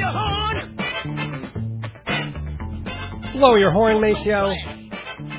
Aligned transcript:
your 0.00 0.12
horn. 0.12 0.56
Blow 3.34 3.56
your 3.56 3.72
horn, 3.72 4.00
Maceo. 4.00 4.52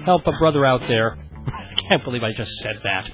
Help 0.06 0.28
a 0.28 0.32
brother 0.40 0.66
out 0.66 0.82
there. 0.88 1.18
I 1.48 1.74
can't 1.90 2.04
believe 2.04 2.24
I 2.24 2.32
just 2.38 2.52
said 2.62 2.76
that. 2.84 3.10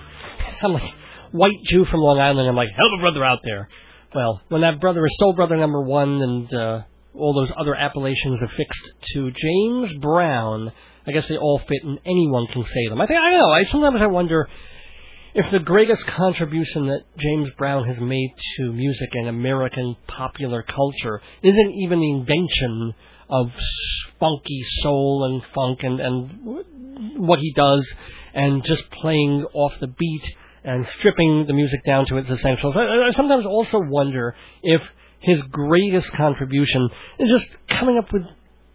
I'm 0.62 0.74
like 0.74 0.84
white 1.32 1.58
Jew 1.66 1.86
from 1.86 2.02
Long 2.02 2.20
Island. 2.20 2.48
I'm 2.48 2.56
like 2.56 2.70
help 2.76 2.92
a 2.98 3.02
brother 3.02 3.24
out 3.24 3.40
there. 3.44 3.70
Well, 4.14 4.42
when 4.50 4.62
that 4.62 4.80
brother 4.80 5.06
is 5.06 5.16
soul 5.20 5.34
brother 5.34 5.58
number 5.58 5.82
one, 5.82 6.22
and 6.22 6.54
uh, 6.54 6.82
all 7.14 7.34
those 7.34 7.52
other 7.58 7.76
appellations 7.76 8.42
affixed 8.42 8.90
to 9.14 9.32
James 9.32 9.94
Brown, 10.00 10.72
I 11.06 11.12
guess 11.12 11.26
they 11.28 11.38
all 11.38 11.60
fit, 11.60 11.84
and 11.84 12.00
anyone 12.06 12.48
can 12.52 12.64
say 12.64 12.88
them. 12.90 13.02
I 13.02 13.08
think 13.08 13.20
I 13.20 13.32
don't 13.32 13.40
know. 13.40 13.52
I 13.52 13.64
sometimes 13.64 13.98
I 14.02 14.08
wonder 14.08 14.48
if 15.34 15.46
the 15.52 15.60
greatest 15.60 16.06
contribution 16.08 16.88
that 16.88 17.04
James 17.18 17.50
Brown 17.58 17.88
has 17.88 18.00
made 18.00 18.34
to 18.58 18.74
music 18.74 19.10
and 19.14 19.28
American 19.28 19.96
popular 20.08 20.64
culture 20.64 21.22
isn't 21.44 21.74
even 21.74 22.00
the 22.00 22.12
invention 22.12 22.94
of 23.30 23.52
funky 24.20 24.62
soul 24.82 25.26
and 25.26 25.44
funk 25.54 25.80
and, 25.84 26.00
and 26.00 27.20
what 27.28 27.40
he 27.40 27.54
does 27.54 27.88
and 28.34 28.64
just 28.64 28.90
playing 28.92 29.46
off 29.54 29.74
the 29.80 29.88
beat 29.88 30.24
and 30.64 30.86
stripping 30.98 31.46
the 31.48 31.54
music 31.54 31.84
down 31.86 32.06
to 32.08 32.18
its 32.18 32.30
essentials. 32.30 32.76
I, 32.76 32.82
I 32.82 33.12
sometimes 33.16 33.46
also 33.46 33.80
wonder 33.80 34.36
if 34.64 34.82
his 35.20 35.42
greatest 35.44 36.12
contribution 36.14 36.90
is 37.20 37.30
just 37.30 37.48
coming 37.70 37.98
up 37.98 38.12
with 38.12 38.24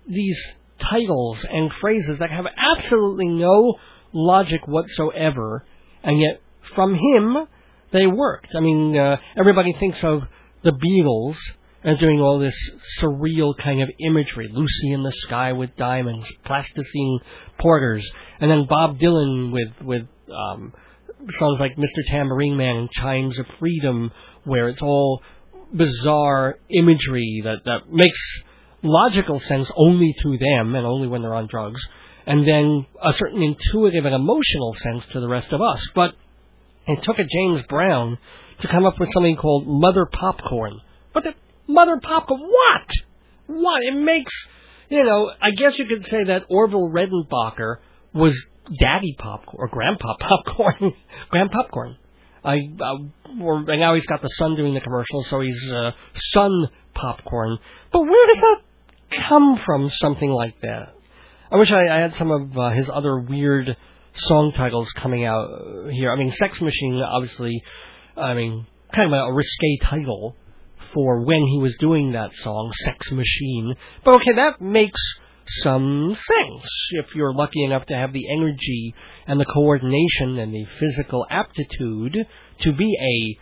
these 0.08 0.38
titles 0.78 1.44
and 1.48 1.70
phrases 1.80 2.18
that 2.18 2.30
have 2.30 2.46
absolutely 2.56 3.28
no 3.28 3.74
logic 4.12 4.66
whatsoever, 4.66 5.64
and 6.02 6.20
yet 6.20 6.40
from 6.74 6.94
him 6.94 7.46
they 7.92 8.06
worked. 8.06 8.48
I 8.56 8.60
mean, 8.60 8.96
uh, 8.96 9.16
everybody 9.38 9.74
thinks 9.78 10.02
of 10.02 10.22
the 10.62 10.72
Beatles 10.72 11.36
as 11.84 11.98
doing 11.98 12.20
all 12.20 12.38
this 12.38 12.54
surreal 13.00 13.56
kind 13.58 13.82
of 13.82 13.90
imagery, 13.98 14.48
Lucy 14.52 14.92
in 14.92 15.02
the 15.02 15.12
sky 15.12 15.52
with 15.52 15.76
diamonds, 15.76 16.26
plasticine 16.44 17.20
porters, 17.58 18.08
and 18.40 18.50
then 18.50 18.66
Bob 18.68 18.98
Dylan 18.98 19.52
with 19.52 19.86
with 19.86 20.02
um, 20.30 20.72
songs 21.38 21.58
like 21.60 21.76
Mr. 21.76 22.08
Tambourine 22.08 22.56
Man 22.56 22.76
and 22.76 22.90
Chimes 22.90 23.38
of 23.38 23.46
Freedom, 23.58 24.10
where 24.44 24.68
it's 24.68 24.82
all 24.82 25.22
bizarre 25.72 26.58
imagery 26.70 27.42
that 27.44 27.64
that 27.64 27.90
makes 27.90 28.18
logical 28.82 29.40
sense 29.40 29.70
only 29.76 30.14
to 30.22 30.38
them 30.38 30.74
and 30.74 30.86
only 30.86 31.08
when 31.08 31.22
they're 31.22 31.34
on 31.34 31.46
drugs, 31.46 31.80
and 32.26 32.46
then 32.46 32.86
a 33.02 33.12
certain 33.12 33.42
intuitive 33.42 34.04
and 34.04 34.14
emotional 34.14 34.74
sense 34.74 35.04
to 35.12 35.20
the 35.20 35.28
rest 35.28 35.52
of 35.52 35.60
us. 35.60 35.84
But 35.94 36.14
it 36.86 37.02
took 37.02 37.18
a 37.18 37.24
James 37.24 37.62
Brown 37.68 38.18
to 38.60 38.68
come 38.68 38.84
up 38.84 38.98
with 38.98 39.10
something 39.12 39.36
called 39.36 39.66
Mother 39.66 40.06
Popcorn. 40.06 40.80
But 41.12 41.24
the 41.24 41.34
Mother 41.66 42.00
Popcorn, 42.02 42.40
what? 42.40 42.90
What? 43.46 43.82
It 43.82 43.94
makes, 43.94 44.32
you 44.88 45.02
know, 45.04 45.30
I 45.40 45.50
guess 45.50 45.72
you 45.78 45.86
could 45.86 46.06
say 46.06 46.24
that 46.24 46.46
Orville 46.48 46.90
Redenbacher 46.90 47.76
was 48.14 48.34
Daddy 48.78 49.16
Popcorn 49.18 49.56
or 49.58 49.68
Grandpa 49.68 50.16
Popcorn, 50.20 50.94
Grand 51.28 51.50
Popcorn. 51.50 51.96
I, 52.44 52.56
uh, 52.80 53.40
or, 53.40 53.58
and 53.58 53.80
now 53.80 53.94
he's 53.94 54.06
got 54.06 54.20
the 54.20 54.28
son 54.28 54.56
doing 54.56 54.74
the 54.74 54.80
commercials, 54.80 55.28
so 55.28 55.40
he's 55.40 55.70
uh, 55.70 55.92
Son 56.32 56.68
Popcorn. 56.92 57.58
But 57.92 58.00
where 58.00 58.26
does 58.32 58.40
that 58.40 59.22
come 59.28 59.60
from? 59.64 59.90
Something 60.00 60.30
like 60.30 60.60
that. 60.62 60.94
I 61.52 61.56
wish 61.56 61.70
I, 61.70 61.86
I 61.86 62.00
had 62.00 62.14
some 62.14 62.30
of 62.30 62.56
uh, 62.56 62.70
his 62.70 62.88
other 62.88 63.18
weird 63.18 63.76
song 64.14 64.52
titles 64.56 64.90
coming 64.96 65.26
out 65.26 65.90
here. 65.90 66.10
I 66.10 66.16
mean, 66.16 66.32
Sex 66.32 66.58
Machine, 66.62 66.94
obviously, 66.94 67.62
I 68.16 68.32
mean, 68.32 68.66
kind 68.94 69.12
of 69.12 69.28
a 69.28 69.32
risque 69.34 69.78
title 69.82 70.34
for 70.94 71.20
when 71.20 71.42
he 71.46 71.58
was 71.58 71.76
doing 71.78 72.12
that 72.12 72.32
song, 72.32 72.72
Sex 72.84 73.10
Machine. 73.10 73.74
But 74.02 74.14
okay, 74.14 74.32
that 74.36 74.62
makes 74.62 74.98
some 75.62 76.16
sense 76.16 76.70
if 76.92 77.06
you're 77.14 77.34
lucky 77.34 77.62
enough 77.64 77.84
to 77.86 77.94
have 77.94 78.14
the 78.14 78.32
energy 78.32 78.94
and 79.26 79.38
the 79.38 79.44
coordination 79.44 80.38
and 80.38 80.54
the 80.54 80.64
physical 80.80 81.26
aptitude 81.28 82.16
to 82.60 82.72
be 82.72 82.96
a 82.98 83.38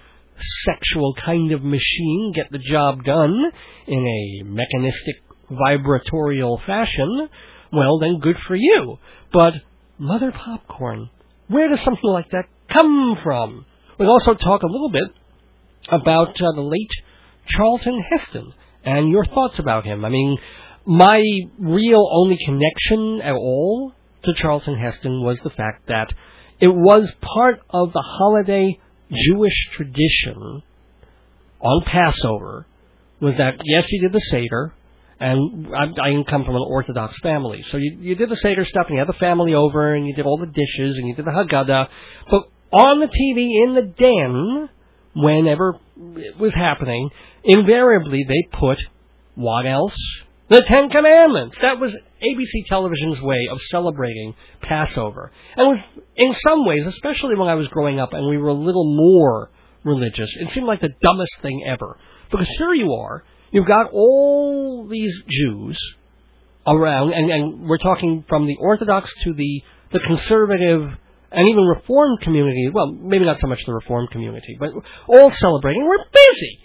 sexual 0.65 1.15
kind 1.15 1.53
of 1.53 1.63
machine, 1.63 2.33
get 2.35 2.51
the 2.51 2.59
job 2.59 3.05
done 3.05 3.53
in 3.87 4.05
a 4.05 4.45
mechanistic 4.47 5.15
vibratorial 5.49 6.61
fashion, 6.67 7.29
well 7.73 7.99
then 7.99 8.21
good 8.21 8.37
for 8.47 8.57
you. 8.57 8.99
But 9.33 9.55
Mother 9.99 10.33
Popcorn, 10.33 11.11
where 11.49 11.69
does 11.69 11.81
something 11.81 12.11
like 12.11 12.31
that 12.31 12.47
come 12.69 13.17
from? 13.23 13.67
We'll 13.99 14.11
also 14.11 14.35
talk 14.35 14.63
a 14.63 14.67
little 14.67 14.91
bit 14.91 15.11
about 15.89 16.41
uh, 16.41 16.53
the 16.55 16.63
late 16.63 16.91
Charlton 17.47 18.03
Heston 18.11 18.53
and 18.85 19.11
your 19.11 19.27
thoughts 19.27 19.59
about 19.59 19.85
him. 19.85 20.05
I 20.05 20.09
mean, 20.09 20.39
my 20.87 21.23
real 21.59 22.09
only 22.13 22.39
connection 22.45 23.21
at 23.23 23.35
all 23.35 23.93
to 24.23 24.35
Charlton 24.35 24.79
Heston 24.79 25.23
was 25.23 25.39
the 25.45 25.51
fact 25.51 25.89
that 25.89 26.13
it 26.61 26.69
was 26.69 27.13
part 27.21 27.61
of 27.71 27.93
the 27.93 28.03
holiday 28.05 28.79
Jewish 29.11 29.69
tradition 29.77 30.63
on 31.61 31.85
Passover 31.85 32.67
was 33.21 33.37
that 33.37 33.61
yes, 33.65 33.85
he 33.89 34.01
did 34.01 34.13
the 34.13 34.21
Seder, 34.21 34.75
and 35.21 35.69
I, 35.75 35.85
I 35.85 36.23
come 36.29 36.45
from 36.45 36.57
an 36.57 36.65
Orthodox 36.67 37.15
family, 37.23 37.65
so 37.71 37.77
you 37.77 37.99
you 38.01 38.15
did 38.15 38.31
the 38.31 38.37
Seder 38.37 38.65
stuff, 38.65 38.87
and 38.89 38.95
you 38.95 38.99
had 38.99 39.09
the 39.09 39.19
family 39.21 39.55
over, 39.55 39.95
and 39.95 40.07
you 40.07 40.15
did 40.15 40.27
all 40.27 40.39
the 40.39 40.47
dishes, 40.47 40.97
and 40.97 41.09
you 41.09 41.15
did 41.15 41.27
the 41.27 41.31
Haggadah, 41.31 41.89
but 42.31 42.43
on 42.73 43.01
the 43.01 43.07
TV 43.07 43.51
in 43.67 43.75
the 43.75 43.83
den, 43.83 44.69
whenever 45.15 45.79
it 46.17 46.39
was 46.39 46.55
happening, 46.55 47.11
invariably 47.45 48.25
they 48.27 48.59
put 48.59 48.79
what 49.35 49.67
else? 49.67 49.97
The 50.49 50.63
Ten 50.67 50.91
Commandments. 50.91 51.57
That 51.63 51.79
was 51.79 51.95
ABC 51.95 52.67
Television's 52.69 53.21
way 53.23 53.49
of 53.51 53.61
celebrating 53.71 54.35
Passover. 54.61 55.31
And 55.57 55.67
it 55.67 55.71
was, 55.71 56.05
in 56.17 56.35
some 56.35 56.67
ways, 56.67 56.85
especially 56.87 57.37
when 57.37 57.49
I 57.49 57.55
was 57.55 57.69
growing 57.69 58.01
up 58.01 58.13
and 58.13 58.29
we 58.29 58.37
were 58.37 58.49
a 58.49 58.55
little 58.55 58.97
more 58.97 59.51
religious, 59.85 60.29
it 60.41 60.51
seemed 60.51 60.67
like 60.67 60.81
the 60.81 60.91
dumbest 61.03 61.41
thing 61.41 61.65
ever. 61.67 61.99
Because 62.31 62.49
here 62.59 62.75
you 62.75 62.93
are, 62.93 63.25
you've 63.51 63.67
got 63.67 63.91
all 63.93 64.87
these 64.89 65.15
Jews 65.29 65.79
around, 66.67 67.13
and, 67.13 67.31
and 67.31 67.69
we're 67.69 67.79
talking 67.79 68.25
from 68.29 68.47
the 68.47 68.57
Orthodox 68.61 69.13
to 69.25 69.35
the, 69.35 69.63
the 69.93 70.01
conservative 70.01 70.83
and 71.33 71.49
even 71.49 71.63
Reformed 71.65 72.21
community, 72.21 72.71
well, 72.73 72.93
maybe 72.93 73.25
not 73.25 73.39
so 73.39 73.47
much 73.47 73.61
the 73.65 73.73
Reformed 73.73 74.11
community, 74.11 74.57
but 74.59 74.71
all 75.09 75.31
celebrating. 75.31 75.87
We're 75.87 76.05
busy. 76.13 76.59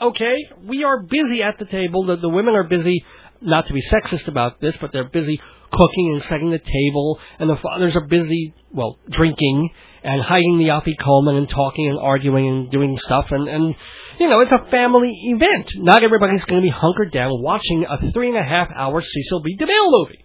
Okay? 0.00 0.36
We 0.64 0.84
are 0.84 1.02
busy 1.02 1.42
at 1.42 1.58
the 1.58 1.66
table. 1.66 2.04
The, 2.06 2.16
the 2.16 2.28
women 2.28 2.54
are 2.54 2.64
busy 2.64 3.04
not 3.40 3.68
to 3.68 3.72
be 3.72 3.82
sexist 3.82 4.26
about 4.26 4.60
this, 4.60 4.76
but 4.80 4.92
they're 4.92 5.08
busy 5.08 5.40
cooking 5.70 6.12
and 6.14 6.22
setting 6.24 6.50
the 6.50 6.58
table, 6.58 7.20
and 7.38 7.48
the 7.48 7.56
fathers 7.62 7.94
are 7.94 8.06
busy, 8.06 8.54
well, 8.72 8.98
drinking 9.08 9.70
and 10.02 10.22
hiding 10.22 10.58
the 10.58 10.68
afikoman 10.68 11.38
and 11.38 11.48
talking 11.48 11.88
and 11.88 11.98
arguing 11.98 12.46
and 12.46 12.70
doing 12.70 12.96
stuff, 12.96 13.26
and, 13.30 13.48
and, 13.48 13.74
you 14.18 14.28
know, 14.28 14.40
it's 14.40 14.52
a 14.52 14.70
family 14.70 15.12
event. 15.24 15.70
Not 15.76 16.02
everybody's 16.02 16.44
going 16.44 16.62
to 16.62 16.66
be 16.66 16.74
hunkered 16.74 17.12
down 17.12 17.30
watching 17.42 17.84
a 17.88 18.12
three 18.12 18.28
and 18.28 18.38
a 18.38 18.42
half 18.42 18.68
hour 18.74 19.02
Cecil 19.02 19.42
B. 19.42 19.56
DeMille 19.56 19.90
movie. 19.90 20.24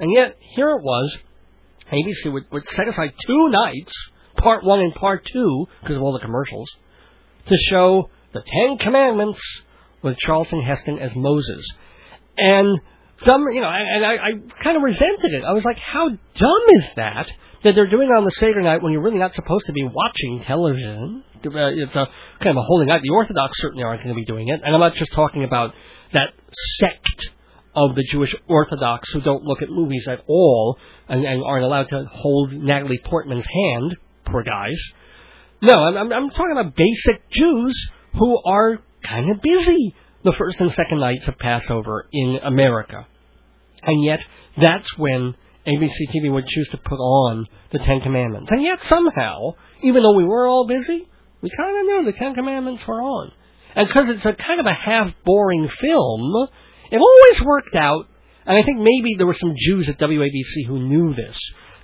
And 0.00 0.12
yet, 0.12 0.36
here 0.56 0.70
it 0.70 0.82
was, 0.82 1.16
ABC 1.92 2.32
would, 2.32 2.44
would 2.50 2.68
set 2.68 2.88
aside 2.88 3.12
two 3.26 3.48
nights, 3.50 3.92
part 4.36 4.64
one 4.64 4.80
and 4.80 4.94
part 4.94 5.26
two, 5.32 5.66
because 5.80 5.96
of 5.96 6.02
all 6.02 6.12
the 6.12 6.18
commercials, 6.18 6.68
to 7.48 7.56
show 7.68 8.10
the 8.32 8.42
Ten 8.42 8.78
Commandments 8.78 9.40
with 10.02 10.18
Charlton 10.18 10.62
Heston 10.62 10.98
as 10.98 11.14
Moses. 11.14 11.64
And 12.36 12.78
some, 13.26 13.46
you 13.52 13.60
know, 13.60 13.68
and 13.68 14.04
I, 14.04 14.14
I 14.14 14.62
kind 14.62 14.76
of 14.76 14.82
resented 14.82 15.32
it. 15.32 15.44
I 15.44 15.52
was 15.52 15.64
like, 15.64 15.78
how 15.78 16.08
dumb 16.08 16.62
is 16.72 16.84
that? 16.96 17.26
That 17.64 17.74
they're 17.74 17.88
doing 17.88 18.08
on 18.08 18.24
the 18.24 18.30
Seder 18.32 18.60
night 18.60 18.82
when 18.82 18.92
you're 18.92 19.02
really 19.02 19.18
not 19.18 19.34
supposed 19.34 19.66
to 19.66 19.72
be 19.72 19.84
watching 19.84 20.44
television. 20.46 21.24
Uh, 21.44 21.72
it's 21.72 21.96
a 21.96 22.06
kind 22.40 22.50
of 22.50 22.56
a 22.56 22.62
holy 22.62 22.86
night. 22.86 23.00
The 23.02 23.14
Orthodox 23.14 23.56
certainly 23.60 23.82
aren't 23.82 24.02
going 24.02 24.14
to 24.14 24.18
be 24.20 24.24
doing 24.24 24.48
it. 24.48 24.60
And 24.62 24.74
I'm 24.74 24.80
not 24.80 24.94
just 24.96 25.12
talking 25.12 25.44
about 25.44 25.72
that 26.12 26.28
sect 26.78 27.30
of 27.74 27.94
the 27.94 28.04
Jewish 28.12 28.30
Orthodox 28.48 29.10
who 29.12 29.20
don't 29.20 29.44
look 29.44 29.62
at 29.62 29.68
movies 29.70 30.06
at 30.08 30.20
all 30.28 30.78
and, 31.08 31.24
and 31.24 31.42
aren't 31.42 31.64
allowed 31.64 31.88
to 31.88 32.04
hold 32.12 32.52
Natalie 32.52 33.00
Portman's 33.04 33.46
hand. 33.46 33.96
Poor 34.26 34.42
guys. 34.42 34.80
No, 35.62 35.74
I'm, 35.74 35.96
I'm, 35.96 36.12
I'm 36.12 36.30
talking 36.30 36.52
about 36.52 36.76
basic 36.76 37.30
Jews 37.30 37.88
who 38.18 38.38
are 38.44 38.78
kind 39.02 39.30
of 39.30 39.40
busy 39.40 39.94
the 40.22 40.34
first 40.38 40.60
and 40.60 40.70
second 40.70 41.00
nights 41.00 41.26
of 41.28 41.38
Passover 41.38 42.06
in 42.12 42.38
America. 42.44 43.06
And 43.82 44.04
yet, 44.04 44.20
that's 44.60 44.88
when 44.96 45.34
ABC 45.66 46.14
TV 46.14 46.32
would 46.32 46.46
choose 46.46 46.68
to 46.70 46.78
put 46.78 46.96
on 46.96 47.46
the 47.72 47.78
Ten 47.78 48.00
Commandments. 48.00 48.50
And 48.50 48.62
yet, 48.62 48.82
somehow, 48.84 49.54
even 49.82 50.02
though 50.02 50.16
we 50.16 50.24
were 50.24 50.46
all 50.46 50.66
busy, 50.66 51.08
we 51.40 51.50
kind 51.56 51.78
of 51.78 51.84
knew 51.86 52.12
the 52.12 52.18
Ten 52.18 52.34
Commandments 52.34 52.86
were 52.86 53.00
on. 53.00 53.32
And 53.74 53.88
because 53.88 54.08
it's 54.08 54.24
a 54.24 54.32
kind 54.34 54.60
of 54.60 54.66
a 54.66 54.74
half 54.74 55.10
boring 55.24 55.68
film, 55.80 56.48
it 56.90 56.98
always 56.98 57.42
worked 57.42 57.74
out. 57.74 58.06
And 58.46 58.56
I 58.56 58.62
think 58.62 58.78
maybe 58.78 59.14
there 59.16 59.26
were 59.26 59.34
some 59.34 59.54
Jews 59.56 59.88
at 59.88 59.98
WABC 59.98 60.66
who 60.66 60.78
knew 60.78 61.14
this, 61.14 61.36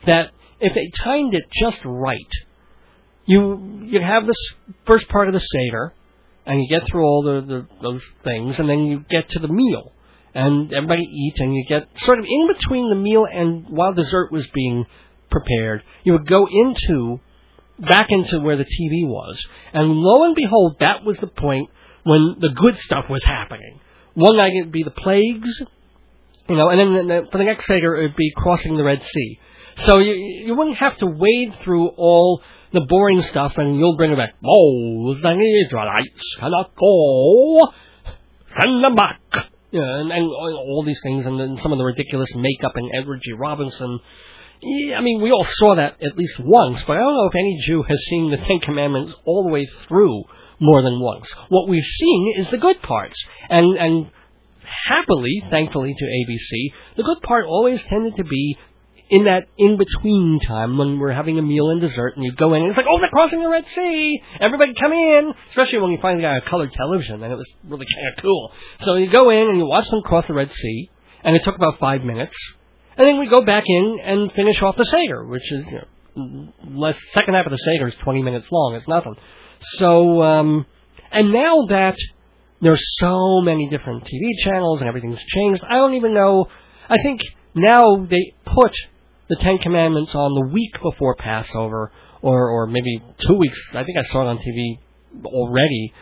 that 0.07 0.31
if 0.61 0.75
they 0.75 0.91
timed 1.03 1.35
it 1.35 1.45
just 1.59 1.81
right, 1.85 2.19
you 3.25 3.83
you'd 3.85 4.03
have 4.03 4.27
this 4.27 4.37
first 4.87 5.09
part 5.09 5.29
of 5.29 5.35
the 5.35 5.41
Seder, 5.41 5.95
and 6.47 6.61
you 6.61 6.69
get 6.69 6.89
through 6.89 7.05
all 7.05 7.23
the, 7.23 7.41
the 7.41 7.67
those 7.83 8.03
things, 8.25 8.59
and 8.59 8.69
then 8.69 8.81
you 8.81 9.05
get 9.09 9.29
to 9.31 9.39
the 9.39 9.49
meal, 9.49 9.93
and 10.35 10.73
everybody 10.73 11.03
eats, 11.03 11.41
and 11.41 11.55
you 11.55 11.65
get 11.69 11.89
sort 11.99 12.19
of 12.19 12.25
in 12.25 12.49
between 12.49 12.89
the 12.89 12.97
meal 12.97 13.27
and 13.31 13.67
while 13.69 13.93
dessert 13.93 14.31
was 14.33 14.47
being 14.55 14.87
prepared, 15.31 15.83
you 16.05 16.13
would 16.13 16.29
go 16.29 16.47
into 16.51 17.21
back 17.79 18.07
into 18.11 18.41
where 18.41 18.57
the 18.57 18.65
TV 18.65 19.07
was, 19.07 19.43
and 19.73 19.91
lo 19.91 20.25
and 20.25 20.35
behold, 20.35 20.77
that 20.81 21.05
was 21.05 21.17
the 21.19 21.27
point 21.27 21.71
when 22.05 22.37
the 22.41 22.51
good 22.55 22.77
stuff 22.79 23.07
was 23.09 23.23
happening. 23.25 23.81
One 24.15 24.37
night 24.37 24.53
it'd 24.59 24.73
be 24.73 24.83
the 24.83 24.91
plagues, 24.91 25.63
you 26.49 26.57
know, 26.57 26.69
and 26.69 26.79
then 26.79 27.09
the, 27.09 27.23
for 27.31 27.39
the 27.39 27.45
next 27.45 27.67
Seder 27.67 27.97
it'd 27.97 28.17
be 28.17 28.33
crossing 28.37 28.77
the 28.77 28.85
Red 28.85 29.03
Sea. 29.03 29.41
So 29.87 29.99
you 29.99 30.13
you 30.13 30.55
wouldn't 30.55 30.77
have 30.77 30.99
to 30.99 31.07
wade 31.07 31.55
through 31.65 31.89
all 31.89 32.43
the 32.73 32.81
boring 32.81 33.23
stuff, 33.23 33.53
and 33.57 33.77
you'll 33.77 33.97
bring 33.97 34.13
it 34.13 34.17
back. 34.17 34.35
Oh, 34.45 35.15
the 35.15 35.65
Israelites 35.67 36.37
cannot 36.39 36.75
go. 36.77 37.73
Send 38.55 38.85
them 38.85 38.95
back. 38.95 39.21
Yeah, 39.73 40.01
and, 40.01 40.11
and 40.11 40.25
all 40.25 40.83
these 40.85 41.01
things, 41.03 41.27
and 41.27 41.39
then 41.39 41.57
some 41.63 41.73
of 41.73 41.79
the 41.79 41.85
ridiculous 41.85 42.29
makeup 42.35 42.73
and 42.75 42.91
Edward 42.95 43.21
G. 43.23 43.33
Robinson. 43.33 44.01
Yeah, 44.63 44.99
I 44.99 45.01
mean, 45.01 45.23
we 45.23 45.31
all 45.31 45.47
saw 45.49 45.77
that 45.77 46.03
at 46.03 46.19
least 46.19 46.35
once, 46.41 46.83
but 46.87 46.97
I 46.97 47.01
don't 47.01 47.15
know 47.15 47.27
if 47.27 47.35
any 47.35 47.59
Jew 47.67 47.83
has 47.83 47.99
seen 48.11 48.31
the 48.31 48.37
Ten 48.37 48.61
Commandments 48.63 49.15
all 49.25 49.45
the 49.45 49.53
way 49.53 49.67
through 49.87 50.25
more 50.61 50.83
than 50.83 51.01
once. 51.01 51.33
What 51.49 51.69
we've 51.69 51.85
seen 51.85 52.35
is 52.37 52.47
the 52.51 52.59
good 52.59 52.83
parts, 52.83 53.17
and 53.49 53.79
and 53.79 54.11
happily, 54.89 55.43
thankfully 55.51 55.95
to 55.97 56.05
ABC, 56.05 56.97
the 56.97 57.03
good 57.03 57.23
part 57.23 57.47
always 57.47 57.81
tended 57.89 58.17
to 58.17 58.25
be 58.25 58.57
in 59.11 59.25
that 59.25 59.49
in 59.59 59.77
between 59.77 60.39
time 60.47 60.79
when 60.79 61.01
we're 61.01 61.13
having 61.13 61.37
a 61.39 61.43
meal 61.43 61.71
and 61.71 61.81
dessert 61.81 62.15
and 62.15 62.25
you 62.25 62.33
go 62.33 62.55
in 62.55 62.63
and 62.63 62.71
it's 62.71 62.77
like, 62.77 62.87
oh, 62.89 62.99
they're 63.01 63.11
crossing 63.11 63.43
the 63.43 63.49
Red 63.49 63.67
Sea. 63.67 64.23
Everybody 64.39 64.73
come 64.81 64.93
in. 64.93 65.35
Especially 65.49 65.81
when 65.81 65.91
you 65.91 65.99
finally 66.01 66.23
got 66.23 66.37
a 66.37 66.49
colored 66.49 66.73
television 66.73 67.23
and 67.23 67.33
it 67.33 67.37
was 67.37 67.49
really 67.65 67.87
kind 67.87 68.17
of 68.17 68.23
cool. 68.23 68.53
So 68.85 68.95
you 68.95 69.11
go 69.11 69.31
in 69.31 69.49
and 69.49 69.59
you 69.59 69.67
watch 69.67 69.89
them 69.91 70.03
cross 70.03 70.29
the 70.29 70.35
Red 70.35 70.53
Sea 70.53 70.91
and 71.25 71.35
it 71.35 71.43
took 71.45 71.57
about 71.57 71.81
five 71.81 72.03
minutes. 72.03 72.37
And 72.97 73.07
then 73.07 73.19
we 73.19 73.29
go 73.29 73.45
back 73.45 73.65
in 73.67 73.99
and 74.05 74.31
finish 74.33 74.63
off 74.63 74.77
the 74.77 74.85
Seder, 74.85 75.27
which 75.27 75.51
is, 75.51 75.65
you 75.67 75.81
know, 75.81 76.53
less, 76.69 76.99
second 77.13 77.35
half 77.35 77.47
of 77.47 77.53
the 77.53 77.59
Seder 77.59 77.89
is 77.89 77.95
20 78.05 78.23
minutes 78.23 78.47
long. 78.53 78.77
It's 78.77 78.87
nothing. 78.87 79.17
So, 79.79 80.23
um, 80.23 80.67
and 81.11 81.33
now 81.33 81.67
that 81.69 81.97
there's 82.61 82.85
so 83.01 83.41
many 83.41 83.69
different 83.69 84.05
TV 84.05 84.45
channels 84.45 84.81
and 84.81 84.89
everything's 84.89 85.23
changed, 85.35 85.65
I 85.69 85.77
don't 85.77 85.95
even 85.95 86.15
know. 86.15 86.47
I 86.89 86.99
think 87.03 87.23
now 87.55 88.07
they 88.09 88.35
put 88.45 88.73
the 89.31 89.37
Ten 89.37 89.59
Commandments 89.59 90.13
on 90.15 90.35
the 90.35 90.53
week 90.53 90.73
before 90.83 91.15
Passover, 91.15 91.93
or 92.21 92.51
or 92.51 92.67
maybe 92.67 93.01
two 93.27 93.35
weeks. 93.35 93.59
I 93.73 93.85
think 93.85 93.97
I 93.97 94.03
saw 94.03 94.23
it 94.23 94.27
on 94.27 94.39
TV 94.39 94.79
already, 95.25 95.93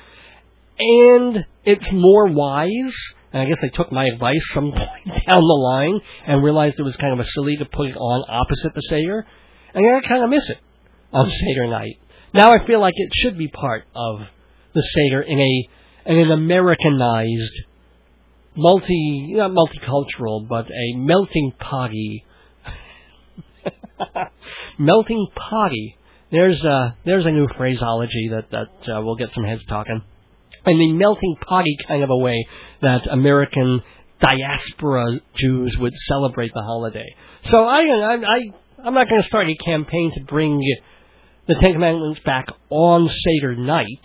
and 0.78 1.44
it's 1.64 1.92
more 1.92 2.26
wise. 2.32 2.94
And 3.30 3.42
I 3.42 3.44
guess 3.44 3.58
they 3.60 3.68
took 3.68 3.92
my 3.92 4.06
advice 4.06 4.40
some 4.54 4.72
point 4.72 5.26
down 5.26 5.40
the 5.40 5.60
line 5.62 6.00
and 6.26 6.42
realized 6.42 6.76
it 6.78 6.82
was 6.82 6.96
kind 6.96 7.12
of 7.12 7.20
a 7.20 7.28
silly 7.28 7.58
to 7.58 7.66
put 7.66 7.88
it 7.88 7.96
on 7.96 8.24
opposite 8.30 8.74
the 8.74 8.82
Seder, 8.88 9.26
and 9.74 9.96
I 9.96 10.08
kind 10.08 10.24
of 10.24 10.30
miss 10.30 10.48
it 10.48 10.58
on 11.12 11.30
Seder 11.46 11.68
night. 11.68 12.00
Now 12.32 12.50
I 12.50 12.66
feel 12.66 12.80
like 12.80 12.94
it 12.96 13.10
should 13.14 13.36
be 13.36 13.48
part 13.48 13.84
of 13.94 14.20
the 14.74 14.82
Seder 14.94 15.20
in 15.20 15.38
a 15.38 15.68
in 16.10 16.18
an 16.18 16.30
Americanized, 16.30 17.60
multi 18.56 19.34
not 19.34 19.50
multicultural, 19.50 20.48
but 20.48 20.70
a 20.70 20.96
melting 20.96 21.52
potty 21.60 22.24
Melting 24.78 25.26
potty. 25.34 25.96
There's 26.30 26.62
a 26.62 26.96
there's 27.04 27.26
a 27.26 27.30
new 27.30 27.48
phraseology 27.56 28.30
that 28.32 28.50
that 28.50 28.92
uh, 28.92 29.00
will 29.00 29.16
get 29.16 29.32
some 29.32 29.44
heads 29.44 29.64
talking. 29.66 30.02
In 30.66 30.78
the 30.78 30.92
melting 30.92 31.36
potty 31.46 31.76
kind 31.86 32.02
of 32.02 32.10
a 32.10 32.16
way 32.16 32.46
that 32.82 33.06
American 33.06 33.82
diaspora 34.20 35.20
Jews 35.34 35.76
would 35.78 35.94
celebrate 35.94 36.52
the 36.52 36.62
holiday. 36.62 37.14
So 37.44 37.64
I 37.64 37.80
I, 37.80 38.14
I 38.14 38.38
I'm 38.84 38.94
not 38.94 39.08
going 39.08 39.22
to 39.22 39.26
start 39.26 39.48
a 39.48 39.54
campaign 39.64 40.12
to 40.14 40.24
bring 40.24 40.60
the 41.46 41.54
Ten 41.54 41.72
Commandments 41.72 42.20
back 42.20 42.48
on 42.68 43.08
Seder 43.08 43.56
night 43.56 44.04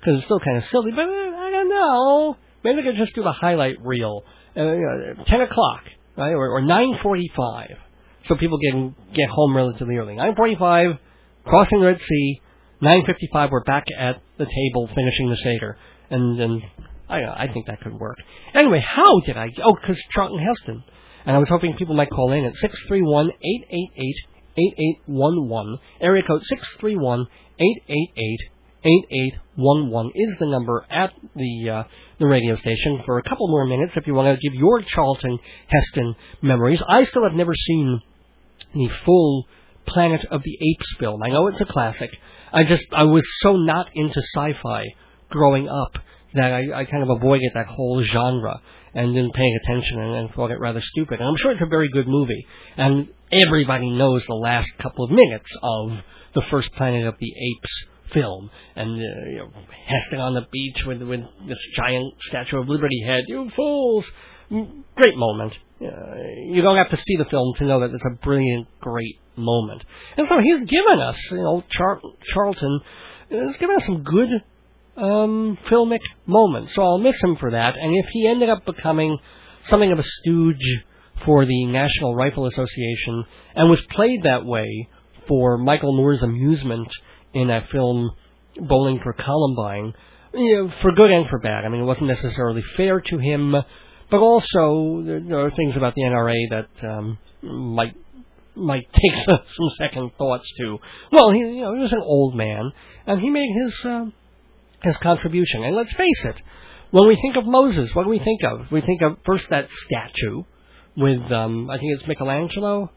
because 0.00 0.16
it's 0.16 0.24
still 0.24 0.40
kind 0.40 0.56
of 0.56 0.64
silly. 0.64 0.92
But 0.92 1.02
I 1.02 1.50
don't 1.50 1.68
know. 1.68 2.36
Maybe 2.64 2.80
I 2.80 2.82
could 2.82 2.96
just 2.96 3.14
do 3.14 3.22
a 3.24 3.32
highlight 3.32 3.76
reel, 3.82 4.24
uh, 4.56 4.62
you 4.62 5.14
know, 5.16 5.24
ten 5.26 5.42
o'clock, 5.42 5.82
right, 6.16 6.32
or, 6.32 6.56
or 6.56 6.62
nine 6.62 6.94
forty-five 7.02 7.76
so 8.24 8.36
people 8.36 8.58
can 8.58 8.94
get 9.12 9.28
home 9.28 9.56
relatively 9.56 9.96
early. 9.96 10.14
9:45, 10.14 10.98
crossing 11.44 11.80
the 11.80 11.86
Red 11.86 12.00
Sea. 12.00 12.40
9:55, 12.82 13.50
we're 13.50 13.64
back 13.64 13.84
at 13.98 14.16
the 14.38 14.46
table 14.46 14.88
finishing 14.94 15.30
the 15.30 15.36
seder, 15.36 15.76
and 16.10 16.38
then 16.38 16.62
I 17.08 17.24
I 17.24 17.52
think 17.52 17.66
that 17.66 17.80
could 17.80 17.94
work. 17.94 18.16
Anyway, 18.54 18.80
how 18.86 19.20
did 19.26 19.36
I? 19.36 19.48
Oh, 19.64 19.74
because 19.74 20.00
Charlton 20.12 20.38
Heston, 20.38 20.84
and 21.26 21.36
I 21.36 21.38
was 21.38 21.48
hoping 21.48 21.74
people 21.76 21.94
might 21.94 22.10
call 22.10 22.32
in 22.32 22.44
at 22.44 22.54
six 22.54 22.78
three 22.86 23.02
one 23.02 23.30
eight 23.30 23.64
eight 23.70 23.90
eight 23.96 24.16
eight 24.58 24.74
eight 24.78 24.98
one 25.06 25.48
one 25.48 25.78
area 26.00 26.22
code 26.26 26.42
six 26.44 26.62
three 26.78 26.96
one 26.96 27.26
eight 27.58 27.82
eight 27.88 28.12
eight 28.16 28.40
8811 28.84 30.12
is 30.14 30.38
the 30.38 30.46
number 30.46 30.86
at 30.90 31.12
the 31.34 31.70
uh, 31.70 31.82
the 32.18 32.26
radio 32.26 32.56
station 32.56 33.02
for 33.04 33.18
a 33.18 33.22
couple 33.22 33.48
more 33.48 33.66
minutes 33.66 33.92
if 33.96 34.06
you 34.06 34.14
want 34.14 34.28
to 34.28 34.48
give 34.48 34.54
your 34.54 34.82
Charlton 34.82 35.38
Heston 35.68 36.14
memories. 36.42 36.82
I 36.86 37.04
still 37.04 37.24
have 37.24 37.34
never 37.34 37.54
seen 37.54 38.00
the 38.74 38.88
full 39.04 39.46
Planet 39.86 40.26
of 40.30 40.42
the 40.42 40.54
Apes 40.54 40.96
film. 40.98 41.22
I 41.22 41.30
know 41.30 41.46
it's 41.48 41.60
a 41.60 41.64
classic. 41.64 42.10
I 42.52 42.64
just 42.64 42.86
I 42.92 43.04
was 43.04 43.24
so 43.40 43.56
not 43.56 43.88
into 43.94 44.20
sci-fi 44.34 44.84
growing 45.30 45.68
up 45.68 45.98
that 46.34 46.52
I, 46.52 46.80
I 46.80 46.84
kind 46.84 47.02
of 47.02 47.10
avoided 47.10 47.52
that 47.54 47.66
whole 47.66 48.02
genre 48.02 48.60
and 48.94 49.14
didn't 49.14 49.34
pay 49.34 49.50
attention 49.62 50.00
and, 50.00 50.14
and 50.14 50.34
thought 50.34 50.50
it 50.50 50.60
rather 50.60 50.80
stupid. 50.82 51.20
And 51.20 51.28
I'm 51.28 51.36
sure 51.36 51.52
it's 51.52 51.62
a 51.62 51.66
very 51.66 51.88
good 51.90 52.06
movie, 52.06 52.46
and 52.76 53.08
everybody 53.32 53.90
knows 53.90 54.24
the 54.26 54.34
last 54.34 54.70
couple 54.78 55.04
of 55.04 55.10
minutes 55.10 55.50
of 55.62 55.92
the 56.34 56.42
first 56.50 56.72
Planet 56.74 57.06
of 57.06 57.14
the 57.18 57.32
Apes 57.32 57.84
film, 58.12 58.50
and 58.76 58.90
uh, 58.90 59.28
you 59.30 59.38
know, 59.38 59.50
Heston 59.86 60.20
on 60.20 60.34
the 60.34 60.46
beach 60.50 60.82
with 60.86 61.02
with 61.02 61.20
this 61.46 61.58
giant 61.76 62.14
Statue 62.20 62.58
of 62.58 62.68
Liberty 62.68 63.02
head. 63.06 63.24
You 63.26 63.50
fools! 63.54 64.06
Great 64.50 65.16
moment. 65.16 65.52
Uh, 65.80 65.86
you 66.44 66.62
don't 66.62 66.76
have 66.76 66.90
to 66.90 66.96
see 66.96 67.16
the 67.16 67.26
film 67.30 67.54
to 67.58 67.64
know 67.64 67.80
that 67.80 67.94
it's 67.94 68.04
a 68.04 68.24
brilliant, 68.24 68.66
great 68.80 69.20
moment. 69.36 69.84
And 70.16 70.26
so 70.26 70.38
he's 70.42 70.68
given 70.68 71.00
us, 71.00 71.16
you 71.30 71.42
know, 71.42 71.62
Char- 71.70 72.00
Charlton 72.34 72.80
has 73.30 73.56
given 73.58 73.76
us 73.76 73.84
some 73.84 74.02
good 74.02 74.28
um, 74.96 75.58
filmic 75.68 76.00
moments. 76.26 76.74
So 76.74 76.82
I'll 76.82 76.98
miss 76.98 77.20
him 77.22 77.36
for 77.36 77.52
that. 77.52 77.74
And 77.76 77.94
if 77.96 78.06
he 78.12 78.26
ended 78.26 78.48
up 78.48 78.64
becoming 78.64 79.18
something 79.66 79.92
of 79.92 79.98
a 79.98 80.02
stooge 80.02 80.84
for 81.24 81.44
the 81.44 81.66
National 81.66 82.14
Rifle 82.14 82.46
Association 82.46 83.24
and 83.54 83.70
was 83.70 83.80
played 83.90 84.22
that 84.24 84.44
way 84.44 84.88
for 85.26 85.58
Michael 85.58 85.96
Moore's 85.96 86.22
amusement 86.22 86.88
in 87.34 87.48
that 87.48 87.68
film 87.70 88.10
Bowling 88.60 89.00
for 89.02 89.12
Columbine, 89.12 89.94
you 90.34 90.56
know, 90.56 90.72
for 90.82 90.92
good 90.92 91.10
and 91.10 91.28
for 91.28 91.38
bad. 91.38 91.64
I 91.64 91.68
mean, 91.68 91.82
it 91.82 91.84
wasn't 91.84 92.08
necessarily 92.08 92.62
fair 92.76 93.00
to 93.00 93.18
him 93.18 93.54
but 94.10 94.20
also, 94.20 95.02
there 95.04 95.44
are 95.44 95.50
things 95.50 95.76
about 95.76 95.94
the 95.94 96.02
NRA 96.02 96.34
that 96.50 96.88
um, 96.88 97.18
might 97.42 97.94
might 98.54 98.88
take 98.92 99.24
some 99.26 99.70
second 99.76 100.12
thoughts 100.16 100.50
to. 100.58 100.78
Well, 101.12 101.32
he 101.32 101.40
you 101.40 101.62
know 101.62 101.74
he 101.74 101.80
was 101.80 101.92
an 101.92 102.02
old 102.02 102.34
man, 102.34 102.72
and 103.06 103.20
he 103.20 103.28
made 103.28 103.50
his 103.54 103.74
uh, 103.84 104.06
his 104.82 104.96
contribution. 104.98 105.62
And 105.62 105.76
let's 105.76 105.92
face 105.92 106.24
it, 106.24 106.36
when 106.90 107.06
we 107.06 107.18
think 107.20 107.36
of 107.36 107.44
Moses, 107.44 107.94
what 107.94 108.04
do 108.04 108.08
we 108.08 108.18
think 108.18 108.40
of? 108.44 108.72
We 108.72 108.80
think 108.80 109.02
of 109.02 109.18
first 109.26 109.50
that 109.50 109.68
statue 109.84 110.44
with 110.96 111.30
um, 111.30 111.68
I 111.68 111.76
think 111.76 111.92
it's 111.92 112.08
Michelangelo. 112.08 112.90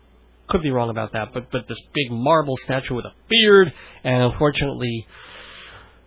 Could 0.51 0.61
be 0.61 0.69
wrong 0.69 0.89
about 0.89 1.13
that, 1.13 1.29
but 1.33 1.51
but 1.51 1.67
this 1.67 1.79
big 1.93 2.11
marble 2.11 2.57
statue 2.57 2.93
with 2.93 3.05
a 3.05 3.13
beard, 3.29 3.71
and 4.03 4.23
unfortunately 4.23 5.07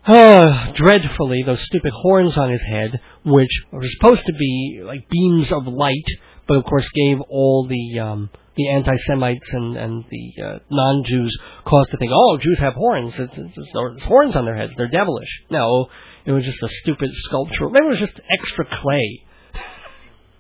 uh, 0.07 0.73
dreadfully, 0.75 1.43
those 1.47 1.63
stupid 1.63 1.93
horns 2.03 2.37
on 2.37 2.51
his 2.51 2.63
head, 2.63 3.01
which 3.25 3.49
were 3.73 3.87
supposed 3.87 4.27
to 4.27 4.35
be 4.39 4.83
like 4.85 5.09
beams 5.09 5.51
of 5.51 5.67
light, 5.67 6.05
but 6.47 6.59
of 6.59 6.65
course 6.65 6.87
gave 6.91 7.23
all 7.31 7.67
the 7.67 8.01
um, 8.01 8.29
the 8.57 8.69
anti-Semites 8.69 9.51
and 9.55 9.77
and 9.77 10.05
the 10.11 10.43
uh, 10.43 10.59
non-Jews 10.71 11.39
cause 11.65 11.89
to 11.89 11.97
think, 11.97 12.13
oh, 12.15 12.37
Jews 12.37 12.59
have 12.59 12.75
horns. 12.75 13.19
It's, 13.19 13.37
it's, 13.37 13.57
it's, 13.57 14.05
horns 14.05 14.37
on 14.37 14.45
their 14.45 14.57
heads. 14.57 14.75
They're 14.77 14.89
devilish. 14.89 15.41
No, 15.51 15.87
it 16.27 16.33
was 16.33 16.45
just 16.45 16.63
a 16.63 16.69
stupid 16.69 17.09
sculpture. 17.11 17.71
Maybe 17.71 17.87
it 17.87 17.91
was 17.91 17.99
just 17.99 18.21
extra 18.31 18.67
clay. 18.83 19.23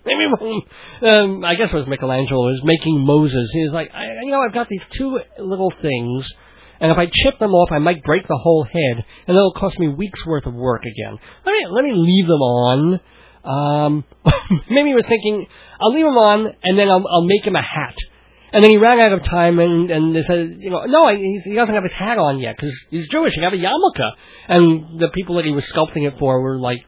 Maybe 0.07 0.25
um, 1.03 1.45
I 1.45 1.55
guess 1.55 1.69
it 1.73 1.77
was 1.77 1.87
Michelangelo 1.87 2.41
was 2.41 2.61
making 2.65 3.05
Moses. 3.05 3.51
He 3.53 3.65
was 3.65 3.73
like, 3.73 3.91
I, 3.95 4.05
you 4.23 4.31
know, 4.31 4.43
I've 4.43 4.55
got 4.55 4.69
these 4.69 4.85
two 4.91 5.19
little 5.39 5.73
things 5.81 6.29
and 6.81 6.91
if 6.91 6.99
I 6.99 7.07
chip 7.07 7.39
them 7.39 7.53
off, 7.53 7.71
I 7.73 7.79
might 7.79 8.03
break 8.03 8.27
the 8.27 8.37
whole 8.37 8.65
head, 8.65 9.05
and 9.27 9.37
it'll 9.37 9.55
cost 9.55 9.79
me 9.79 9.89
weeks 9.89 10.25
worth 10.27 10.47
of 10.47 10.55
work 10.55 10.83
again. 10.83 11.19
Let 11.47 11.53
me 11.53 11.67
let 11.71 11.85
me 11.85 11.93
leave 11.95 12.27
them 12.27 12.43
on. 12.43 13.01
Um, 13.45 14.05
maybe 14.71 14.89
he 14.89 14.95
was 14.95 15.07
thinking, 15.07 15.47
I'll 15.81 15.95
leave 15.95 16.05
them 16.05 16.17
on, 16.17 16.55
and 16.63 16.79
then 16.79 16.89
I'll, 16.89 17.05
I'll 17.09 17.25
make 17.25 17.45
him 17.45 17.57
a 17.57 17.63
hat. 17.63 17.95
And 18.53 18.63
then 18.63 18.71
he 18.71 18.77
ran 18.77 19.01
out 19.01 19.13
of 19.13 19.23
time, 19.25 19.59
and 19.59 19.91
and 19.91 20.15
they 20.15 20.23
said, 20.25 20.57
you 20.59 20.71
know, 20.71 20.85
no, 20.85 21.15
he, 21.15 21.41
he 21.45 21.55
doesn't 21.55 21.75
have 21.75 21.85
his 21.85 21.93
hat 21.93 22.19
on 22.19 22.39
yet 22.39 22.57
because 22.57 22.75
he's 22.91 23.09
Jewish. 23.09 23.33
He 23.35 23.41
got 23.41 23.55
a 23.55 23.57
yarmulke, 23.57 24.11
and 24.49 25.01
the 25.01 25.09
people 25.09 25.37
that 25.37 25.45
he 25.45 25.53
was 25.53 25.65
sculpting 25.65 26.07
it 26.07 26.19
for 26.19 26.41
were 26.41 26.59
like, 26.59 26.85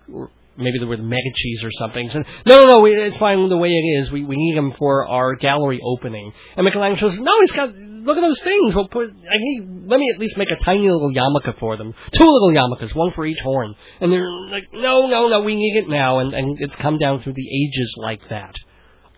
maybe 0.57 0.79
the 0.79 0.87
mega 0.87 1.33
cheese 1.35 1.63
or 1.63 1.71
something. 1.79 2.11
So 2.13 2.19
no, 2.47 2.67
no, 2.67 2.67
no, 2.67 2.85
it's 2.87 3.17
fine 3.17 3.49
the 3.49 3.57
way 3.57 3.71
it 3.71 4.03
is. 4.03 4.11
We 4.11 4.25
we 4.25 4.37
need 4.37 4.57
him 4.57 4.73
for 4.79 5.07
our 5.07 5.35
gallery 5.37 5.81
opening. 5.85 6.33
And 6.57 6.65
Michelangelo 6.65 7.11
says, 7.11 7.21
no, 7.21 7.33
he's 7.41 7.53
got. 7.53 7.75
Look 7.75 8.17
at 8.17 8.21
those 8.21 8.41
things. 8.41 8.75
We'll 8.75 8.89
put. 8.89 9.11
I 9.11 9.37
need. 9.39 9.89
Let 9.89 9.99
me 9.99 10.11
at 10.15 10.21
least 10.21 10.37
make 10.37 10.51
a 10.51 10.65
tiny 10.65 10.89
little 10.89 11.13
yarmulke 11.13 11.59
for 11.59 11.77
them. 11.77 11.93
Two 12.13 12.25
little 12.25 12.53
yarmulkes, 12.53 12.95
one 12.95 13.13
for 13.15 13.27
each 13.27 13.39
horn. 13.43 13.75
And 14.01 14.13
they're 14.13 14.31
like, 14.31 14.65
no, 14.73 15.09
no, 15.09 15.29
no, 15.29 15.41
we 15.43 15.57
need 15.57 15.77
it 15.77 15.89
now. 15.89 16.21
And 16.21 16.33
and 16.33 16.57
it's 16.61 16.75
come 16.77 16.99
down 16.99 17.23
through 17.23 17.35
the 17.35 17.49
ages 17.49 17.93
like 17.99 18.21
that. 18.31 18.55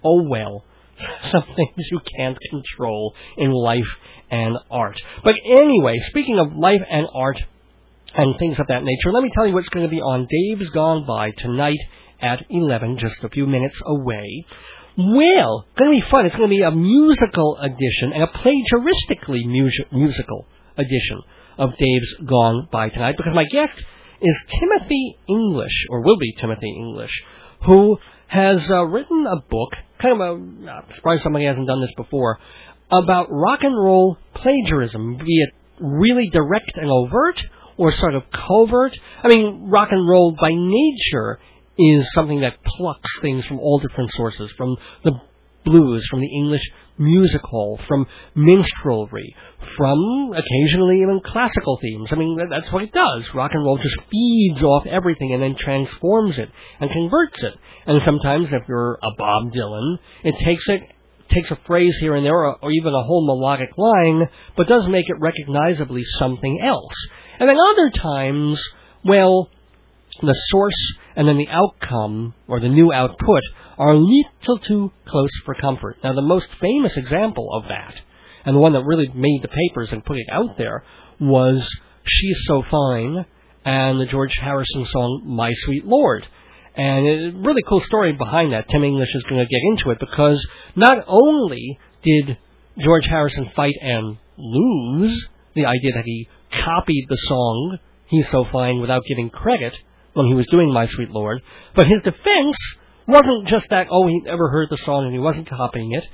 Oh 0.02 0.22
well. 0.28 0.64
some 1.30 1.44
things 1.54 1.86
you 1.90 2.00
can't 2.16 2.38
control 2.50 3.14
in 3.36 3.52
life 3.52 3.86
and 4.30 4.56
art. 4.70 5.00
But 5.24 5.34
anyway, 5.60 5.98
speaking 6.08 6.38
of 6.38 6.56
life 6.56 6.80
and 6.90 7.06
art 7.14 7.40
and 8.14 8.38
things 8.38 8.58
of 8.58 8.66
that 8.68 8.82
nature, 8.82 9.12
let 9.12 9.22
me 9.22 9.30
tell 9.34 9.46
you 9.46 9.54
what's 9.54 9.68
going 9.68 9.86
to 9.86 9.90
be 9.90 10.00
on 10.00 10.26
Dave's 10.30 10.70
Gone 10.70 11.06
By 11.06 11.30
tonight 11.32 11.78
at 12.20 12.40
11, 12.48 12.98
just 12.98 13.22
a 13.22 13.28
few 13.28 13.46
minutes 13.46 13.80
away. 13.84 14.44
Well, 14.96 15.66
going 15.76 15.92
to 15.92 16.04
be 16.04 16.10
fun. 16.10 16.26
It's 16.26 16.34
going 16.34 16.48
to 16.48 16.56
be 16.56 16.62
a 16.62 16.70
musical 16.70 17.58
edition 17.60 18.12
and 18.14 18.22
a 18.22 18.26
plagiaristically 18.26 19.46
mu- 19.46 19.70
musical 19.92 20.46
edition 20.76 21.20
of 21.58 21.70
Dave's 21.78 22.14
Gone 22.24 22.68
By 22.72 22.88
tonight 22.88 23.14
because 23.16 23.34
my 23.34 23.44
guest 23.52 23.76
is 24.20 24.44
Timothy 24.58 25.16
English, 25.28 25.86
or 25.90 26.02
will 26.02 26.18
be 26.18 26.34
Timothy 26.40 26.70
English, 26.70 27.12
who 27.66 27.98
has 28.26 28.68
uh, 28.70 28.84
written 28.84 29.26
a 29.26 29.40
book 29.48 29.70
kind 30.00 30.20
of 30.20 30.20
a 30.20 30.70
I'm 30.70 30.94
surprised 30.94 31.22
somebody 31.22 31.44
hasn't 31.44 31.66
done 31.66 31.80
this 31.80 31.92
before 31.96 32.38
about 32.90 33.26
rock 33.30 33.60
and 33.62 33.76
roll 33.76 34.16
plagiarism, 34.34 35.18
be 35.18 35.42
it 35.42 35.54
really 35.80 36.28
direct 36.32 36.72
and 36.74 36.90
overt 36.90 37.40
or 37.78 37.92
sort 37.92 38.14
of 38.14 38.24
covert. 38.30 38.92
I 39.22 39.28
mean, 39.28 39.70
rock 39.70 39.88
and 39.90 40.06
roll 40.06 40.36
by 40.38 40.50
nature 40.52 41.38
is 41.78 42.12
something 42.12 42.40
that 42.40 42.62
plucks 42.64 43.20
things 43.22 43.46
from 43.46 43.60
all 43.60 43.78
different 43.78 44.10
sources, 44.12 44.50
from 44.56 44.76
the 45.04 45.12
blues, 45.64 46.06
from 46.10 46.20
the 46.20 46.28
English 46.34 46.62
music 46.98 47.40
hall, 47.42 47.78
from 47.86 48.06
minstrelsy, 48.34 49.34
from 49.76 50.32
occasionally 50.32 51.00
even 51.00 51.20
classical 51.24 51.78
themes. 51.80 52.08
I 52.10 52.16
mean, 52.16 52.38
that's 52.50 52.72
what 52.72 52.82
it 52.82 52.92
does. 52.92 53.24
Rock 53.34 53.52
and 53.54 53.64
roll 53.64 53.78
just 53.78 54.10
feeds 54.10 54.62
off 54.62 54.84
everything 54.86 55.32
and 55.32 55.42
then 55.42 55.56
transforms 55.56 56.38
it 56.38 56.48
and 56.80 56.90
converts 56.90 57.42
it. 57.42 57.54
And 57.86 58.02
sometimes, 58.02 58.52
if 58.52 58.62
you're 58.68 58.94
a 58.94 59.10
Bob 59.16 59.52
Dylan, 59.52 59.98
it 60.24 60.34
takes 60.44 60.64
it 60.68 60.82
takes 61.30 61.50
a 61.50 61.58
phrase 61.66 61.96
here 62.00 62.14
and 62.14 62.24
there, 62.24 62.34
or, 62.34 62.56
or 62.62 62.70
even 62.70 62.92
a 62.94 63.02
whole 63.02 63.26
melodic 63.26 63.70
line, 63.76 64.28
but 64.56 64.66
does 64.66 64.88
make 64.88 65.04
it 65.08 65.20
recognizably 65.20 66.02
something 66.18 66.60
else. 66.64 66.94
And 67.38 67.48
then 67.48 67.56
other 67.72 67.90
times, 67.90 68.60
well, 69.04 69.48
the 70.20 70.34
source 70.48 70.96
and 71.16 71.28
then 71.28 71.38
the 71.38 71.48
outcome 71.48 72.34
or 72.46 72.60
the 72.60 72.68
new 72.68 72.92
output 72.92 73.42
are 73.78 73.92
a 73.92 73.98
little 73.98 74.58
too 74.58 74.92
close 75.06 75.30
for 75.44 75.54
comfort. 75.54 75.98
Now, 76.02 76.12
the 76.14 76.22
most 76.22 76.48
famous 76.60 76.96
example 76.96 77.48
of 77.52 77.64
that, 77.68 77.94
and 78.44 78.56
the 78.56 78.60
one 78.60 78.72
that 78.72 78.84
really 78.84 79.08
made 79.14 79.40
the 79.42 79.48
papers 79.48 79.92
and 79.92 80.04
put 80.04 80.16
it 80.16 80.26
out 80.32 80.58
there, 80.58 80.84
was 81.20 81.68
She's 82.04 82.38
So 82.46 82.62
Fine 82.70 83.26
and 83.64 84.00
the 84.00 84.06
George 84.06 84.34
Harrison 84.40 84.84
song 84.86 85.22
My 85.26 85.50
Sweet 85.64 85.84
Lord. 85.84 86.26
And 86.74 87.06
a 87.06 87.38
really 87.38 87.62
cool 87.68 87.80
story 87.80 88.12
behind 88.12 88.52
that. 88.52 88.68
Tim 88.68 88.84
English 88.84 89.10
is 89.14 89.22
going 89.24 89.44
to 89.44 89.46
get 89.46 89.60
into 89.72 89.90
it 89.90 89.98
because 89.98 90.44
not 90.76 91.04
only 91.06 91.78
did 92.02 92.38
George 92.82 93.06
Harrison 93.06 93.50
fight 93.54 93.74
and 93.80 94.16
lose 94.36 95.28
the 95.54 95.66
idea 95.66 95.92
that 95.94 96.04
he 96.04 96.28
copied 96.50 97.06
the 97.08 97.16
song 97.16 97.78
He's 98.08 98.28
So 98.30 98.46
Fine 98.50 98.80
without 98.80 99.02
giving 99.06 99.30
credit 99.30 99.74
when 100.14 100.26
he 100.26 100.34
was 100.34 100.46
doing 100.50 100.72
My 100.72 100.86
Sweet 100.86 101.10
Lord, 101.10 101.42
but 101.74 101.86
his 101.86 102.02
defense 102.02 102.56
wasn't 103.06 103.48
just 103.48 103.66
that, 103.70 103.86
oh, 103.90 104.06
he 104.06 104.20
never 104.20 104.50
heard 104.50 104.68
the 104.70 104.78
song 104.78 105.04
and 105.04 105.12
he 105.12 105.18
wasn't 105.18 105.48
copying 105.48 105.92
it. 105.92 106.04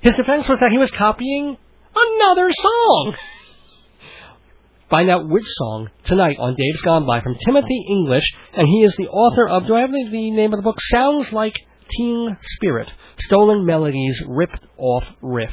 His 0.00 0.12
defense 0.16 0.48
was 0.48 0.60
that 0.60 0.70
he 0.70 0.78
was 0.78 0.90
copying 0.90 1.56
another 1.94 2.50
song. 2.52 3.14
Find 4.90 5.10
out 5.10 5.28
which 5.28 5.46
song 5.46 5.88
tonight 6.04 6.36
on 6.38 6.54
Dave's 6.54 6.82
Gone 6.82 7.06
By 7.06 7.22
from 7.22 7.36
Timothy 7.44 7.86
English, 7.88 8.24
and 8.52 8.68
he 8.68 8.82
is 8.84 8.94
the 8.98 9.08
author 9.08 9.48
of, 9.48 9.66
do 9.66 9.74
I 9.74 9.80
have 9.80 9.90
the, 9.90 10.30
name 10.30 10.52
of 10.52 10.58
the 10.58 10.62
book? 10.62 10.78
Sounds 10.80 11.32
Like 11.32 11.54
Teen 11.96 12.36
Spirit 12.56 12.88
Stolen 13.18 13.64
Melodies, 13.64 14.22
Ripped 14.28 14.66
Off 14.76 15.04
Riffs. 15.22 15.52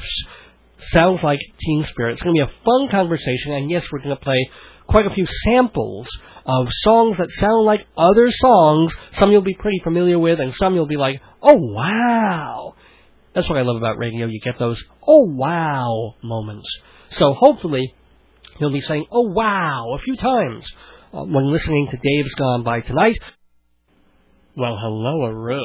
Sounds 0.92 1.22
like 1.22 1.38
Teen 1.60 1.84
Spirit. 1.84 2.14
It's 2.14 2.22
going 2.22 2.34
to 2.34 2.46
be 2.46 2.50
a 2.52 2.64
fun 2.64 2.88
conversation, 2.90 3.52
and 3.52 3.70
yes, 3.70 3.84
we're 3.92 4.02
going 4.02 4.16
to 4.16 4.22
play 4.22 4.48
quite 4.86 5.06
a 5.06 5.14
few 5.14 5.26
samples 5.44 6.08
of 6.46 6.66
songs 6.82 7.18
that 7.18 7.30
sound 7.30 7.64
like 7.64 7.80
other 7.96 8.30
songs. 8.30 8.92
Some 9.12 9.30
you'll 9.30 9.42
be 9.42 9.56
pretty 9.58 9.80
familiar 9.84 10.18
with, 10.18 10.40
and 10.40 10.54
some 10.54 10.74
you'll 10.74 10.86
be 10.86 10.96
like, 10.96 11.20
oh 11.42 11.56
wow. 11.56 12.74
That's 13.34 13.48
what 13.48 13.58
I 13.58 13.62
love 13.62 13.76
about 13.76 13.98
radio. 13.98 14.26
You 14.26 14.40
get 14.44 14.58
those 14.58 14.82
oh 15.06 15.26
wow 15.30 16.14
moments. 16.22 16.68
So 17.10 17.34
hopefully 17.38 17.94
you'll 18.58 18.72
be 18.72 18.80
saying 18.80 19.06
oh 19.12 19.30
wow 19.30 19.96
a 19.98 20.02
few 20.02 20.16
times 20.16 20.66
uh, 21.12 21.24
when 21.24 21.52
listening 21.52 21.88
to 21.90 21.96
Dave's 21.96 22.34
Gone 22.34 22.64
By 22.64 22.80
tonight. 22.80 23.18
Well, 24.56 24.76
hello, 24.80 25.26
Aru. 25.26 25.62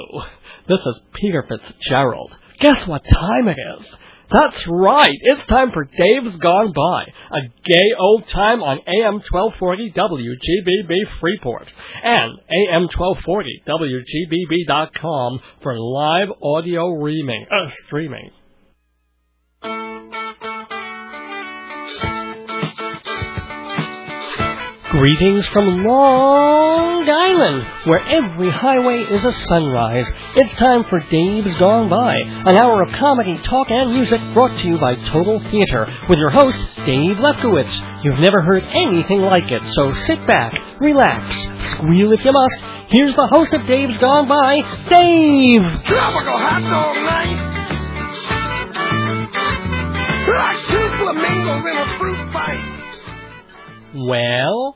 This 0.67 0.79
is 0.79 1.01
Peter 1.13 1.43
Fitzgerald. 1.49 2.31
Guess 2.59 2.87
what 2.87 3.03
time 3.03 3.47
it 3.47 3.57
is? 3.79 3.95
That's 4.31 4.67
right. 4.67 5.17
It's 5.21 5.45
time 5.47 5.71
for 5.71 5.83
Dave's 5.85 6.37
Gone 6.37 6.73
By, 6.73 7.03
a 7.37 7.41
gay 7.63 7.89
old 7.99 8.27
time 8.29 8.63
on 8.63 8.79
AM 8.87 9.21
1240 9.29 9.91
WGBB 9.91 10.95
Freeport 11.19 11.67
and 12.03 12.31
AM 12.49 12.87
1240 12.89 13.63
WGBB.com 13.67 15.39
for 15.61 15.77
live 15.77 16.29
audio 16.41 16.89
reaming, 16.89 17.45
uh, 17.51 17.69
streaming. 17.85 18.31
Greetings 24.91 25.47
from 25.47 25.83
Long 25.83 27.09
Island, 27.09 27.65
where 27.85 28.05
every 28.05 28.51
highway 28.51 29.01
is 29.01 29.25
a 29.25 29.31
sunrise. 29.49 30.05
It's 30.35 30.53
time 30.55 30.83
for 30.89 30.99
Dave's 30.99 31.57
Gone 31.57 31.89
By, 31.89 32.13
an 32.15 32.55
hour 32.55 32.83
of 32.83 32.93
comedy, 32.93 33.39
talk, 33.43 33.67
and 33.71 33.93
music 33.93 34.21
brought 34.35 34.55
to 34.59 34.67
you 34.67 34.77
by 34.77 34.93
Total 35.09 35.39
Theater, 35.49 35.91
with 36.07 36.19
your 36.19 36.29
host, 36.29 36.57
Dave 36.85 37.17
Lefkowitz. 37.17 38.03
You've 38.03 38.19
never 38.19 38.43
heard 38.43 38.63
anything 38.63 39.21
like 39.21 39.51
it, 39.51 39.63
so 39.73 39.91
sit 40.05 40.25
back, 40.27 40.53
relax, 40.79 41.33
squeal 41.71 42.13
if 42.13 42.23
you 42.23 42.31
must. 42.31 42.61
Here's 42.89 43.15
the 43.15 43.27
host 43.27 43.53
of 43.53 43.65
Dave's 43.65 43.97
Gone 43.97 44.27
By, 44.27 44.61
Dave! 44.87 45.61
Tropical 45.85 46.37
hot 46.37 46.61
dog 46.61 46.95
night! 47.03 47.55
I 50.37 50.53
two 50.67 50.87
flamingos 50.99 51.65
in 51.65 51.77
a 51.77 51.97
fruit 51.97 52.33
fight! 52.33 52.74
Well, 53.97 54.75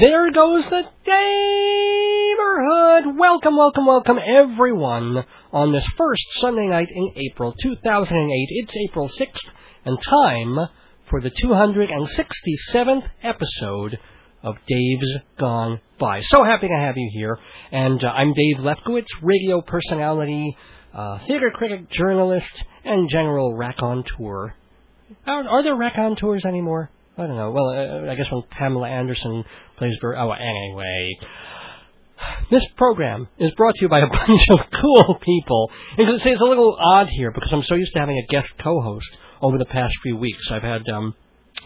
there 0.00 0.32
goes 0.32 0.64
the 0.64 0.84
neighborhood. 1.06 3.14
Welcome, 3.18 3.58
welcome, 3.58 3.84
welcome, 3.84 4.16
everyone, 4.18 5.22
on 5.52 5.72
this 5.72 5.84
first 5.98 6.22
Sunday 6.40 6.66
night 6.66 6.88
in 6.90 7.12
April 7.14 7.54
2008. 7.62 8.46
It's 8.48 8.72
April 8.88 9.10
6th, 9.10 9.50
and 9.84 9.98
time 10.02 10.68
for 11.10 11.20
the 11.20 11.30
267th 11.30 13.02
episode 13.22 13.98
of 14.42 14.54
Dave's 14.66 15.12
Gone 15.38 15.82
By. 16.00 16.22
So 16.22 16.42
happy 16.42 16.68
to 16.68 16.74
have 16.74 16.96
you 16.96 17.10
here, 17.12 17.38
and 17.70 18.02
uh, 18.02 18.08
I'm 18.08 18.32
Dave 18.32 18.60
Lefkowitz, 18.60 19.08
radio 19.20 19.60
personality, 19.60 20.56
uh, 20.94 21.18
theater 21.26 21.50
critic, 21.54 21.90
journalist, 21.90 22.64
and 22.82 23.10
general 23.10 23.54
raconteur. 23.54 24.54
Are, 25.26 25.48
are 25.48 25.62
there 25.62 25.76
raconteurs 25.76 26.46
anymore? 26.46 26.90
I 27.16 27.26
don't 27.26 27.36
know. 27.36 27.50
Well, 27.52 27.68
uh, 27.68 28.10
I 28.10 28.14
guess 28.16 28.26
when 28.30 28.42
Pamela 28.50 28.88
Anderson 28.88 29.44
plays 29.78 29.94
very. 30.00 30.16
Oh, 30.16 30.30
anyway. 30.30 31.18
This 32.50 32.62
program 32.76 33.28
is 33.38 33.52
brought 33.56 33.74
to 33.74 33.82
you 33.82 33.88
by 33.88 34.00
a 34.00 34.06
bunch 34.10 34.46
of 34.50 34.58
cool 34.80 35.18
people. 35.20 35.70
And 35.98 36.08
it's, 36.08 36.24
it's 36.24 36.40
a 36.40 36.44
little 36.44 36.76
odd 36.78 37.08
here 37.08 37.30
because 37.32 37.50
I'm 37.52 37.62
so 37.62 37.74
used 37.74 37.92
to 37.94 38.00
having 38.00 38.18
a 38.18 38.32
guest 38.32 38.48
co-host 38.58 39.06
over 39.42 39.58
the 39.58 39.64
past 39.64 39.94
few 40.02 40.16
weeks. 40.16 40.42
I've 40.50 40.62
had 40.62 40.88
um, 40.88 41.14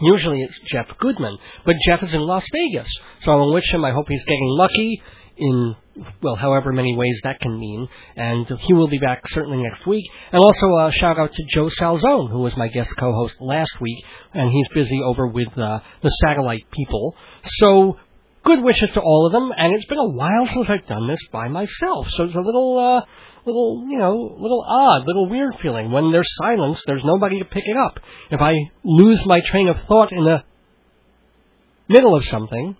usually 0.01 0.41
it's 0.41 0.59
Jeff 0.71 0.87
Goodman, 0.99 1.37
but 1.65 1.75
Jeff 1.85 2.03
is 2.03 2.13
in 2.13 2.21
Las 2.21 2.45
Vegas, 2.51 2.91
so 3.21 3.31
I'm 3.31 3.53
with 3.53 3.63
him. 3.71 3.85
I 3.85 3.91
hope 3.91 4.07
he's 4.07 4.25
getting 4.25 4.47
lucky 4.57 5.01
in 5.37 5.75
well, 6.21 6.35
however 6.35 6.71
many 6.71 6.95
ways 6.95 7.19
that 7.23 7.39
can 7.39 7.59
mean. 7.59 7.87
And 8.15 8.47
he 8.47 8.73
will 8.73 8.87
be 8.87 8.99
back 8.99 9.23
certainly 9.27 9.61
next 9.61 9.85
week. 9.85 10.05
And 10.31 10.41
also 10.41 10.67
a 10.77 10.91
shout 10.91 11.19
out 11.19 11.33
to 11.33 11.43
Joe 11.49 11.69
Salzone, 11.79 12.31
who 12.31 12.39
was 12.39 12.55
my 12.57 12.67
guest 12.67 12.91
co-host 12.99 13.35
last 13.39 13.71
week, 13.81 14.03
and 14.33 14.51
he's 14.51 14.67
busy 14.73 15.01
over 15.05 15.27
with 15.27 15.49
uh, 15.57 15.79
the 16.01 16.09
satellite 16.25 16.65
people. 16.71 17.15
So 17.59 17.97
good 18.43 18.63
wishes 18.63 18.89
to 18.93 19.01
all 19.01 19.27
of 19.27 19.33
them. 19.33 19.51
And 19.55 19.75
it's 19.75 19.87
been 19.87 19.97
a 19.97 20.09
while 20.09 20.47
since 20.47 20.69
I've 20.69 20.87
done 20.87 21.07
this 21.07 21.19
by 21.31 21.47
myself, 21.47 22.07
so 22.15 22.23
it's 22.23 22.35
a 22.35 22.41
little 22.41 22.77
uh, 22.77 23.05
little, 23.45 23.85
you 23.89 23.97
know, 23.97 24.35
little 24.39 24.65
odd, 24.67 25.05
little 25.07 25.29
weird 25.29 25.53
feeling. 25.61 25.91
When 25.91 26.11
there's 26.11 26.29
silence, 26.41 26.81
there's 26.85 27.03
nobody 27.03 27.39
to 27.39 27.45
pick 27.45 27.63
it 27.65 27.77
up. 27.77 27.99
If 28.31 28.41
I 28.41 28.53
lose 28.83 29.21
my 29.25 29.41
train 29.41 29.67
of 29.69 29.77
thought 29.87 30.11
in 30.11 30.23
the 30.23 30.43
middle 31.87 32.15
of 32.15 32.23
something, 32.25 32.77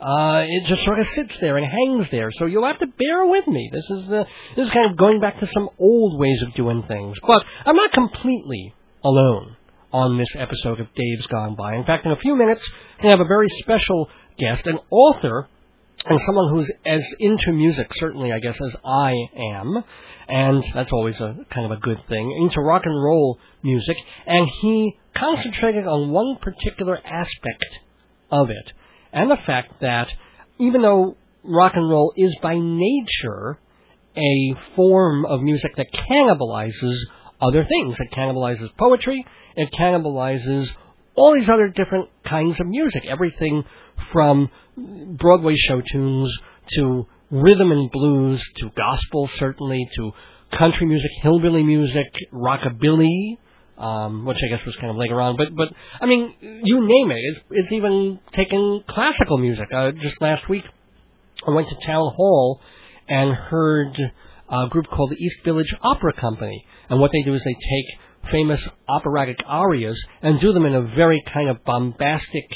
uh, 0.00 0.44
it 0.46 0.66
just 0.68 0.82
sort 0.82 0.98
of 0.98 1.06
sits 1.08 1.34
there 1.40 1.56
and 1.56 1.66
hangs 1.66 2.08
there. 2.10 2.30
So 2.32 2.46
you'll 2.46 2.66
have 2.66 2.78
to 2.78 2.86
bear 2.86 3.26
with 3.26 3.46
me. 3.46 3.70
This 3.72 3.84
is 3.90 4.10
uh, 4.10 4.24
this 4.56 4.66
is 4.66 4.72
kind 4.72 4.90
of 4.90 4.96
going 4.96 5.20
back 5.20 5.40
to 5.40 5.46
some 5.46 5.68
old 5.78 6.18
ways 6.18 6.42
of 6.46 6.54
doing 6.54 6.84
things. 6.88 7.16
But 7.26 7.42
I'm 7.66 7.76
not 7.76 7.92
completely 7.92 8.74
alone 9.04 9.56
on 9.92 10.18
this 10.18 10.34
episode 10.38 10.80
of 10.80 10.86
Dave's 10.94 11.26
Gone 11.26 11.56
By. 11.56 11.74
In 11.74 11.84
fact, 11.84 12.06
in 12.06 12.12
a 12.12 12.16
few 12.16 12.36
minutes, 12.36 12.62
we 13.02 13.10
have 13.10 13.20
a 13.20 13.24
very 13.24 13.48
special 13.60 14.08
guest, 14.38 14.66
an 14.66 14.78
author 14.90 15.48
and 16.06 16.18
someone 16.26 16.54
who's 16.54 16.72
as 16.86 17.04
into 17.18 17.52
music, 17.52 17.88
certainly, 17.98 18.32
I 18.32 18.38
guess, 18.38 18.58
as 18.60 18.74
I 18.84 19.14
am, 19.54 19.84
and 20.28 20.64
that's 20.74 20.92
always 20.92 21.16
a 21.16 21.36
kind 21.52 21.70
of 21.70 21.72
a 21.72 21.80
good 21.80 21.98
thing, 22.08 22.40
into 22.42 22.60
rock 22.60 22.82
and 22.84 22.94
roll 22.94 23.38
music, 23.62 23.96
and 24.26 24.48
he 24.62 24.96
concentrated 25.14 25.86
on 25.86 26.10
one 26.10 26.38
particular 26.40 26.96
aspect 26.96 27.66
of 28.30 28.48
it, 28.48 28.72
and 29.12 29.30
the 29.30 29.38
fact 29.46 29.80
that 29.80 30.08
even 30.58 30.82
though 30.82 31.16
rock 31.42 31.72
and 31.74 31.88
roll 31.88 32.12
is 32.16 32.36
by 32.42 32.54
nature 32.58 33.58
a 34.16 34.54
form 34.76 35.24
of 35.24 35.40
music 35.40 35.72
that 35.76 35.86
cannibalizes 35.92 36.96
other 37.40 37.64
things, 37.64 37.96
it 37.98 38.12
cannibalizes 38.14 38.68
poetry, 38.78 39.24
it 39.56 39.68
cannibalizes 39.78 40.66
all 41.14 41.34
these 41.38 41.48
other 41.48 41.68
different 41.68 42.08
kinds 42.24 42.60
of 42.60 42.66
music, 42.66 43.02
everything 43.08 43.64
from 44.12 44.50
Broadway 44.76 45.54
show 45.68 45.82
tunes 45.92 46.32
to 46.76 47.06
rhythm 47.30 47.72
and 47.72 47.90
blues 47.90 48.42
to 48.56 48.70
gospel, 48.76 49.28
certainly 49.38 49.88
to 49.96 50.12
country 50.56 50.86
music, 50.86 51.10
hillbilly 51.22 51.62
music, 51.62 52.06
rockabilly, 52.32 53.38
um, 53.80 54.26
which 54.26 54.36
I 54.44 54.54
guess 54.54 54.64
was 54.64 54.76
kind 54.76 54.90
of 54.90 54.96
later 54.96 55.20
on. 55.20 55.36
But 55.36 55.56
but 55.56 55.68
I 56.00 56.06
mean, 56.06 56.34
you 56.40 56.80
name 56.80 57.10
it. 57.10 57.18
It's, 57.18 57.40
it's 57.50 57.72
even 57.72 58.20
taken 58.34 58.84
classical 58.86 59.38
music. 59.38 59.68
Uh, 59.74 59.92
just 59.92 60.20
last 60.20 60.48
week, 60.48 60.64
I 61.46 61.50
went 61.50 61.68
to 61.70 61.76
Town 61.86 62.12
Hall 62.14 62.60
and 63.08 63.34
heard 63.34 63.98
a 64.48 64.68
group 64.68 64.86
called 64.88 65.10
the 65.10 65.16
East 65.16 65.38
Village 65.44 65.74
Opera 65.82 66.12
Company, 66.20 66.64
and 66.88 67.00
what 67.00 67.10
they 67.12 67.22
do 67.22 67.34
is 67.34 67.42
they 67.42 67.54
take 67.54 68.30
famous 68.30 68.68
operatic 68.86 69.40
arias 69.46 69.98
and 70.20 70.40
do 70.40 70.52
them 70.52 70.66
in 70.66 70.74
a 70.74 70.82
very 70.94 71.22
kind 71.32 71.48
of 71.48 71.64
bombastic 71.64 72.48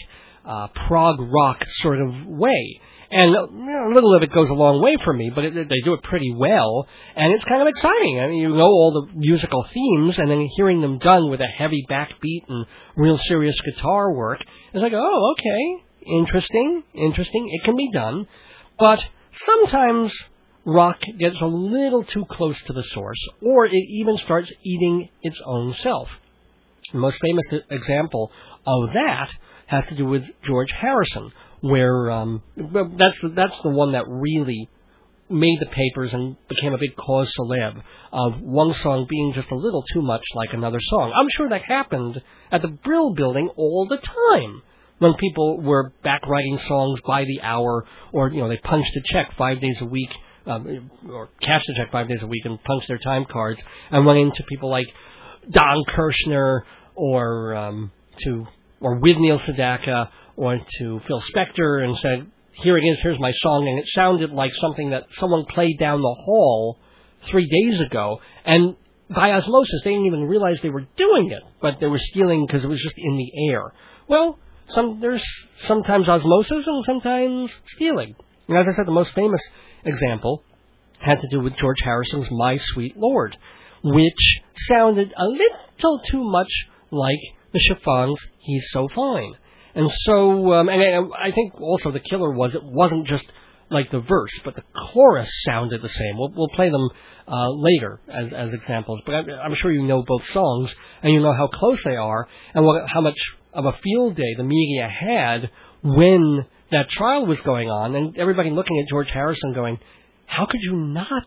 uh, 0.44 0.68
prog 0.86 1.16
rock 1.20 1.64
sort 1.80 2.00
of 2.00 2.26
way. 2.26 2.80
And 3.16 3.30
you 3.30 3.64
know, 3.64 3.92
a 3.92 3.94
little 3.94 4.12
of 4.16 4.24
it 4.24 4.32
goes 4.32 4.50
a 4.50 4.54
long 4.54 4.82
way 4.82 4.96
for 5.04 5.12
me, 5.12 5.30
but 5.32 5.44
it, 5.44 5.54
they 5.54 5.80
do 5.84 5.94
it 5.94 6.02
pretty 6.02 6.34
well, 6.36 6.88
and 7.14 7.32
it's 7.32 7.44
kind 7.44 7.62
of 7.62 7.68
exciting. 7.68 8.18
I 8.18 8.26
mean, 8.26 8.38
you 8.38 8.48
know 8.48 8.64
all 8.64 9.06
the 9.06 9.12
musical 9.14 9.64
themes, 9.72 10.18
and 10.18 10.28
then 10.28 10.48
hearing 10.56 10.80
them 10.80 10.98
done 10.98 11.30
with 11.30 11.38
a 11.40 11.46
heavy 11.46 11.86
backbeat 11.88 12.42
and 12.48 12.66
real 12.96 13.16
serious 13.28 13.54
guitar 13.64 14.12
work, 14.12 14.40
it's 14.72 14.82
like, 14.82 14.94
oh, 14.94 15.34
okay, 15.38 15.84
interesting, 16.12 16.82
interesting. 16.92 17.48
It 17.52 17.64
can 17.64 17.76
be 17.76 17.88
done, 17.92 18.26
but 18.80 18.98
sometimes 19.46 20.12
rock 20.66 20.98
gets 21.16 21.36
a 21.40 21.46
little 21.46 22.02
too 22.02 22.24
close 22.28 22.60
to 22.66 22.72
the 22.72 22.82
source, 22.94 23.28
or 23.40 23.66
it 23.66 23.74
even 23.74 24.16
starts 24.16 24.50
eating 24.64 25.08
its 25.22 25.40
own 25.46 25.72
self. 25.84 26.08
The 26.92 26.98
most 26.98 27.18
famous 27.22 27.62
example 27.70 28.32
of 28.66 28.88
that 28.92 29.28
has 29.66 29.86
to 29.86 29.94
do 29.94 30.04
with 30.04 30.24
George 30.44 30.72
Harrison, 30.72 31.30
where 31.64 32.10
um, 32.10 32.42
that's 32.56 33.16
that's 33.34 33.58
the 33.62 33.70
one 33.70 33.92
that 33.92 34.04
really 34.06 34.68
made 35.30 35.58
the 35.60 35.66
papers 35.66 36.12
and 36.12 36.36
became 36.46 36.74
a 36.74 36.78
big 36.78 36.94
cause 36.94 37.32
celeb 37.40 37.82
of 38.12 38.38
one 38.42 38.74
song 38.74 39.06
being 39.08 39.32
just 39.34 39.50
a 39.50 39.54
little 39.54 39.82
too 39.94 40.02
much 40.02 40.22
like 40.34 40.50
another 40.52 40.78
song. 40.78 41.10
I'm 41.18 41.28
sure 41.34 41.48
that 41.48 41.62
happened 41.62 42.20
at 42.52 42.60
the 42.60 42.68
Brill 42.68 43.14
Building 43.14 43.48
all 43.56 43.86
the 43.88 43.96
time 43.96 44.62
when 44.98 45.14
people 45.14 45.62
were 45.62 45.90
back 46.02 46.26
writing 46.26 46.58
songs 46.58 47.00
by 47.06 47.24
the 47.24 47.40
hour, 47.40 47.86
or 48.12 48.30
you 48.30 48.42
know 48.42 48.48
they 48.50 48.58
punched 48.58 48.94
a 48.96 49.00
check 49.06 49.30
five 49.38 49.62
days 49.62 49.76
a 49.80 49.86
week, 49.86 50.10
um, 50.46 50.90
or 51.08 51.30
cashed 51.40 51.68
a 51.70 51.74
check 51.78 51.90
five 51.90 52.08
days 52.08 52.20
a 52.20 52.26
week 52.26 52.44
and 52.44 52.62
punched 52.62 52.88
their 52.88 52.98
time 52.98 53.24
cards 53.24 53.60
and 53.90 54.04
went 54.04 54.18
into 54.18 54.42
people 54.50 54.68
like 54.68 54.88
Don 55.50 55.82
Kirshner 55.88 56.60
or 56.94 57.54
um, 57.54 57.90
to 58.22 58.46
or 58.80 58.96
with 58.96 59.16
Neil 59.16 59.38
Sedaka 59.38 60.10
or 60.36 60.58
to 60.78 61.00
Phil 61.06 61.22
Spector 61.34 61.84
and 61.84 61.96
said, 61.98 62.26
"Here 62.52 62.76
it 62.76 62.82
is. 62.82 62.98
Here's 63.02 63.20
my 63.20 63.32
song," 63.42 63.66
and 63.68 63.78
it 63.78 63.86
sounded 63.94 64.30
like 64.30 64.52
something 64.60 64.90
that 64.90 65.06
someone 65.12 65.44
played 65.46 65.78
down 65.78 66.00
the 66.00 66.16
hall 66.24 66.78
three 67.30 67.48
days 67.48 67.80
ago, 67.80 68.20
and 68.44 68.76
by 69.14 69.32
osmosis, 69.32 69.82
they 69.84 69.90
didn't 69.90 70.06
even 70.06 70.24
realize 70.24 70.58
they 70.62 70.70
were 70.70 70.86
doing 70.96 71.30
it, 71.30 71.42
but 71.60 71.78
they 71.80 71.86
were 71.86 71.98
stealing 71.98 72.46
because 72.46 72.64
it 72.64 72.68
was 72.68 72.80
just 72.80 72.96
in 72.96 73.16
the 73.16 73.50
air. 73.50 73.72
Well, 74.08 74.38
some 74.68 75.00
there's 75.00 75.24
sometimes 75.66 76.08
osmosis 76.08 76.66
and 76.66 76.84
sometimes 76.84 77.54
stealing. 77.74 78.14
And 78.48 78.58
as 78.58 78.66
I 78.66 78.76
said, 78.76 78.86
the 78.86 78.92
most 78.92 79.12
famous 79.12 79.40
example 79.84 80.42
had 81.00 81.20
to 81.20 81.28
do 81.28 81.40
with 81.40 81.56
George 81.56 81.80
Harrison's 81.82 82.30
"My 82.30 82.56
Sweet 82.56 82.96
Lord," 82.96 83.36
which 83.82 84.40
sounded 84.68 85.12
a 85.16 85.26
little 85.26 86.00
too 86.10 86.24
much 86.24 86.50
like 86.90 87.20
the 87.52 87.58
chiffons, 87.58 88.18
he's 88.40 88.66
so 88.70 88.88
fine. 88.94 89.34
And 89.74 89.90
so, 89.90 90.52
um, 90.52 90.68
and 90.68 90.82
I, 90.82 91.28
I 91.28 91.32
think 91.32 91.60
also 91.60 91.90
the 91.90 92.00
killer 92.00 92.32
was 92.32 92.54
it 92.54 92.62
wasn't 92.62 93.06
just 93.06 93.24
like 93.70 93.90
the 93.90 94.00
verse, 94.00 94.30
but 94.44 94.54
the 94.54 94.62
chorus 94.92 95.28
sounded 95.46 95.82
the 95.82 95.88
same. 95.88 96.16
We'll, 96.16 96.32
we'll 96.34 96.54
play 96.54 96.70
them 96.70 96.88
uh, 97.26 97.50
later 97.50 98.00
as, 98.08 98.32
as 98.32 98.52
examples, 98.52 99.00
but 99.04 99.14
I'm, 99.14 99.28
I'm 99.30 99.54
sure 99.60 99.72
you 99.72 99.82
know 99.82 100.04
both 100.06 100.24
songs 100.30 100.72
and 101.02 101.12
you 101.12 101.20
know 101.20 101.32
how 101.32 101.48
close 101.48 101.82
they 101.84 101.96
are 101.96 102.28
and 102.54 102.64
what, 102.64 102.82
how 102.86 103.00
much 103.00 103.18
of 103.52 103.64
a 103.64 103.72
field 103.82 104.16
day 104.16 104.34
the 104.36 104.44
media 104.44 104.88
had 104.88 105.50
when 105.82 106.46
that 106.70 106.88
trial 106.88 107.26
was 107.26 107.40
going 107.42 107.68
on, 107.68 107.94
and 107.94 108.16
everybody 108.18 108.50
looking 108.50 108.78
at 108.80 108.88
George 108.88 109.08
Harrison 109.12 109.52
going, 109.52 109.78
"How 110.26 110.46
could 110.46 110.60
you 110.62 110.76
not 110.76 111.26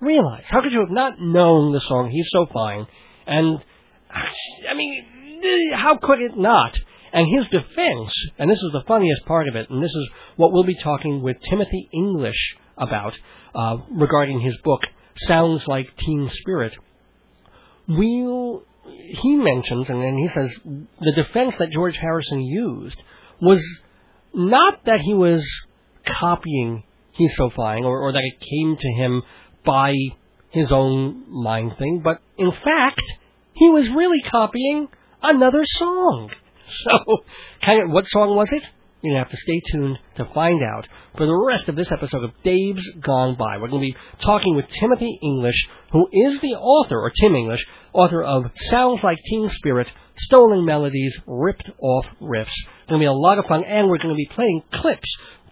realize? 0.00 0.44
How 0.48 0.62
could 0.62 0.72
you 0.72 0.80
have 0.80 0.90
not 0.90 1.20
known 1.20 1.72
the 1.72 1.80
song? 1.80 2.10
He's 2.10 2.28
so 2.30 2.46
fine." 2.52 2.86
And 3.26 3.64
I 4.10 4.74
mean, 4.74 5.72
how 5.74 5.98
could 6.02 6.20
it 6.20 6.36
not? 6.36 6.74
And 7.16 7.26
his 7.34 7.48
defense, 7.48 8.12
and 8.38 8.50
this 8.50 8.58
is 8.58 8.70
the 8.74 8.84
funniest 8.86 9.24
part 9.24 9.48
of 9.48 9.56
it, 9.56 9.70
and 9.70 9.82
this 9.82 9.90
is 9.90 10.08
what 10.36 10.52
we'll 10.52 10.64
be 10.64 10.76
talking 10.82 11.22
with 11.22 11.38
Timothy 11.48 11.88
English 11.90 12.56
about 12.76 13.14
uh, 13.54 13.78
regarding 13.90 14.38
his 14.38 14.54
book, 14.62 14.82
Sounds 15.14 15.66
Like 15.66 15.96
Teen 15.96 16.28
Spirit. 16.30 16.76
We'll, 17.88 18.64
he 18.84 19.34
mentions, 19.34 19.88
and 19.88 20.02
then 20.02 20.18
he 20.18 20.28
says, 20.28 20.50
the 20.66 21.12
defense 21.16 21.54
that 21.58 21.72
George 21.72 21.96
Harrison 21.98 22.42
used 22.42 23.02
was 23.40 23.64
not 24.34 24.84
that 24.84 25.00
he 25.00 25.14
was 25.14 25.42
copying 26.04 26.84
He's 27.12 27.34
So 27.34 27.48
Fine, 27.56 27.84
or, 27.84 27.98
or 27.98 28.12
that 28.12 28.22
it 28.22 28.46
came 28.46 28.76
to 28.76 28.88
him 29.02 29.22
by 29.64 29.94
his 30.50 30.70
own 30.70 31.24
mind 31.30 31.76
thing, 31.78 32.02
but 32.04 32.18
in 32.36 32.50
fact, 32.50 33.00
he 33.54 33.70
was 33.70 33.88
really 33.88 34.20
copying 34.30 34.88
another 35.22 35.62
song. 35.64 36.30
So, 36.84 37.18
kind 37.62 37.82
of, 37.82 37.90
what 37.90 38.06
song 38.06 38.36
was 38.36 38.48
it? 38.50 38.62
You're 39.02 39.14
going 39.14 39.24
to 39.24 39.30
have 39.30 39.30
to 39.30 39.36
stay 39.36 39.60
tuned 39.70 39.98
to 40.16 40.24
find 40.34 40.62
out 40.64 40.88
for 41.16 41.26
the 41.26 41.44
rest 41.46 41.68
of 41.68 41.76
this 41.76 41.92
episode 41.92 42.24
of 42.24 42.30
Dave's 42.42 42.84
Gone 43.00 43.36
By. 43.36 43.58
We're 43.58 43.68
going 43.68 43.82
to 43.82 43.94
be 43.94 43.96
talking 44.20 44.56
with 44.56 44.64
Timothy 44.80 45.18
English, 45.22 45.68
who 45.92 46.08
is 46.10 46.40
the 46.40 46.54
author, 46.54 46.98
or 46.98 47.12
Tim 47.20 47.36
English, 47.36 47.64
author 47.92 48.22
of 48.22 48.50
Sounds 48.70 49.02
Like 49.04 49.18
Teen 49.28 49.48
Spirit, 49.50 49.86
Stolen 50.16 50.64
Melodies, 50.64 51.16
Ripped 51.26 51.70
Off 51.78 52.06
Riffs. 52.20 52.46
It's 52.48 52.88
going 52.88 53.00
to 53.00 53.04
be 53.04 53.06
a 53.06 53.12
lot 53.12 53.38
of 53.38 53.44
fun, 53.46 53.62
and 53.64 53.88
we're 53.88 53.98
going 53.98 54.14
to 54.14 54.16
be 54.16 54.30
playing 54.34 54.62
clips. 54.74 55.08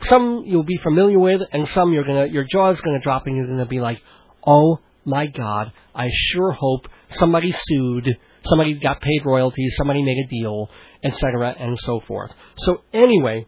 Some 0.08 0.42
you'll 0.46 0.64
be 0.64 0.80
familiar 0.82 1.18
with, 1.18 1.42
and 1.52 1.68
some 1.68 1.92
you're 1.92 2.04
going 2.04 2.26
to, 2.26 2.32
your 2.32 2.44
jaw's 2.50 2.80
going 2.80 2.98
to 2.98 3.04
drop, 3.04 3.26
and 3.26 3.36
you're 3.36 3.46
going 3.46 3.58
to 3.58 3.66
be 3.66 3.80
like, 3.80 4.00
oh 4.44 4.78
my 5.04 5.26
god, 5.26 5.70
I 5.94 6.08
sure 6.10 6.52
hope 6.52 6.88
somebody 7.10 7.54
sued 7.56 8.08
somebody 8.46 8.78
got 8.78 9.00
paid 9.00 9.22
royalties, 9.24 9.74
somebody 9.76 10.02
made 10.02 10.18
a 10.18 10.28
deal, 10.28 10.68
etc., 11.04 11.54
and 11.58 11.78
so 11.80 12.00
forth. 12.08 12.30
So 12.58 12.82
anyway, 12.92 13.46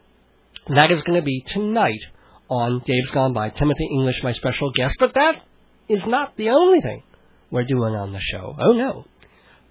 that 0.69 0.91
is 0.91 1.03
going 1.03 1.19
to 1.19 1.25
be 1.25 1.45
tonight 1.49 2.01
on 2.49 2.83
Dave's 2.87 3.11
Gone 3.11 3.33
By. 3.33 3.51
Timothy 3.51 3.89
English, 3.93 4.21
my 4.23 4.33
special 4.33 4.71
guest, 4.73 4.97
but 5.01 5.15
that 5.15 5.43
is 5.89 6.01
not 6.07 6.37
the 6.37 6.51
only 6.51 6.81
thing 6.81 7.03
we're 7.51 7.65
doing 7.65 7.95
on 7.95 8.13
the 8.13 8.21
show. 8.21 8.55
Oh 8.59 8.73
no. 8.73 9.05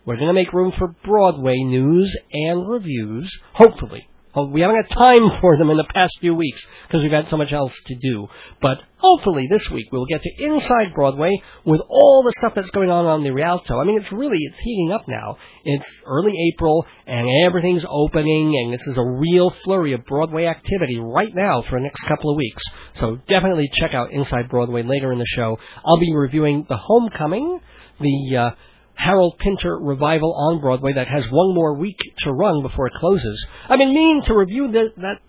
We're 0.06 0.18
going 0.18 0.28
to 0.28 0.34
make 0.34 0.54
room 0.54 0.72
for 0.78 0.96
Broadway 1.04 1.58
news 1.58 2.16
and 2.32 2.70
reviews, 2.70 3.32
hopefully. 3.54 4.08
Oh, 4.38 4.48
we 4.48 4.60
haven't 4.60 4.76
had 4.76 4.90
time 4.90 5.40
for 5.40 5.58
them 5.58 5.70
in 5.70 5.78
the 5.78 5.88
past 5.94 6.18
few 6.20 6.36
weeks 6.36 6.62
because 6.88 7.02
we've 7.02 7.12
had 7.12 7.30
so 7.30 7.38
much 7.38 7.54
else 7.54 7.74
to 7.86 7.96
do. 7.96 8.28
But 8.62 8.80
hopefully 8.98 9.48
this 9.50 9.70
week 9.70 9.86
we'll 9.94 10.08
get 10.08 10.24
to 10.24 10.44
Inside 10.44 10.94
Broadway 10.94 11.32
with 11.66 11.80
all 11.88 12.22
the 12.26 12.34
stuff 12.38 12.52
that's 12.54 12.70
going 12.72 12.90
on 12.90 13.06
on 13.06 13.24
the 13.24 13.32
Rialto. 13.32 13.80
I 13.80 13.86
mean, 13.86 13.98
it's 13.98 14.12
really, 14.12 14.40
it's 14.40 14.60
heating 14.60 14.92
up 14.92 15.08
now. 15.08 15.38
It's 15.64 15.86
early 16.06 16.34
April 16.54 16.86
and 17.08 17.28
everything's 17.46 17.86
opening 17.90 18.60
and 18.62 18.74
this 18.74 18.86
is 18.88 18.98
a 18.98 19.04
real 19.04 19.54
flurry 19.64 19.94
of 19.94 20.06
Broadway 20.06 20.48
activity 20.48 21.00
right 21.00 21.34
now 21.34 21.64
for 21.70 21.80
the 21.80 21.84
next 21.84 22.02
couple 22.02 22.30
of 22.30 22.36
weeks. 22.36 22.62
So 23.00 23.18
definitely 23.30 23.70
check 23.74 23.94
out 23.94 24.12
Inside 24.12 24.50
Broadway 24.50 24.84
later 24.84 25.14
in 25.14 25.20
the 25.20 25.26
show. 25.34 25.58
I'll 25.86 26.00
be 26.00 26.14
reviewing 26.14 26.66
The 26.68 26.78
Homecoming, 26.78 27.62
the, 28.02 28.38
uh, 28.38 28.50
Harold 28.96 29.38
Pinter 29.40 29.78
revival 29.78 30.34
on 30.34 30.62
Broadway 30.62 30.94
that 30.94 31.08
has 31.08 31.26
one 31.30 31.54
more 31.54 31.76
week 31.76 31.98
to 32.20 32.32
run 32.32 32.62
before 32.62 32.88
it 32.88 32.94
closes. 33.00 33.46
I've 33.70 33.80
been 33.80 33.94
meaning 33.94 34.24
to 34.24 34.34
review 34.34 34.72
the, 34.72 34.94
that 34.98 35.20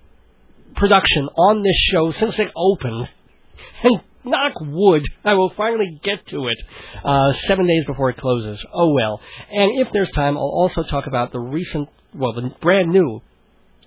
production 0.76 1.28
on 1.36 1.62
this 1.62 1.76
show 1.92 2.12
since 2.12 2.38
it 2.38 2.48
opened, 2.56 3.08
and 3.82 4.00
knock 4.24 4.52
wood, 4.60 5.04
I 5.24 5.34
will 5.34 5.52
finally 5.56 6.00
get 6.02 6.26
to 6.28 6.48
it 6.48 6.58
uh, 7.04 7.32
seven 7.46 7.66
days 7.66 7.84
before 7.86 8.10
it 8.10 8.18
closes. 8.18 8.64
Oh 8.72 8.92
well. 8.92 9.20
And 9.50 9.80
if 9.80 9.88
there's 9.92 10.10
time, 10.12 10.36
I'll 10.36 10.42
also 10.42 10.82
talk 10.82 11.06
about 11.06 11.32
the 11.32 11.40
recent, 11.40 11.88
well, 12.14 12.32
the 12.32 12.50
brand 12.60 12.90
new 12.90 13.22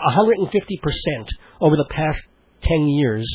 150% 0.00 0.48
over 1.60 1.76
the 1.76 1.86
past 1.90 2.20
10 2.62 2.88
years, 2.88 3.30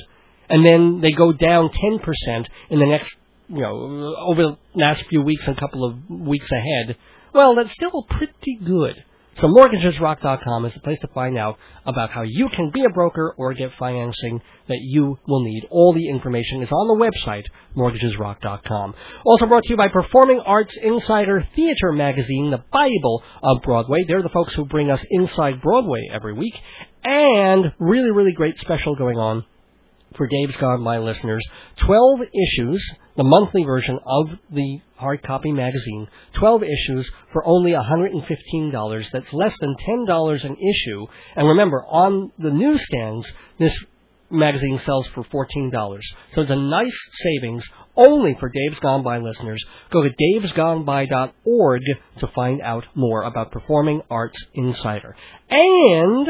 and 0.49 0.65
then 0.65 0.99
they 1.01 1.11
go 1.11 1.31
down 1.31 1.69
10% 1.69 2.47
in 2.71 2.79
the 2.79 2.85
next, 2.87 3.15
you 3.49 3.61
know, 3.61 4.15
over 4.27 4.41
the 4.41 4.57
last 4.73 5.03
few 5.07 5.21
weeks 5.21 5.47
and 5.47 5.55
a 5.55 5.59
couple 5.59 5.85
of 5.85 6.09
weeks 6.09 6.49
ahead, 6.51 6.97
well, 7.33 7.53
that's 7.53 7.71
still 7.71 8.03
pretty 8.09 8.57
good. 8.65 8.95
So 9.39 9.47
mortgagesrock.com 9.47 10.65
is 10.65 10.73
the 10.73 10.79
place 10.79 10.99
to 11.01 11.07
find 11.09 11.37
out 11.37 11.59
about 11.85 12.09
how 12.09 12.23
you 12.23 12.49
can 12.55 12.71
be 12.73 12.85
a 12.85 12.89
broker 12.89 13.35
or 13.37 13.53
get 13.53 13.69
financing 13.77 14.41
that 14.67 14.79
you 14.81 15.15
will 15.27 15.43
need. 15.43 15.67
All 15.69 15.93
the 15.93 16.09
information 16.09 16.63
is 16.63 16.71
on 16.71 16.87
the 16.87 17.05
website, 17.05 17.43
mortgagesrock.com. 17.77 18.95
Also 19.25 19.45
brought 19.45 19.63
to 19.63 19.69
you 19.69 19.77
by 19.77 19.89
Performing 19.89 20.41
Arts 20.43 20.75
Insider 20.81 21.47
Theater 21.55 21.91
Magazine, 21.91 22.49
the 22.49 22.63
Bible 22.71 23.21
of 23.43 23.61
Broadway. 23.61 23.99
They're 24.07 24.23
the 24.23 24.29
folks 24.29 24.55
who 24.55 24.65
bring 24.65 24.89
us 24.89 25.05
Inside 25.11 25.61
Broadway 25.61 26.09
every 26.11 26.33
week. 26.33 26.55
And 27.03 27.65
really, 27.77 28.09
really 28.09 28.33
great 28.33 28.57
special 28.57 28.95
going 28.95 29.17
on 29.17 29.45
for 30.15 30.27
Dave's 30.27 30.55
Gone 30.57 30.83
By 30.83 30.97
listeners. 30.97 31.43
12 31.85 32.19
issues, 32.21 32.83
the 33.15 33.23
monthly 33.23 33.63
version 33.63 33.99
of 34.05 34.27
the 34.51 34.79
hard 34.95 35.23
copy 35.23 35.51
magazine. 35.51 36.07
12 36.33 36.63
issues 36.63 37.09
for 37.33 37.45
only 37.45 37.71
$115. 37.71 39.11
That's 39.11 39.33
less 39.33 39.53
than 39.59 39.75
$10 39.75 40.45
an 40.45 40.55
issue. 40.55 41.05
And 41.35 41.47
remember, 41.47 41.85
on 41.85 42.31
the 42.39 42.51
newsstands, 42.51 43.31
this 43.59 43.77
magazine 44.29 44.79
sells 44.79 45.07
for 45.13 45.23
$14. 45.23 45.99
So 46.33 46.41
it's 46.41 46.51
a 46.51 46.55
nice 46.55 46.97
savings 47.23 47.63
only 47.95 48.35
for 48.39 48.49
Dave's 48.49 48.79
Gone 48.79 49.03
By 49.03 49.17
listeners. 49.17 49.63
Go 49.91 50.03
to 50.03 50.09
davesgoneby.org 50.09 51.81
to 52.19 52.27
find 52.35 52.61
out 52.61 52.85
more 52.95 53.23
about 53.23 53.51
Performing 53.51 54.01
Arts 54.09 54.37
Insider. 54.53 55.15
And 55.49 56.27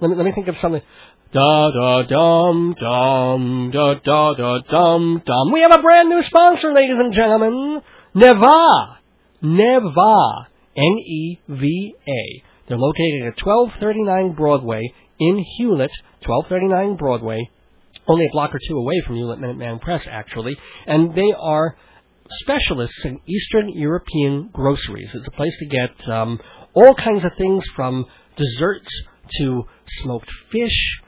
let 0.00 0.10
me 0.10 0.16
let 0.16 0.24
me 0.24 0.32
think 0.34 0.48
of 0.48 0.56
something. 0.58 0.82
Da 1.30 1.70
da 1.70 2.02
dum 2.04 2.74
dum 2.80 3.70
da 3.70 3.94
da 3.94 4.34
da 4.34 4.58
dum 4.70 5.22
dum. 5.24 5.52
We 5.52 5.60
have 5.60 5.72
a 5.72 5.82
brand 5.82 6.08
new 6.08 6.22
sponsor, 6.22 6.72
ladies 6.72 6.98
and 6.98 7.12
gentlemen. 7.12 7.82
Neva. 8.14 8.98
Neva. 9.42 10.48
N 10.76 10.98
E 10.98 11.40
V 11.48 11.94
A. 12.08 12.42
They're 12.68 12.78
located 12.78 13.26
at 13.26 13.44
1239 13.44 14.34
Broadway 14.34 14.92
in 15.18 15.44
Hewlett, 15.56 15.90
1239 16.24 16.96
Broadway, 16.96 17.50
only 18.06 18.26
a 18.26 18.32
block 18.32 18.54
or 18.54 18.60
two 18.66 18.76
away 18.76 19.02
from 19.06 19.16
Hewlett 19.16 19.40
Minuteman 19.40 19.80
Press, 19.80 20.02
actually, 20.08 20.56
and 20.86 21.14
they 21.14 21.34
are 21.38 21.76
specialists 22.40 23.04
in 23.04 23.20
Eastern 23.26 23.70
European 23.70 24.50
groceries. 24.52 25.10
It's 25.14 25.26
a 25.26 25.32
place 25.32 25.56
to 25.58 25.66
get 25.66 26.08
um, 26.08 26.38
all 26.74 26.94
kinds 26.94 27.24
of 27.24 27.32
things 27.36 27.64
from 27.74 28.06
desserts 28.36 28.88
to 29.38 29.64
smoked 30.02 30.30
fish 30.50 31.00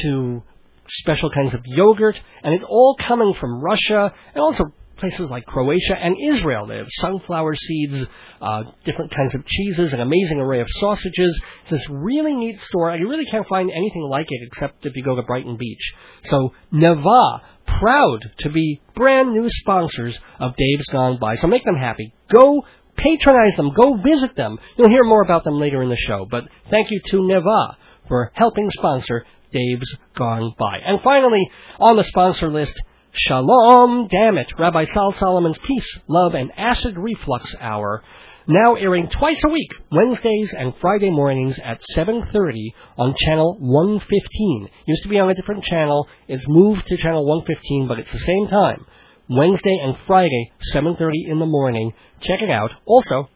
to 0.00 0.42
special 0.88 1.30
kinds 1.30 1.54
of 1.54 1.60
yogurt, 1.64 2.18
and 2.42 2.54
it's 2.54 2.64
all 2.68 2.96
coming 3.06 3.34
from 3.38 3.60
Russia 3.60 4.12
and 4.34 4.42
also 4.42 4.64
places 4.98 5.30
like 5.30 5.46
Croatia 5.46 5.94
and 6.00 6.16
Israel. 6.20 6.66
They 6.66 6.76
have 6.76 6.88
sunflower 6.90 7.54
seeds, 7.54 8.04
uh, 8.40 8.62
different 8.84 9.14
kinds 9.14 9.34
of 9.34 9.46
cheeses, 9.46 9.92
an 9.92 10.00
amazing 10.00 10.40
array 10.40 10.60
of 10.60 10.66
sausages. 10.70 11.40
It's 11.62 11.70
this 11.70 11.88
really 11.88 12.34
neat 12.34 12.60
store. 12.60 12.90
And 12.90 13.00
you 13.00 13.08
really 13.08 13.26
can't 13.26 13.46
find 13.48 13.70
anything 13.70 14.02
like 14.02 14.26
it 14.28 14.40
except 14.46 14.86
if 14.86 14.96
you 14.96 15.04
go 15.04 15.16
to 15.16 15.22
Brighton 15.22 15.56
Beach. 15.56 15.92
So 16.24 16.52
Neva, 16.72 17.42
proud 17.80 18.20
to 18.40 18.50
be 18.50 18.80
brand 18.94 19.32
new 19.32 19.48
sponsors 19.48 20.18
of 20.38 20.56
Dave's 20.56 20.86
Gone 20.86 21.18
By. 21.20 21.36
So 21.36 21.46
make 21.46 21.64
them 21.64 21.76
happy. 21.76 22.14
Go 22.32 22.62
patronize 22.96 23.56
them. 23.56 23.72
Go 23.74 23.96
visit 23.96 24.36
them. 24.36 24.58
You'll 24.76 24.90
hear 24.90 25.04
more 25.04 25.22
about 25.22 25.44
them 25.44 25.58
later 25.58 25.82
in 25.82 25.88
the 25.88 25.96
show. 25.96 26.26
But 26.30 26.44
thank 26.70 26.90
you 26.90 27.00
to 27.10 27.26
Neva 27.26 27.76
for 28.08 28.32
helping 28.34 28.70
sponsor 28.70 29.24
Dave's 29.52 29.96
Gone 30.16 30.54
By. 30.58 30.78
And 30.84 31.00
finally, 31.02 31.48
on 31.78 31.96
the 31.96 32.04
sponsor 32.04 32.50
list, 32.50 32.74
Shalom, 33.12 34.08
damn 34.08 34.36
it, 34.36 34.52
Rabbi 34.58 34.84
Sal 34.84 35.12
Solomon's 35.12 35.58
Peace, 35.66 35.98
Love, 36.08 36.34
and 36.34 36.52
Acid 36.56 36.96
Reflux 36.96 37.54
Hour, 37.58 38.02
now 38.48 38.74
airing 38.76 39.08
twice 39.10 39.40
a 39.44 39.50
week, 39.50 39.70
Wednesdays 39.92 40.54
and 40.58 40.74
Friday 40.80 41.10
mornings 41.10 41.58
at 41.62 41.80
7.30 41.94 42.72
on 42.96 43.14
channel 43.16 43.58
115. 43.60 44.68
Used 44.86 45.02
to 45.02 45.08
be 45.08 45.18
on 45.18 45.30
a 45.30 45.34
different 45.34 45.64
channel, 45.64 46.08
it's 46.26 46.44
moved 46.48 46.86
to 46.86 46.96
channel 46.96 47.26
115, 47.26 47.86
but 47.86 47.98
it's 47.98 48.10
the 48.10 48.18
same 48.18 48.48
time. 48.48 48.86
Wednesday 49.28 49.78
and 49.84 49.96
Friday, 50.06 50.52
7.30 50.74 51.10
in 51.26 51.38
the 51.38 51.46
morning. 51.46 51.92
Check 52.20 52.40
it 52.40 52.50
out. 52.50 52.70
Also, 52.86 53.28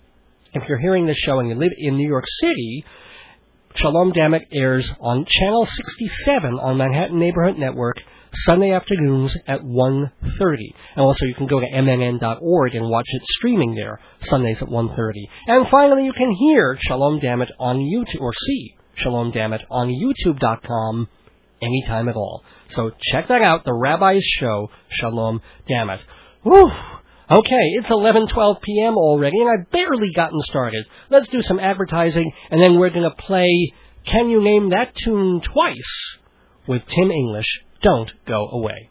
If 0.54 0.62
you're 0.68 0.80
hearing 0.80 1.06
this 1.06 1.16
show 1.16 1.38
and 1.38 1.48
you 1.48 1.54
live 1.54 1.72
in 1.78 1.96
New 1.96 2.08
York 2.08 2.24
City, 2.40 2.84
Shalom 3.74 4.12
Dammit 4.12 4.42
airs 4.52 4.90
on 5.00 5.24
Channel 5.26 5.64
67 5.64 6.58
on 6.58 6.76
Manhattan 6.76 7.18
Neighborhood 7.18 7.58
Network 7.58 7.96
Sunday 8.34 8.72
afternoons 8.72 9.36
at 9.46 9.60
1.30. 9.60 10.10
And 10.96 11.04
also 11.04 11.26
you 11.26 11.34
can 11.34 11.46
go 11.46 11.60
to 11.60 11.66
mnn.org 11.66 12.74
and 12.74 12.88
watch 12.88 13.06
it 13.08 13.22
streaming 13.36 13.74
there 13.74 14.00
Sundays 14.22 14.62
at 14.62 14.68
1.30. 14.68 15.12
And 15.46 15.66
finally 15.70 16.04
you 16.04 16.12
can 16.12 16.32
hear 16.32 16.78
Shalom 16.80 17.20
Dammit 17.20 17.50
on 17.58 17.78
YouTube, 17.78 18.20
or 18.20 18.32
see 18.46 18.74
Shalom 18.94 19.32
Dammit 19.32 19.62
on 19.70 19.88
youtube.com 19.88 21.08
anytime 21.62 22.08
at 22.08 22.16
all. 22.16 22.44
So 22.68 22.90
check 23.00 23.28
that 23.28 23.42
out, 23.42 23.64
the 23.64 23.72
Rabbi's 23.72 24.24
Show, 24.24 24.70
Shalom 24.90 25.40
Dammit. 25.68 26.00
Whew. 26.42 26.70
Okay, 27.30 27.66
it's 27.76 27.88
11:12 27.88 28.60
p.m. 28.60 28.98
already, 28.98 29.40
and 29.40 29.48
I've 29.48 29.70
barely 29.70 30.12
gotten 30.12 30.40
started. 30.42 30.84
Let's 31.08 31.28
do 31.28 31.40
some 31.40 31.58
advertising, 31.60 32.30
and 32.50 32.60
then 32.60 32.78
we're 32.78 32.90
going 32.90 33.08
to 33.08 33.22
play 33.22 33.72
"Can 34.04 34.28
You 34.28 34.42
Name 34.42 34.70
That 34.70 34.94
Tune 34.94 35.40
Twice" 35.40 36.18
with 36.66 36.82
Tim 36.86 37.10
English. 37.10 37.46
Don't 37.82 38.10
go 38.26 38.48
away. 38.52 38.88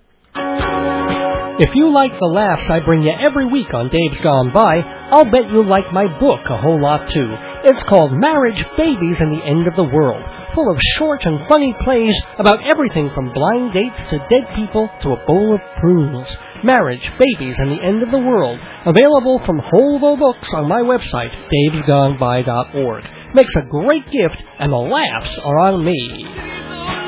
If 1.60 1.70
you 1.76 1.94
like 1.94 2.12
the 2.20 2.34
laughs 2.34 2.70
I 2.70 2.80
bring 2.80 3.04
you 3.04 3.12
every 3.12 3.46
week 3.52 3.74
on 3.74 3.90
Dave's 3.90 4.20
Gone 4.22 4.52
By, 4.54 4.78
I'll 5.12 5.30
bet 5.30 5.50
you'll 5.52 5.68
like 5.68 5.94
my 5.94 6.08
book 6.20 6.40
a 6.50 6.58
whole 6.58 6.82
lot 6.82 7.10
too. 7.10 7.36
It's 7.64 7.84
called 7.84 8.14
Marriage, 8.14 8.66
Babies, 8.78 9.20
and 9.20 9.32
the 9.32 9.46
End 9.46 9.68
of 9.68 9.76
the 9.76 9.84
World 9.84 10.24
full 10.54 10.72
of 10.72 10.78
short 10.98 11.24
and 11.26 11.48
funny 11.48 11.74
plays 11.84 12.16
about 12.38 12.60
everything 12.70 13.10
from 13.14 13.34
blind 13.34 13.74
dates 13.74 14.04
to 14.10 14.28
dead 14.30 14.44
people 14.56 14.90
to 15.02 15.10
a 15.10 15.26
bowl 15.26 15.56
of 15.56 15.62
prunes. 15.80 16.28
Marriage, 16.64 17.10
babies, 17.18 17.56
and 17.58 17.72
the 17.72 17.84
end 17.84 18.04
of 18.04 18.12
the 18.12 18.18
world. 18.18 18.60
Available 18.86 19.42
from 19.46 19.60
Holvo 19.60 20.18
Books 20.18 20.48
on 20.54 20.68
my 20.68 20.82
website, 20.82 21.32
davesgoneby.org. 21.50 23.04
Makes 23.34 23.56
a 23.56 23.70
great 23.70 24.06
gift, 24.06 24.38
and 24.60 24.72
the 24.72 24.78
laughs 24.78 25.38
are 25.40 25.60
on 25.60 25.86
me. 25.86 27.01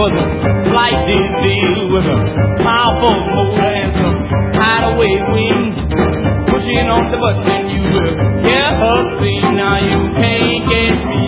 For 0.03 0.11
the 0.11 0.25
flight 0.67 0.99
deal 1.07 1.87
with 1.87 2.03
a 2.03 2.19
powerful 2.59 3.15
motor 3.23 3.71
and 3.71 3.95
some 3.95 4.19
hideaway 4.51 5.15
wings. 5.31 5.79
Pushing 6.51 6.87
on 6.91 7.07
the 7.07 7.15
button, 7.23 7.71
you 7.71 7.79
will 7.87 8.11
hear 8.43 8.67
her 8.83 8.99
sing. 9.23 9.55
Now 9.55 9.79
you 9.79 10.11
can't 10.19 10.59
catch 10.67 10.99
me, 11.07 11.23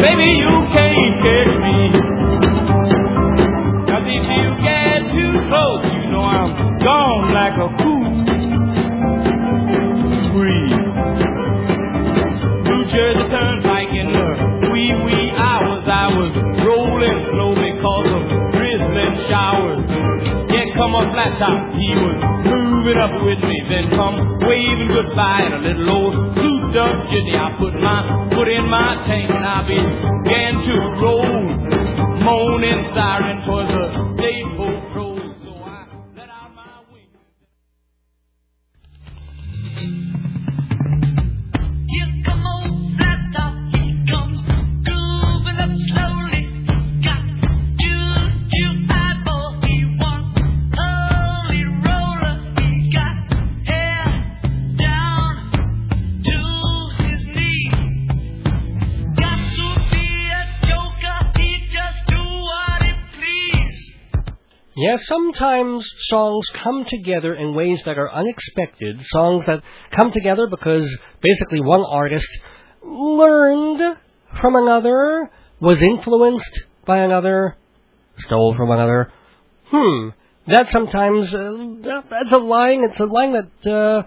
baby, 0.00 0.32
on, 21.02 21.14
flat 21.14 21.32
top. 21.38 21.74
He 21.74 21.90
was 21.98 22.16
moving 22.46 22.98
up 22.98 23.14
with 23.24 23.40
me, 23.42 23.56
then 23.68 23.90
come 23.98 24.16
waving 24.46 24.90
goodbye 24.94 25.42
in 25.46 25.52
a 25.52 25.60
little 25.66 25.90
old 25.90 26.14
souped 26.38 26.76
up 26.78 26.96
jitney. 27.10 27.34
I 27.34 27.50
put 27.58 27.74
my 27.74 28.30
foot 28.34 28.48
in 28.48 28.66
my 28.68 29.02
tank 29.06 29.30
and 29.30 29.44
I 29.44 29.60
began 29.66 30.52
to 30.62 30.74
roll, 31.02 31.34
moaning 32.22 32.82
siren 32.94 33.42
for 33.46 33.62
the 33.66 33.82
state 34.16 34.48
boat 34.56 35.11
sometimes 65.06 65.88
songs 66.08 66.46
come 66.62 66.84
together 66.86 67.34
in 67.34 67.54
ways 67.54 67.82
that 67.84 67.98
are 67.98 68.12
unexpected. 68.12 69.00
Songs 69.06 69.44
that 69.46 69.62
come 69.90 70.12
together 70.12 70.46
because 70.48 70.88
basically 71.20 71.60
one 71.60 71.84
artist 71.88 72.28
learned 72.82 73.98
from 74.40 74.56
another, 74.56 75.30
was 75.60 75.80
influenced 75.82 76.60
by 76.86 76.98
another, 76.98 77.56
stole 78.18 78.54
from 78.56 78.70
another. 78.70 79.12
Hmm. 79.66 80.08
That 80.48 80.68
sometimes, 80.70 81.32
uh, 81.32 82.02
that's 82.10 82.32
a 82.32 82.38
line, 82.38 82.84
it's 82.90 82.98
a 82.98 83.04
line 83.04 83.32
that 83.32 83.70
uh, 83.70 84.02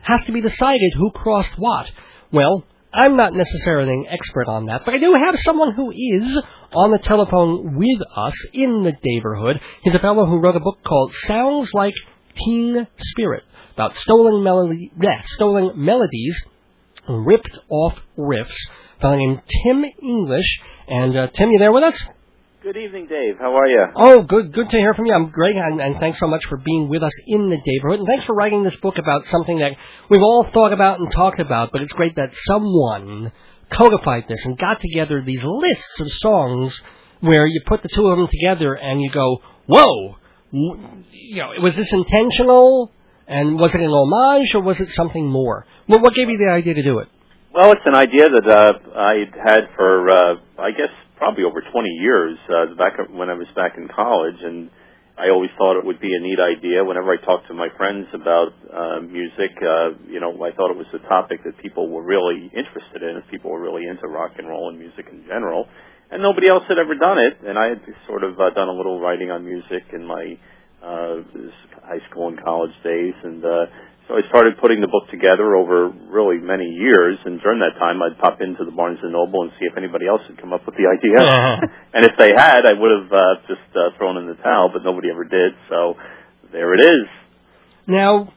has 0.00 0.24
to 0.26 0.32
be 0.32 0.40
decided 0.40 0.92
who 0.96 1.10
crossed 1.12 1.54
what. 1.56 1.90
Well, 2.32 2.64
I'm 2.92 3.16
not 3.16 3.34
necessarily 3.34 3.92
an 3.92 4.06
expert 4.10 4.48
on 4.48 4.66
that, 4.66 4.82
but 4.84 4.94
I 4.94 4.98
do 4.98 5.14
have 5.14 5.38
someone 5.40 5.74
who 5.74 5.90
is 5.90 6.42
on 6.72 6.90
the 6.92 6.98
telephone 6.98 7.76
with 7.76 8.08
us 8.16 8.34
in 8.52 8.82
the 8.82 8.92
neighborhood. 9.04 9.60
He's 9.82 9.94
a 9.94 9.98
fellow 9.98 10.24
who 10.26 10.40
wrote 10.40 10.56
a 10.56 10.60
book 10.60 10.78
called 10.84 11.12
Sounds 11.26 11.72
Like 11.74 11.94
Teen 12.34 12.86
Spirit 12.98 13.42
about 13.74 13.94
stolen 13.96 14.42
melody, 14.42 14.90
yeah, 15.00 15.20
stolen 15.26 15.72
melodies, 15.76 16.40
ripped 17.08 17.58
off 17.68 17.94
riffs. 18.16 18.56
Fellow 19.00 19.16
named 19.16 19.42
Tim 19.64 19.84
English. 20.02 20.46
And 20.88 21.16
uh, 21.16 21.28
Tim, 21.28 21.50
you 21.50 21.58
there 21.58 21.72
with 21.72 21.84
us? 21.84 21.94
Good 22.66 22.78
evening, 22.78 23.06
Dave. 23.06 23.38
How 23.38 23.56
are 23.56 23.68
you? 23.68 23.84
Oh, 23.94 24.22
good, 24.22 24.52
good 24.52 24.68
to 24.68 24.76
hear 24.76 24.92
from 24.92 25.06
you. 25.06 25.14
I'm 25.14 25.30
great, 25.30 25.54
and, 25.54 25.80
and 25.80 26.00
thanks 26.00 26.18
so 26.18 26.26
much 26.26 26.44
for 26.48 26.56
being 26.56 26.88
with 26.88 27.00
us 27.00 27.12
in 27.24 27.48
the 27.48 27.58
neighborhood, 27.64 28.00
and 28.00 28.08
thanks 28.08 28.24
for 28.26 28.34
writing 28.34 28.64
this 28.64 28.74
book 28.82 28.94
about 28.98 29.24
something 29.26 29.60
that 29.60 29.70
we've 30.10 30.20
all 30.20 30.44
thought 30.52 30.72
about 30.72 30.98
and 30.98 31.08
talked 31.12 31.38
about. 31.38 31.70
But 31.70 31.82
it's 31.82 31.92
great 31.92 32.16
that 32.16 32.32
someone 32.44 33.30
codified 33.70 34.24
this 34.28 34.44
and 34.44 34.58
got 34.58 34.80
together 34.80 35.22
these 35.24 35.44
lists 35.44 36.00
of 36.00 36.10
songs 36.14 36.76
where 37.20 37.46
you 37.46 37.60
put 37.68 37.84
the 37.84 37.88
two 37.88 38.08
of 38.08 38.18
them 38.18 38.26
together 38.26 38.74
and 38.74 39.00
you 39.00 39.12
go, 39.12 39.42
"Whoa!" 39.66 40.16
You 40.50 41.36
know, 41.36 41.52
was 41.62 41.76
this 41.76 41.92
intentional? 41.92 42.90
And 43.28 43.60
was 43.60 43.72
it 43.76 43.80
an 43.80 43.90
homage, 43.90 44.52
or 44.54 44.62
was 44.62 44.80
it 44.80 44.88
something 44.88 45.24
more? 45.24 45.66
Well, 45.88 46.00
what 46.00 46.14
gave 46.14 46.28
you 46.28 46.38
the 46.38 46.50
idea 46.50 46.74
to 46.74 46.82
do 46.82 46.98
it? 46.98 47.06
Well, 47.54 47.70
it's 47.70 47.86
an 47.86 47.94
idea 47.94 48.28
that 48.28 48.46
uh, 48.50 48.98
I 48.98 49.24
had 49.40 49.60
for, 49.76 50.10
uh, 50.10 50.34
I 50.58 50.72
guess, 50.72 50.90
probably 51.16 51.44
over 51.44 51.60
20 51.60 51.88
years 52.00 52.38
uh, 52.48 52.74
back 52.76 52.96
when 53.10 53.30
I 53.30 53.34
was 53.34 53.48
back 53.56 53.76
in 53.76 53.88
college, 53.88 54.36
and 54.40 54.70
I 55.16 55.32
always 55.32 55.50
thought 55.56 55.80
it 55.80 55.84
would 55.84 56.00
be 56.00 56.12
a 56.12 56.20
neat 56.20 56.36
idea. 56.36 56.84
Whenever 56.84 57.12
I 57.12 57.16
talked 57.24 57.48
to 57.48 57.54
my 57.54 57.68
friends 57.76 58.06
about 58.12 58.52
uh, 58.68 59.00
music, 59.00 59.56
uh, 59.64 59.96
you 60.12 60.20
know, 60.20 60.36
I 60.44 60.52
thought 60.52 60.70
it 60.70 60.76
was 60.76 60.92
a 60.92 61.00
topic 61.08 61.40
that 61.44 61.56
people 61.58 61.88
were 61.88 62.04
really 62.04 62.52
interested 62.52 63.00
in. 63.00 63.16
If 63.16 63.24
people 63.30 63.50
were 63.50 63.60
really 63.60 63.88
into 63.88 64.08
rock 64.08 64.36
and 64.36 64.46
roll 64.46 64.68
and 64.68 64.78
music 64.78 65.08
in 65.10 65.24
general, 65.24 65.66
and 66.10 66.22
nobody 66.22 66.48
else 66.52 66.68
had 66.68 66.78
ever 66.78 66.94
done 66.94 67.18
it, 67.18 67.48
and 67.48 67.58
I 67.58 67.72
had 67.72 67.80
sort 68.06 68.22
of 68.22 68.38
uh, 68.38 68.52
done 68.52 68.68
a 68.68 68.76
little 68.76 69.00
writing 69.00 69.30
on 69.30 69.44
music 69.44 69.88
in 69.92 70.04
my 70.04 70.36
uh, 70.84 71.24
high 71.82 72.04
school 72.10 72.28
and 72.28 72.36
college 72.42 72.76
days, 72.84 73.14
and 73.24 73.42
uh, 73.42 73.66
so 74.06 74.14
I 74.14 74.22
started 74.30 74.54
putting 74.62 74.78
the 74.80 74.86
book 74.86 75.10
together 75.10 75.58
over 75.58 75.90
really 75.90 76.38
many 76.38 76.70
years. 76.70 77.18
And 77.26 77.42
during 77.42 77.58
that 77.58 77.74
time, 77.78 77.98
I'd 77.98 78.14
pop 78.22 78.38
into 78.40 78.62
the 78.62 78.70
Barnes 78.70 79.02
and 79.02 79.10
Noble 79.10 79.42
and 79.42 79.50
see 79.58 79.66
if 79.66 79.76
anybody 79.76 80.06
else 80.06 80.22
had 80.30 80.38
come 80.38 80.52
up 80.52 80.62
with 80.62 80.78
the 80.78 80.86
idea. 80.86 81.26
Uh-huh. 81.26 81.66
and 81.94 82.06
if 82.06 82.14
they 82.14 82.30
had, 82.30 82.62
I 82.70 82.78
would 82.78 82.92
have 83.02 83.10
uh, 83.10 83.34
just 83.50 83.66
uh, 83.74 83.98
thrown 83.98 84.16
in 84.22 84.30
the 84.30 84.38
towel, 84.38 84.70
but 84.72 84.86
nobody 84.86 85.10
ever 85.10 85.24
did. 85.24 85.58
So 85.68 85.98
there 86.52 86.74
it 86.74 86.82
is. 86.86 87.06
Now, 87.88 88.32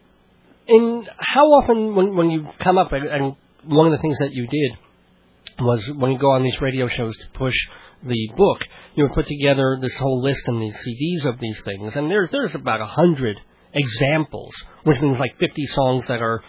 in 0.65 1.05
how 1.17 1.45
often 1.61 1.95
when 1.95 2.15
when 2.15 2.29
you 2.29 2.47
come 2.63 2.77
up 2.77 2.91
and, 2.91 3.07
and 3.07 3.35
one 3.65 3.87
of 3.87 3.93
the 3.93 4.01
things 4.01 4.17
that 4.19 4.31
you 4.31 4.47
did 4.47 4.71
was 5.59 5.83
when 5.97 6.11
you 6.11 6.17
go 6.17 6.31
on 6.31 6.43
these 6.43 6.59
radio 6.61 6.87
shows 6.87 7.15
to 7.17 7.37
push 7.37 7.55
the 8.03 8.29
book, 8.35 8.61
you 8.95 9.03
would 9.03 9.13
put 9.13 9.27
together 9.27 9.77
this 9.81 9.95
whole 9.97 10.21
list 10.21 10.41
and 10.45 10.61
these 10.61 10.75
CDs 10.75 11.29
of 11.29 11.39
these 11.39 11.59
things, 11.63 11.95
and 11.95 12.09
there's 12.09 12.29
there's 12.31 12.55
about 12.55 12.81
a 12.81 12.87
hundred 12.87 13.37
examples, 13.73 14.53
which 14.83 14.97
means 15.01 15.19
like 15.19 15.37
50 15.39 15.65
songs 15.67 16.05
that 16.07 16.21
are 16.21 16.43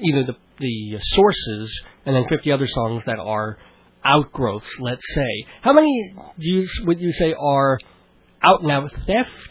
either 0.00 0.24
the 0.24 0.36
the 0.58 0.98
sources 1.00 1.70
and 2.06 2.16
then 2.16 2.24
50 2.30 2.50
other 2.50 2.66
songs 2.66 3.04
that 3.04 3.18
are 3.18 3.58
outgrowths, 4.04 4.70
let's 4.80 5.04
say. 5.14 5.46
How 5.62 5.72
many 5.72 6.14
do 6.38 6.46
you 6.46 6.68
would 6.84 7.00
you 7.00 7.12
say 7.12 7.34
are 7.38 7.78
out 8.42 8.62
and 8.62 8.70
out 8.70 8.90
theft, 9.06 9.50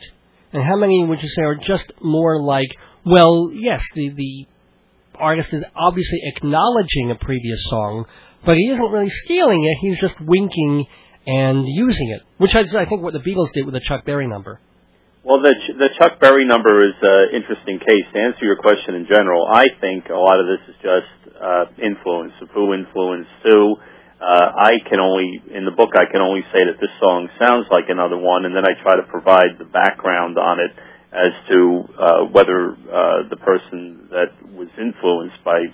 and 0.54 0.64
how 0.64 0.78
many 0.78 1.06
would 1.06 1.22
you 1.22 1.30
say 1.30 1.42
are 1.44 1.56
just 1.56 1.92
more 2.02 2.42
like, 2.42 2.70
well, 3.06 3.52
yes, 3.54 3.84
the 3.94 4.10
the 4.10 4.48
artist 5.16 5.54
is 5.54 5.64
obviously 5.76 6.20
acknowledging 6.36 7.12
a 7.12 7.16
previous 7.24 7.64
song, 7.70 8.06
but 8.46 8.56
he 8.56 8.70
isn't 8.70 8.92
really 8.92 9.12
stealing 9.26 9.66
it. 9.66 9.78
He's 9.82 10.00
just 10.00 10.20
winking 10.20 10.86
and 11.28 11.66
using 11.68 12.10
it, 12.10 12.22
which 12.38 12.52
is, 12.56 12.76
I 12.76 12.86
think, 12.86 13.02
what 13.02 13.14
the 13.14 13.20
Beatles 13.20 13.52
did 13.54 13.66
with 13.66 13.74
the 13.74 13.82
Chuck 13.82 14.06
Berry 14.06 14.28
number. 14.28 14.60
Well, 15.26 15.42
the 15.42 15.58
the 15.74 15.90
Chuck 15.98 16.22
Berry 16.22 16.46
number 16.46 16.70
is 16.86 16.94
an 17.02 17.34
interesting 17.34 17.82
case. 17.82 18.06
To 18.14 18.20
answer 18.22 18.46
your 18.46 18.62
question 18.62 18.94
in 18.94 19.10
general, 19.10 19.50
I 19.50 19.74
think 19.82 20.06
a 20.14 20.22
lot 20.22 20.38
of 20.38 20.46
this 20.46 20.62
is 20.70 20.78
just 20.86 21.18
uh, 21.34 21.66
influence 21.82 22.38
of 22.46 22.54
who 22.54 22.78
influenced 22.78 23.34
who. 23.42 23.74
Uh, 24.22 24.48
I 24.54 24.86
can 24.86 25.02
only 25.02 25.42
in 25.50 25.66
the 25.66 25.74
book 25.74 25.98
I 25.98 26.06
can 26.14 26.22
only 26.22 26.46
say 26.54 26.70
that 26.70 26.78
this 26.78 26.94
song 27.02 27.26
sounds 27.42 27.66
like 27.74 27.90
another 27.90 28.22
one, 28.22 28.46
and 28.46 28.54
then 28.54 28.70
I 28.70 28.78
try 28.86 29.02
to 29.02 29.06
provide 29.10 29.58
the 29.58 29.66
background 29.66 30.38
on 30.38 30.62
it 30.62 30.70
as 31.10 31.34
to 31.50 31.58
uh, 31.98 32.22
whether 32.30 32.78
uh, 32.78 33.26
the 33.26 33.42
person 33.42 34.14
that 34.14 34.30
was 34.54 34.70
influenced 34.78 35.42
by, 35.42 35.74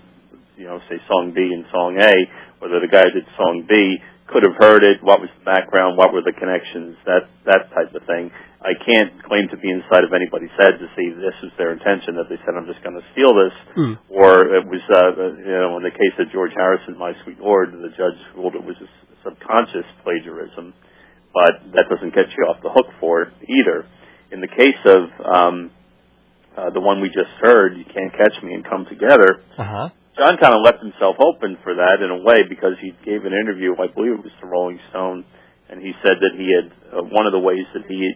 you 0.55 0.63
know, 0.63 0.79
say 0.87 0.95
song 1.11 1.35
B 1.35 1.43
and 1.51 1.67
song 1.75 1.99
A, 1.99 2.15
whether 2.63 2.79
the 2.79 2.87
guy 2.87 3.03
did 3.11 3.27
song 3.35 3.67
B 3.67 3.99
could 4.31 4.47
have 4.47 4.55
heard 4.57 4.81
it, 4.87 5.03
what 5.03 5.19
was 5.19 5.29
the 5.37 5.45
background, 5.45 5.99
what 5.99 6.15
were 6.15 6.23
the 6.23 6.31
connections, 6.33 6.95
that 7.05 7.27
that 7.45 7.69
type 7.75 7.91
of 7.93 8.01
thing. 8.07 8.31
I 8.61 8.77
can't 8.77 9.17
claim 9.25 9.49
to 9.49 9.57
be 9.57 9.67
inside 9.73 10.05
of 10.05 10.13
anybody's 10.13 10.53
head 10.55 10.77
to 10.77 10.87
see 10.95 11.09
this 11.17 11.33
was 11.41 11.49
their 11.57 11.73
intention 11.73 12.13
that 12.21 12.29
they 12.29 12.37
said 12.45 12.53
I'm 12.53 12.69
just 12.69 12.79
going 12.85 12.93
to 12.95 13.05
steal 13.11 13.33
this, 13.33 13.55
Hmm. 13.75 13.93
or 14.07 14.31
it 14.55 14.63
was 14.69 14.83
uh, 14.87 15.17
you 15.41 15.57
know 15.59 15.77
in 15.77 15.83
the 15.83 15.91
case 15.93 16.15
of 16.21 16.29
George 16.31 16.53
Harrison, 16.55 16.95
My 16.97 17.11
Sweet 17.25 17.41
Lord, 17.41 17.73
the 17.73 17.89
judge 17.97 18.17
ruled 18.37 18.55
it 18.55 18.63
was 18.63 18.77
a 18.79 18.87
subconscious 19.25 19.85
plagiarism, 20.05 20.73
but 21.33 21.73
that 21.73 21.89
doesn't 21.89 22.13
get 22.13 22.29
you 22.37 22.45
off 22.49 22.61
the 22.61 22.69
hook 22.73 22.87
for 22.99 23.23
it 23.23 23.29
either. 23.49 23.85
In 24.31 24.39
the 24.41 24.47
case 24.47 24.81
of 24.85 25.01
um, 25.25 25.71
uh, 26.57 26.69
the 26.69 26.79
one 26.81 27.01
we 27.01 27.09
just 27.09 27.33
heard, 27.41 27.77
You 27.77 27.85
Can't 27.85 28.11
Catch 28.13 28.37
Me 28.43 28.53
and 28.53 28.63
Come 28.63 28.85
Together, 28.89 29.41
Uh 29.57 29.63
huh. 29.65 29.89
John 30.19 30.35
kind 30.43 30.51
of 30.51 30.61
left 30.67 30.83
himself 30.83 31.15
open 31.23 31.55
for 31.63 31.71
that 31.71 32.03
in 32.03 32.11
a 32.11 32.19
way 32.19 32.43
because 32.47 32.75
he 32.83 32.91
gave 33.07 33.23
an 33.23 33.31
interview, 33.31 33.71
I 33.79 33.87
believe 33.87 34.19
it 34.19 34.27
was 34.27 34.35
to 34.43 34.47
Rolling 34.47 34.79
Stone, 34.91 35.23
and 35.71 35.79
he 35.79 35.95
said 36.03 36.19
that 36.19 36.35
he 36.35 36.51
had 36.51 36.67
uh, 36.91 37.07
one 37.07 37.23
of 37.23 37.31
the 37.31 37.39
ways 37.39 37.63
that 37.71 37.87
he 37.87 38.11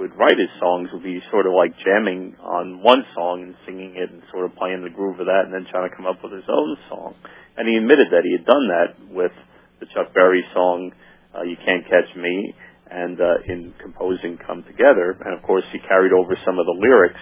would 0.00 0.14
write 0.16 0.38
his 0.40 0.48
songs 0.56 0.88
would 0.94 1.02
be 1.02 1.20
sort 1.28 1.44
of 1.44 1.52
like 1.52 1.74
jamming 1.84 2.32
on 2.40 2.80
one 2.80 3.04
song 3.12 3.42
and 3.44 3.52
singing 3.66 3.92
it 3.98 4.08
and 4.08 4.22
sort 4.32 4.46
of 4.46 4.54
playing 4.56 4.80
the 4.80 4.94
groove 4.94 5.18
of 5.20 5.26
that 5.26 5.44
and 5.44 5.52
then 5.52 5.66
trying 5.68 5.90
to 5.90 5.92
come 5.92 6.06
up 6.06 6.22
with 6.22 6.32
his 6.32 6.46
own 6.48 6.78
song. 6.88 7.12
And 7.58 7.66
he 7.66 7.76
admitted 7.76 8.08
that 8.14 8.22
he 8.22 8.32
had 8.32 8.46
done 8.46 8.64
that 8.70 8.90
with 9.10 9.34
the 9.82 9.86
Chuck 9.92 10.14
Berry 10.14 10.46
song 10.54 10.94
uh, 11.34 11.42
"You 11.42 11.58
Can't 11.60 11.84
Catch 11.84 12.14
Me" 12.16 12.54
and 12.88 13.20
uh, 13.20 13.44
in 13.44 13.74
composing 13.82 14.38
"Come 14.38 14.62
Together." 14.64 15.18
And 15.18 15.34
of 15.34 15.42
course, 15.42 15.66
he 15.74 15.82
carried 15.82 16.14
over 16.14 16.38
some 16.46 16.62
of 16.62 16.64
the 16.64 16.78
lyrics 16.78 17.20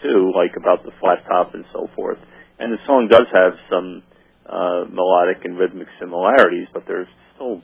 too, 0.00 0.32
like 0.32 0.54
about 0.56 0.86
the 0.86 0.94
flat 1.02 1.26
top 1.26 1.52
and 1.52 1.66
so 1.74 1.90
forth. 1.94 2.22
And 2.62 2.70
the 2.72 2.78
song 2.86 3.08
does 3.10 3.26
have 3.34 3.58
some 3.66 4.02
uh, 4.46 4.86
melodic 4.86 5.42
and 5.42 5.58
rhythmic 5.58 5.88
similarities, 5.98 6.68
but 6.72 6.84
they're 6.86 7.08
still, 7.34 7.58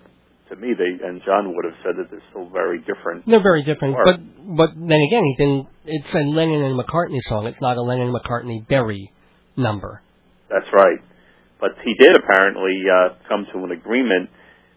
to 0.50 0.56
me, 0.56 0.74
they 0.74 1.06
and 1.06 1.22
John 1.24 1.54
would 1.54 1.64
have 1.70 1.78
said 1.86 1.94
that 2.02 2.10
they're 2.10 2.26
still 2.30 2.50
very 2.50 2.80
different. 2.82 3.22
They're 3.26 3.42
very 3.42 3.62
different, 3.62 3.94
but 3.94 4.18
but 4.56 4.70
then 4.74 4.98
again. 4.98 5.66
It's 5.86 6.12
a 6.14 6.18
Lennon 6.18 6.64
and 6.64 6.74
McCartney 6.74 7.22
song. 7.28 7.46
It's 7.46 7.60
not 7.60 7.76
a 7.76 7.82
Lennon 7.82 8.10
and 8.10 8.16
McCartney 8.16 8.66
Berry 8.66 9.12
number. 9.56 10.02
That's 10.50 10.66
right. 10.72 10.98
But 11.60 11.70
he 11.84 11.94
did 11.94 12.16
apparently 12.16 12.82
uh, 12.90 13.14
come 13.28 13.46
to 13.52 13.64
an 13.64 13.70
agreement 13.70 14.30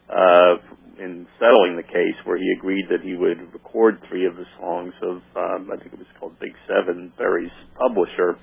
uh, 0.09 0.61
in 1.01 1.25
settling 1.39 1.77
the 1.77 1.87
case 1.87 2.17
where 2.25 2.37
he 2.37 2.53
agreed 2.57 2.85
that 2.89 3.01
he 3.01 3.15
would 3.15 3.53
record 3.53 3.97
three 4.09 4.25
of 4.25 4.35
the 4.35 4.45
songs 4.59 4.93
of, 5.01 5.17
um, 5.35 5.69
I 5.71 5.77
think 5.77 5.93
it 5.93 5.99
was 5.99 6.07
called 6.19 6.39
Big 6.39 6.53
Seven, 6.67 7.11
Berry's 7.17 7.51
publisher. 7.77 8.37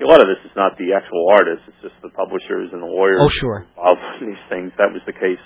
A 0.00 0.08
lot 0.08 0.20
of 0.24 0.28
this 0.32 0.40
is 0.48 0.54
not 0.56 0.78
the 0.80 0.96
actual 0.96 1.28
artist, 1.36 1.62
it's 1.68 1.76
just 1.84 1.94
the 2.02 2.08
publishers 2.16 2.72
and 2.72 2.80
the 2.82 2.88
lawyers 2.88 3.20
Oh, 3.20 3.28
sure. 3.28 3.66
involved 3.76 4.00
in 4.24 4.32
these 4.32 4.44
things. 4.48 4.72
That 4.80 4.90
was 4.96 5.02
the 5.04 5.12
case 5.12 5.42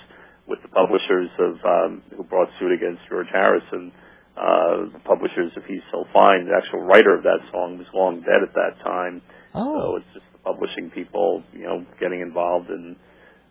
with 0.47 0.61
the 0.63 0.69
publishers 0.71 1.27
of 1.43 1.53
um, 1.65 2.01
who 2.15 2.23
brought 2.23 2.47
suit 2.59 2.71
against 2.71 3.01
George 3.09 3.27
Harrison. 3.33 3.91
Uh, 4.35 4.91
the 4.95 4.99
publishers 5.03 5.51
of 5.55 5.63
He's 5.67 5.83
So 5.91 6.03
Fine, 6.11 6.47
the 6.47 6.55
actual 6.55 6.83
writer 6.87 7.15
of 7.15 7.23
that 7.23 7.39
song 7.51 7.77
was 7.77 7.87
long 7.93 8.19
dead 8.23 8.43
at 8.47 8.53
that 8.55 8.79
time. 8.83 9.21
So 9.53 9.59
Oh, 9.59 9.95
it's 9.97 10.11
just 10.13 10.25
the 10.31 10.39
publishing 10.39 10.91
people, 10.91 11.43
you 11.53 11.63
know, 11.63 11.85
getting 11.99 12.19
involved 12.21 12.69
and, 12.69 12.95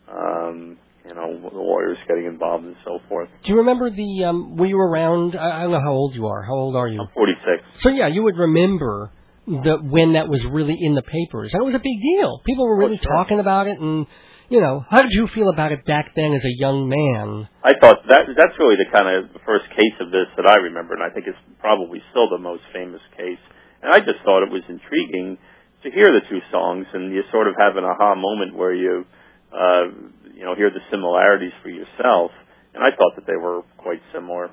um, 0.09 0.77
you 1.07 1.13
know, 1.13 1.37
the 1.41 1.57
lawyers 1.57 1.97
getting 2.07 2.25
involved 2.25 2.65
and 2.65 2.75
so 2.85 2.99
forth. 3.09 3.29
do 3.43 3.51
you 3.51 3.57
remember 3.59 3.89
the? 3.89 4.25
Um, 4.25 4.55
were 4.57 4.65
you 4.67 4.77
around? 4.79 5.35
I, 5.35 5.59
I 5.59 5.61
don't 5.63 5.71
know 5.71 5.81
how 5.83 5.93
old 5.93 6.13
you 6.15 6.27
are. 6.27 6.43
How 6.43 6.53
old 6.53 6.75
are 6.75 6.87
you? 6.87 7.01
I'm 7.01 7.09
46. 7.13 7.63
So 7.81 7.89
yeah, 7.89 8.07
you 8.07 8.23
would 8.23 8.37
remember 8.37 9.11
the 9.45 9.77
when 9.81 10.13
that 10.13 10.27
was 10.27 10.41
really 10.49 10.75
in 10.79 10.95
the 10.95 11.01
papers, 11.05 11.51
and 11.53 11.61
it 11.61 11.65
was 11.65 11.75
a 11.75 11.83
big 11.83 11.99
deal. 12.01 12.41
People 12.45 12.65
were 12.67 12.77
really 12.77 12.97
Oh, 12.99 13.03
sure. 13.05 13.13
talking 13.13 13.39
about 13.39 13.67
it, 13.67 13.79
and 13.79 14.07
you 14.49 14.61
know, 14.61 14.85
how 14.89 15.01
did 15.01 15.09
you 15.11 15.27
feel 15.33 15.49
about 15.49 15.71
it 15.71 15.85
back 15.85 16.13
then 16.15 16.33
as 16.33 16.43
a 16.45 16.53
young 16.57 16.85
man? 16.89 17.49
I 17.63 17.73
thought 17.81 18.05
that 18.09 18.25
that's 18.37 18.57
really 18.59 18.77
the 18.77 18.89
kind 18.93 19.09
of 19.09 19.41
first 19.45 19.65
case 19.73 19.97
of 20.01 20.11
this 20.11 20.27
that 20.37 20.45
I 20.49 20.61
remember, 20.69 20.93
and 20.93 21.01
I 21.03 21.09
think 21.13 21.25
it's 21.27 21.37
probably 21.59 22.01
still 22.11 22.29
the 22.29 22.37
most 22.41 22.61
famous 22.73 23.01
case. 23.17 23.41
And 23.81 23.93
I 23.93 23.99
just 23.99 24.21
thought 24.25 24.41
it 24.45 24.49
was 24.53 24.61
intriguing 24.69 25.37
to 25.83 25.91
hear 25.91 26.09
the 26.13 26.21
two 26.29 26.41
songs, 26.51 26.85
and 26.93 27.13
you 27.13 27.21
sort 27.31 27.47
of 27.47 27.53
have 27.57 27.77
an 27.77 27.85
aha 27.85 28.13
moment 28.15 28.55
where 28.57 28.73
you, 28.73 29.05
uh, 29.53 29.85
you 30.33 30.45
know, 30.45 30.53
hear 30.55 30.69
the 30.69 30.81
similarities 30.89 31.53
for 31.61 31.69
yourself. 31.69 32.31
And 32.73 32.83
I 32.83 32.89
thought 32.97 33.13
that 33.17 33.25
they 33.25 33.37
were 33.37 33.61
quite 33.77 34.01
similar. 34.13 34.49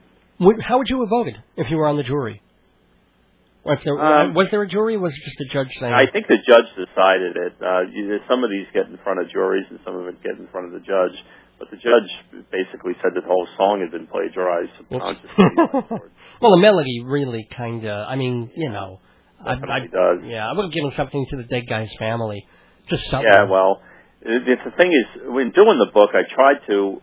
How 0.61 0.78
would 0.78 0.88
you 0.88 1.00
have 1.00 1.09
voted 1.09 1.37
if 1.57 1.68
you 1.70 1.76
were 1.76 1.87
on 1.88 1.96
the 1.96 2.02
jury? 2.02 2.40
If 3.64 3.83
there, 3.85 3.94
Um, 3.94 4.35
was 4.35 4.51
there 4.51 4.62
a 4.62 4.68
jury? 4.68 4.96
Or 4.96 5.01
was 5.01 5.12
it 5.14 5.22
just 5.25 5.40
a 5.40 5.48
judge 5.55 5.70
saying? 5.79 5.92
I 5.94 6.07
think 6.11 6.27
the 6.27 6.38
judge 6.38 6.66
decided 6.75 7.37
it. 7.37 7.53
Uh, 7.62 7.81
you- 7.92 8.20
some 8.29 8.42
of 8.42 8.51
these 8.51 8.66
get 8.75 8.87
in 8.88 8.96
front 8.98 9.20
of 9.20 9.31
juries, 9.31 9.66
and 9.70 9.79
some 9.85 9.94
of 9.96 10.09
it 10.09 10.20
get 10.22 10.37
in 10.38 10.48
front 10.48 10.66
of 10.66 10.72
the 10.72 10.81
judge. 10.81 11.14
But 11.59 11.70
the 11.70 11.77
judge 11.77 12.11
basically 12.51 12.94
said 13.03 13.14
that 13.14 13.20
the 13.22 13.29
whole 13.29 13.46
song 13.57 13.81
had 13.81 13.92
been 13.92 14.09
plagiarized 14.09 14.70
subconsciously. 14.79 15.31
well, 16.42 16.51
the 16.51 16.59
melody 16.61 17.05
really 17.05 17.46
kind 17.57 17.85
of. 17.85 18.09
I 18.09 18.16
mean, 18.16 18.51
you 18.57 18.70
know, 18.70 18.98
I, 19.44 19.53
I, 19.53 19.79
does. 19.87 20.25
yeah, 20.25 20.48
I 20.48 20.53
would 20.55 20.64
have 20.64 20.72
given 20.72 20.90
something 20.92 21.25
to 21.31 21.37
the 21.37 21.44
dead 21.44 21.68
guy's 21.68 21.92
family, 22.01 22.44
just 22.88 23.09
something. 23.11 23.31
Yeah, 23.33 23.44
well, 23.48 23.81
it, 24.22 24.42
it, 24.48 24.59
the 24.64 24.70
thing 24.72 24.90
is, 24.90 25.22
when 25.31 25.51
doing 25.53 25.79
the 25.79 25.90
book, 25.94 26.11
I 26.14 26.22
tried 26.35 26.66
to, 26.66 27.01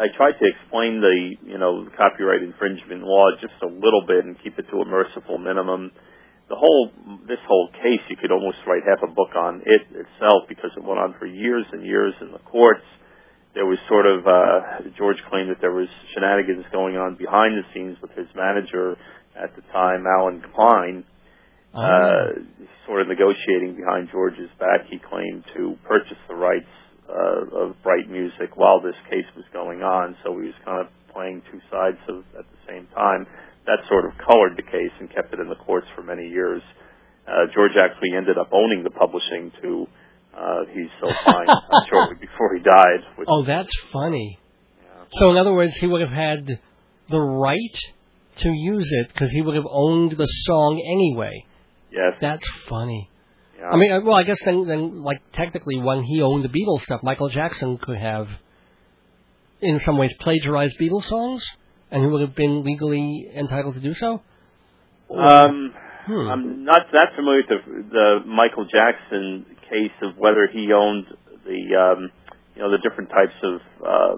I, 0.00 0.08
tried 0.16 0.40
to 0.40 0.46
explain 0.48 1.04
the, 1.04 1.36
you 1.44 1.58
know, 1.58 1.84
copyright 1.96 2.42
infringement 2.42 3.04
law 3.04 3.30
just 3.40 3.54
a 3.62 3.68
little 3.68 4.04
bit 4.06 4.24
and 4.24 4.36
keep 4.42 4.58
it 4.58 4.64
to 4.72 4.80
a 4.80 4.86
merciful 4.88 5.36
minimum. 5.36 5.92
The 6.48 6.56
whole, 6.56 6.90
this 7.28 7.38
whole 7.46 7.68
case, 7.78 8.00
you 8.08 8.16
could 8.16 8.32
almost 8.32 8.58
write 8.66 8.82
half 8.88 9.04
a 9.04 9.12
book 9.12 9.36
on 9.36 9.62
it 9.64 9.82
itself 9.92 10.48
because 10.48 10.70
it 10.76 10.82
went 10.82 10.98
on 10.98 11.14
for 11.18 11.26
years 11.26 11.64
and 11.72 11.84
years 11.84 12.14
in 12.20 12.32
the 12.32 12.42
courts. 12.48 12.84
There 13.54 13.66
was 13.66 13.78
sort 13.88 14.06
of, 14.06 14.26
uh, 14.26 14.90
George 14.96 15.18
claimed 15.28 15.50
that 15.50 15.60
there 15.60 15.74
was 15.74 15.88
shenanigans 16.14 16.64
going 16.72 16.96
on 16.96 17.16
behind 17.16 17.54
the 17.54 17.66
scenes 17.74 17.98
with 18.00 18.10
his 18.12 18.26
manager 18.34 18.96
at 19.36 19.54
the 19.54 19.62
time, 19.72 20.04
Allen 20.06 20.42
Klein, 20.54 21.04
Oh. 21.72 21.78
uh, 21.78 22.34
sort 22.86 23.02
of 23.02 23.06
negotiating 23.06 23.76
behind 23.76 24.08
George's 24.10 24.50
back. 24.58 24.86
He 24.90 24.98
claimed 24.98 25.44
to 25.54 25.78
purchase 25.86 26.18
the 26.26 26.34
rights 26.34 26.66
uh, 27.10 27.66
of 27.66 27.82
Bright 27.82 28.08
Music 28.08 28.54
while 28.56 28.80
this 28.80 28.94
case 29.10 29.26
was 29.36 29.44
going 29.52 29.82
on, 29.82 30.16
so 30.24 30.38
he 30.38 30.46
was 30.46 30.58
kind 30.64 30.80
of 30.80 30.88
playing 31.12 31.42
two 31.50 31.58
sides 31.70 31.98
of 32.08 32.22
at 32.38 32.46
the 32.46 32.60
same 32.68 32.86
time. 32.94 33.26
That 33.66 33.82
sort 33.88 34.06
of 34.06 34.12
colored 34.24 34.56
the 34.56 34.62
case 34.62 34.94
and 35.00 35.12
kept 35.12 35.34
it 35.34 35.40
in 35.40 35.48
the 35.48 35.58
courts 35.66 35.86
for 35.94 36.02
many 36.02 36.26
years. 36.28 36.62
Uh, 37.26 37.46
George 37.54 37.72
actually 37.76 38.16
ended 38.16 38.38
up 38.38 38.48
owning 38.52 38.82
the 38.84 38.90
publishing 38.90 39.52
to 39.62 39.86
uh, 40.36 40.64
He's 40.72 40.88
So 41.00 41.10
Fine 41.24 41.46
shortly 41.90 42.16
before 42.20 42.54
he 42.56 42.62
died. 42.62 43.00
Oh, 43.28 43.44
that's 43.44 43.72
funny. 43.92 44.38
So 45.12 45.30
in 45.30 45.36
other 45.36 45.52
words, 45.52 45.74
he 45.76 45.86
would 45.86 46.00
have 46.00 46.10
had 46.10 46.46
the 47.10 47.18
right 47.20 47.76
to 48.38 48.48
use 48.48 48.88
it 48.90 49.08
because 49.12 49.30
he 49.30 49.42
would 49.42 49.56
have 49.56 49.66
owned 49.68 50.12
the 50.12 50.26
song 50.46 50.80
anyway. 50.86 51.44
yes, 51.90 52.14
That's 52.20 52.46
funny. 52.68 53.09
Yeah. 53.60 53.68
I 53.68 53.76
mean, 53.76 53.92
uh, 53.92 54.00
well, 54.00 54.16
I 54.16 54.24
guess 54.24 54.38
then, 54.44 54.66
then, 54.66 55.02
like, 55.02 55.20
technically, 55.32 55.78
when 55.78 56.02
he 56.02 56.22
owned 56.22 56.44
the 56.44 56.48
Beatles 56.48 56.82
stuff, 56.82 57.02
Michael 57.02 57.28
Jackson 57.28 57.78
could 57.78 57.98
have, 57.98 58.26
in 59.60 59.80
some 59.80 59.98
ways, 59.98 60.12
plagiarized 60.20 60.78
Beatles 60.80 61.04
songs, 61.08 61.44
and 61.90 62.02
he 62.02 62.08
would 62.08 62.22
have 62.22 62.34
been 62.34 62.64
legally 62.64 63.28
entitled 63.34 63.74
to 63.74 63.80
do 63.80 63.94
so. 63.94 64.22
um, 65.14 65.74
Hmm. 66.06 66.26
I'm 66.26 66.64
not 66.64 66.88
that 66.92 67.14
familiar 67.14 67.44
with 67.46 67.52
the, 67.52 67.60
the 67.92 68.08
Michael 68.26 68.64
Jackson 68.64 69.44
case 69.68 69.94
of 70.02 70.16
whether 70.16 70.48
he 70.50 70.72
owned 70.72 71.06
the 71.44 71.60
um, 71.76 72.10
you 72.56 72.62
know 72.62 72.70
the 72.70 72.82
different 72.82 73.10
types 73.10 73.36
of 73.44 73.60
uh, 73.78 74.14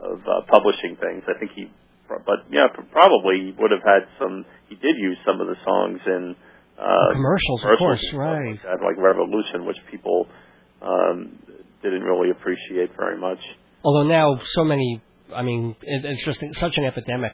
of 0.00 0.18
uh, 0.24 0.42
publishing 0.48 0.96
things. 0.98 1.22
I 1.28 1.38
think 1.38 1.52
he, 1.54 1.70
but 2.08 2.48
yeah, 2.50 2.66
probably 2.90 3.54
would 3.58 3.70
have 3.70 3.84
had 3.84 4.08
some. 4.18 4.44
He 4.68 4.74
did 4.74 4.96
use 4.98 5.18
some 5.26 5.40
of 5.40 5.46
the 5.46 5.54
songs 5.62 6.00
in 6.06 6.36
uh, 6.78 7.12
Commercials, 7.12 7.60
of 7.60 7.78
commercials 7.78 7.78
course, 7.78 8.04
right. 8.14 8.50
Like, 8.52 8.62
that, 8.62 8.84
like 8.84 8.96
Revolution, 8.98 9.64
which 9.66 9.76
people 9.90 10.26
um, 10.82 11.38
didn't 11.82 12.02
really 12.02 12.30
appreciate 12.30 12.90
very 12.96 13.18
much. 13.18 13.38
Although 13.84 14.08
now 14.08 14.40
so 14.54 14.64
many, 14.64 15.00
I 15.34 15.42
mean, 15.42 15.76
it, 15.82 16.04
it's 16.04 16.24
just 16.24 16.40
such 16.60 16.76
an 16.76 16.84
epidemic 16.84 17.32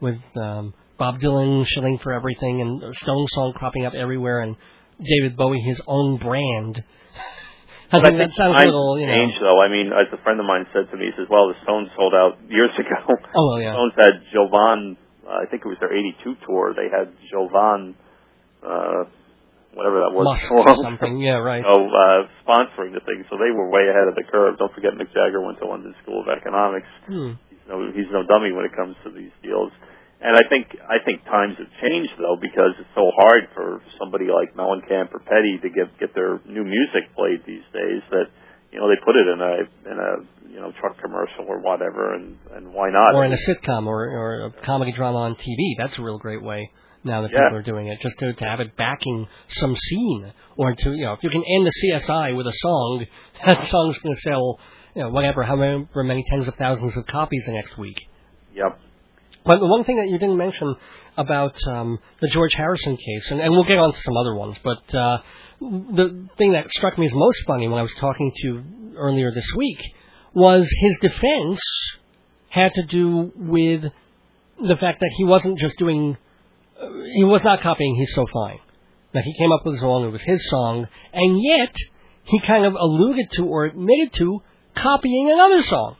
with 0.00 0.18
um, 0.36 0.74
Bob 0.98 1.20
Dylan 1.20 1.64
shilling 1.66 1.98
for 2.02 2.12
everything 2.12 2.60
and 2.60 2.94
Stone 2.96 3.26
song 3.34 3.52
cropping 3.56 3.86
up 3.86 3.94
everywhere 3.94 4.40
and 4.42 4.56
David 5.00 5.36
Bowie 5.36 5.60
his 5.60 5.80
own 5.86 6.18
brand. 6.18 6.82
I 7.92 7.98
But 8.00 8.04
think 8.10 8.18
that 8.18 8.30
sounds 8.36 8.54
a 8.58 8.64
little, 8.64 8.98
you 8.98 9.06
know. 9.06 9.12
change, 9.14 9.34
though. 9.40 9.60
I 9.60 9.68
mean, 9.68 9.90
as 9.92 10.06
a 10.12 10.22
friend 10.22 10.38
of 10.40 10.46
mine 10.46 10.66
said 10.72 10.90
to 10.90 10.96
me, 10.96 11.06
he 11.06 11.12
says, 11.16 11.26
"Well, 11.30 11.48
the 11.48 11.54
Stones 11.62 11.88
sold 11.96 12.14
out 12.14 12.38
years 12.48 12.70
ago. 12.78 12.98
Oh 13.34 13.46
well, 13.54 13.60
yeah. 13.62 13.72
Stones 13.74 13.92
had 13.96 14.14
Jovan. 14.32 14.96
Uh, 15.26 15.42
I 15.42 15.46
think 15.50 15.62
it 15.64 15.68
was 15.68 15.78
their 15.80 15.92
'82 15.94 16.36
tour. 16.46 16.74
They 16.74 16.90
had 16.90 17.12
Jovan, 17.30 17.94
uh, 18.64 19.04
whatever 19.74 20.00
that 20.06 20.12
was, 20.14 20.24
Musk 20.24 20.50
or 20.50 20.64
something. 20.80 21.18
Yeah, 21.18 21.42
right. 21.42 21.60
you 21.64 21.68
know, 21.68 21.90
uh, 21.90 22.26
sponsoring 22.46 22.94
the 22.94 23.02
thing. 23.04 23.26
So 23.28 23.36
they 23.36 23.50
were 23.50 23.68
way 23.68 23.90
ahead 23.90 24.08
of 24.08 24.14
the 24.14 24.24
curve. 24.24 24.58
Don't 24.58 24.72
forget, 24.72 24.94
Mick 24.94 25.12
Jagger 25.12 25.42
went 25.42 25.58
to 25.60 25.66
London 25.66 25.94
School 26.02 26.22
of 26.22 26.28
Economics. 26.30 26.88
Hmm. 27.06 27.36
He's 27.50 27.64
no, 27.68 27.76
he's 27.92 28.10
no 28.10 28.22
dummy 28.24 28.52
when 28.54 28.64
it 28.64 28.74
comes 28.74 28.96
to 29.04 29.10
these 29.10 29.34
deals. 29.42 29.70
And 30.24 30.32
I 30.32 30.48
think 30.48 30.72
I 30.80 31.04
think 31.04 31.20
times 31.28 31.60
have 31.60 31.68
changed 31.84 32.16
though 32.16 32.40
because 32.40 32.72
it's 32.80 32.94
so 32.96 33.12
hard 33.12 33.44
for 33.52 33.84
somebody 34.00 34.32
like 34.32 34.56
Mellencamp 34.56 35.12
or 35.12 35.20
Petty 35.20 35.60
to 35.60 35.68
get 35.68 35.92
get 36.00 36.14
their 36.14 36.40
new 36.48 36.64
music 36.64 37.12
played 37.12 37.44
these 37.44 37.66
days 37.76 38.00
that 38.08 38.32
you 38.72 38.80
know 38.80 38.88
they 38.88 38.96
put 39.04 39.20
it 39.20 39.28
in 39.28 39.40
a 39.44 39.54
in 39.84 39.96
a 40.00 40.10
you 40.48 40.60
know 40.64 40.72
truck 40.80 40.96
commercial 40.96 41.44
or 41.44 41.60
whatever 41.60 42.14
and 42.14 42.38
and 42.56 42.72
why 42.72 42.88
not? 42.88 43.12
Or 43.12 43.26
in 43.26 43.34
a 43.34 43.42
sitcom 43.44 43.84
or 43.84 44.08
or 44.08 44.46
a 44.46 44.50
comedy 44.64 44.92
drama 44.92 45.18
on 45.18 45.34
TV. 45.34 45.76
That's 45.76 45.98
a 45.98 46.02
real 46.02 46.18
great 46.18 46.42
way 46.42 46.70
now 47.04 47.22
that 47.22 47.30
Yeah. 47.32 47.40
people 47.44 47.58
are 47.58 47.62
doing 47.62 47.86
it. 47.88 48.00
Just 48.00 48.18
to, 48.18 48.32
to 48.32 48.44
have 48.44 48.60
it 48.60 48.76
backing 48.76 49.26
some 49.48 49.76
scene, 49.76 50.32
or 50.56 50.74
to 50.74 50.92
you 50.92 51.04
know, 51.04 51.12
if 51.12 51.20
you 51.22 51.30
can 51.30 51.42
end 51.44 51.66
the 51.66 51.72
CSI 51.82 52.36
with 52.36 52.46
a 52.46 52.52
song, 52.56 53.06
that 53.46 53.66
song's 53.66 53.98
going 53.98 54.14
to 54.14 54.20
sell, 54.22 54.58
you 54.94 55.02
know, 55.02 55.10
whatever, 55.10 55.42
however 55.42 55.86
many 56.04 56.24
tens 56.30 56.48
of 56.48 56.54
thousands 56.56 56.96
of 56.96 57.06
copies 57.06 57.42
the 57.46 57.52
next 57.52 57.76
week. 57.78 57.98
Yep. 58.54 58.80
But 59.44 59.58
the 59.60 59.66
one 59.66 59.84
thing 59.84 59.96
that 59.96 60.08
you 60.08 60.18
didn't 60.18 60.38
mention 60.38 60.74
about 61.16 61.54
um, 61.68 61.98
the 62.20 62.28
George 62.28 62.54
Harrison 62.54 62.96
case, 62.96 63.26
and, 63.30 63.40
and 63.40 63.50
we'll 63.52 63.64
get 63.64 63.78
on 63.78 63.92
to 63.92 64.00
some 64.00 64.16
other 64.16 64.34
ones, 64.34 64.56
but 64.64 64.94
uh, 64.94 65.18
the 65.60 66.28
thing 66.38 66.52
that 66.52 66.68
struck 66.70 66.98
me 66.98 67.06
as 67.06 67.12
most 67.14 67.38
funny 67.46 67.68
when 67.68 67.78
I 67.78 67.82
was 67.82 67.94
talking 68.00 68.32
to 68.34 68.46
you 68.46 68.64
earlier 68.96 69.30
this 69.32 69.46
week 69.56 69.78
was 70.34 70.68
his 70.80 70.96
defense 71.00 71.60
had 72.48 72.72
to 72.74 72.82
do 72.86 73.32
with 73.36 73.82
the 74.58 74.76
fact 74.80 75.00
that 75.00 75.10
he 75.16 75.24
wasn't 75.24 75.58
just 75.58 75.76
doing, 75.78 76.16
he 77.12 77.24
was 77.24 77.42
not 77.44 77.62
copying 77.62 77.94
He's 77.94 78.12
So 78.14 78.26
Fine. 78.32 78.60
Now, 79.14 79.22
he 79.22 79.34
came 79.38 79.52
up 79.52 79.64
with 79.64 79.76
a 79.76 79.78
song, 79.78 80.06
it 80.06 80.10
was 80.10 80.22
his 80.22 80.42
song, 80.50 80.88
and 81.12 81.40
yet 81.40 81.74
he 82.24 82.40
kind 82.40 82.66
of 82.66 82.74
alluded 82.74 83.30
to 83.38 83.46
or 83.46 83.66
admitted 83.66 84.12
to 84.18 84.42
copying 84.74 85.30
another 85.30 85.62
song. 85.62 85.96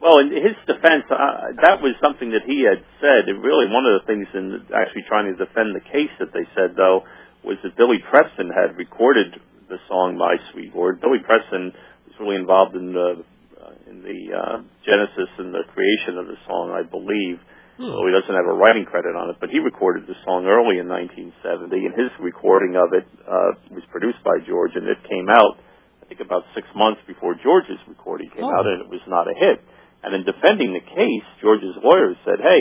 Well, 0.00 0.22
in 0.22 0.30
his 0.30 0.54
defense, 0.64 1.10
uh, 1.10 1.58
that 1.66 1.82
was 1.82 1.98
something 1.98 2.30
that 2.30 2.46
he 2.46 2.62
had 2.62 2.78
said. 3.02 3.26
And 3.26 3.42
really, 3.42 3.66
one 3.66 3.82
of 3.82 3.98
the 4.00 4.06
things 4.06 4.30
in 4.32 4.62
actually 4.70 5.02
trying 5.10 5.26
to 5.26 5.34
defend 5.34 5.74
the 5.74 5.82
case 5.82 6.14
that 6.22 6.30
they 6.30 6.46
said, 6.54 6.78
though, 6.78 7.02
was 7.42 7.58
that 7.66 7.74
Billy 7.76 7.98
Preston 8.06 8.48
had 8.54 8.78
recorded 8.78 9.34
the 9.68 9.82
song 9.90 10.16
"My 10.16 10.38
Sweet 10.54 10.70
Lord." 10.70 11.02
Billy 11.02 11.18
Preston 11.18 11.74
was 12.06 12.14
really 12.22 12.38
involved 12.38 12.78
in 12.78 12.94
the 12.94 13.26
uh, 13.58 13.90
in 13.90 14.06
the 14.06 14.20
uh, 14.38 14.56
genesis 14.86 15.30
and 15.42 15.50
the 15.50 15.66
creation 15.74 16.14
of 16.14 16.30
the 16.30 16.38
song, 16.46 16.70
I 16.70 16.86
believe. 16.86 17.42
So 17.78 18.02
he 18.06 18.10
doesn't 18.10 18.34
have 18.34 18.50
a 18.50 18.58
writing 18.58 18.82
credit 18.90 19.14
on 19.14 19.30
it, 19.30 19.38
but 19.38 19.54
he 19.54 19.62
recorded 19.62 20.10
the 20.10 20.18
song 20.26 20.50
early 20.50 20.82
in 20.82 20.90
1970, 20.90 21.70
and 21.86 21.94
his 21.94 22.10
recording 22.18 22.74
of 22.74 22.90
it 22.90 23.06
uh, 23.22 23.54
was 23.70 23.86
produced 23.94 24.18
by 24.26 24.42
George, 24.42 24.74
and 24.74 24.82
it 24.90 24.98
came 25.06 25.30
out, 25.30 25.62
I 26.02 26.10
think, 26.10 26.18
about 26.18 26.42
six 26.58 26.66
months 26.74 26.98
before 27.06 27.38
George's 27.38 27.78
recording 27.86 28.34
came 28.34 28.42
Oh. 28.42 28.50
out, 28.50 28.66
and 28.66 28.82
it 28.82 28.90
was 28.90 29.02
not 29.06 29.30
a 29.30 29.34
hit. 29.38 29.62
And 30.02 30.10
in 30.14 30.26
defending 30.26 30.74
the 30.74 30.82
case, 30.82 31.26
George's 31.38 31.74
lawyers 31.78 32.18
said, 32.26 32.42
"Hey, 32.42 32.60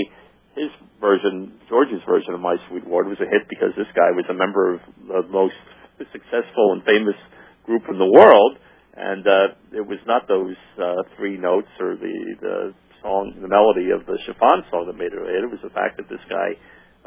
his 0.54 0.70
version, 1.02 1.54
George's 1.70 2.02
version 2.06 2.34
of 2.34 2.40
My 2.42 2.58
Sweet 2.70 2.86
Lord, 2.86 3.10
was 3.10 3.18
a 3.22 3.26
hit 3.30 3.50
because 3.50 3.74
this 3.74 3.90
guy 3.98 4.10
was 4.14 4.26
a 4.30 4.34
member 4.38 4.74
of 4.74 4.82
the 5.08 5.22
most 5.34 5.58
successful 6.14 6.74
and 6.74 6.84
famous 6.86 7.18
group 7.66 7.90
in 7.90 7.98
the 7.98 8.06
world, 8.10 8.58
and 8.96 9.26
uh, 9.28 9.48
it 9.74 9.86
was 9.86 10.00
not 10.06 10.28
those 10.28 10.56
uh, 10.78 11.02
three 11.18 11.38
notes 11.38 11.70
or 11.80 11.96
the 11.98 12.16
the 12.42 12.74
song, 13.02 13.38
the 13.40 13.48
melody 13.48 13.92
of 13.92 14.06
the 14.06 14.18
Chiffons 14.26 14.66
song 14.70 14.88
that 14.88 14.98
made 14.98 15.14
it 15.14 15.20
a 15.20 15.26
hit. 15.26 15.46
It 15.46 15.52
was 15.52 15.64
the 15.64 15.74
fact 15.74 15.98
that 15.98 16.10
this 16.10 16.24
guy 16.30 16.58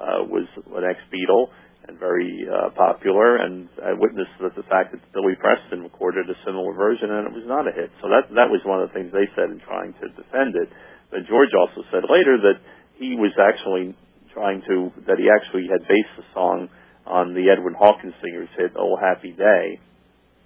uh, 0.01 0.24
was 0.26 0.47
an 0.74 0.84
ex-Beatle 0.84 1.53
and 1.88 1.99
very 1.99 2.45
uh, 2.45 2.70
popular, 2.76 3.41
and 3.41 3.68
I 3.80 3.97
witnessed 3.97 4.36
that 4.41 4.55
the 4.55 4.66
fact 4.68 4.93
that 4.93 5.01
Billy 5.12 5.34
Preston 5.41 5.82
recorded 5.82 6.28
a 6.28 6.36
similar 6.45 6.76
version 6.76 7.11
and 7.11 7.26
it 7.26 7.34
was 7.34 7.49
not 7.49 7.66
a 7.66 7.72
hit. 7.72 7.91
So 8.05 8.12
that 8.12 8.28
that 8.36 8.53
was 8.53 8.61
one 8.68 8.84
of 8.84 8.88
the 8.88 8.95
things 8.95 9.11
they 9.11 9.28
said 9.32 9.49
in 9.49 9.61
trying 9.64 9.97
to 9.99 10.07
defend 10.12 10.55
it. 10.55 10.68
But 11.11 11.26
George 11.26 11.51
also 11.57 11.82
said 11.91 12.05
later 12.07 12.38
that 12.53 12.61
he 13.01 13.16
was 13.16 13.32
actually 13.41 13.97
trying 14.36 14.62
to 14.68 14.93
that 15.09 15.18
he 15.18 15.26
actually 15.26 15.66
had 15.66 15.82
based 15.88 16.14
the 16.20 16.26
song 16.36 16.68
on 17.09 17.34
the 17.34 17.51
Edwin 17.51 17.74
Hawkins 17.74 18.14
singer's 18.22 18.53
hit 18.57 18.76
"Oh 18.76 18.95
Happy 19.01 19.32
Day." 19.32 19.80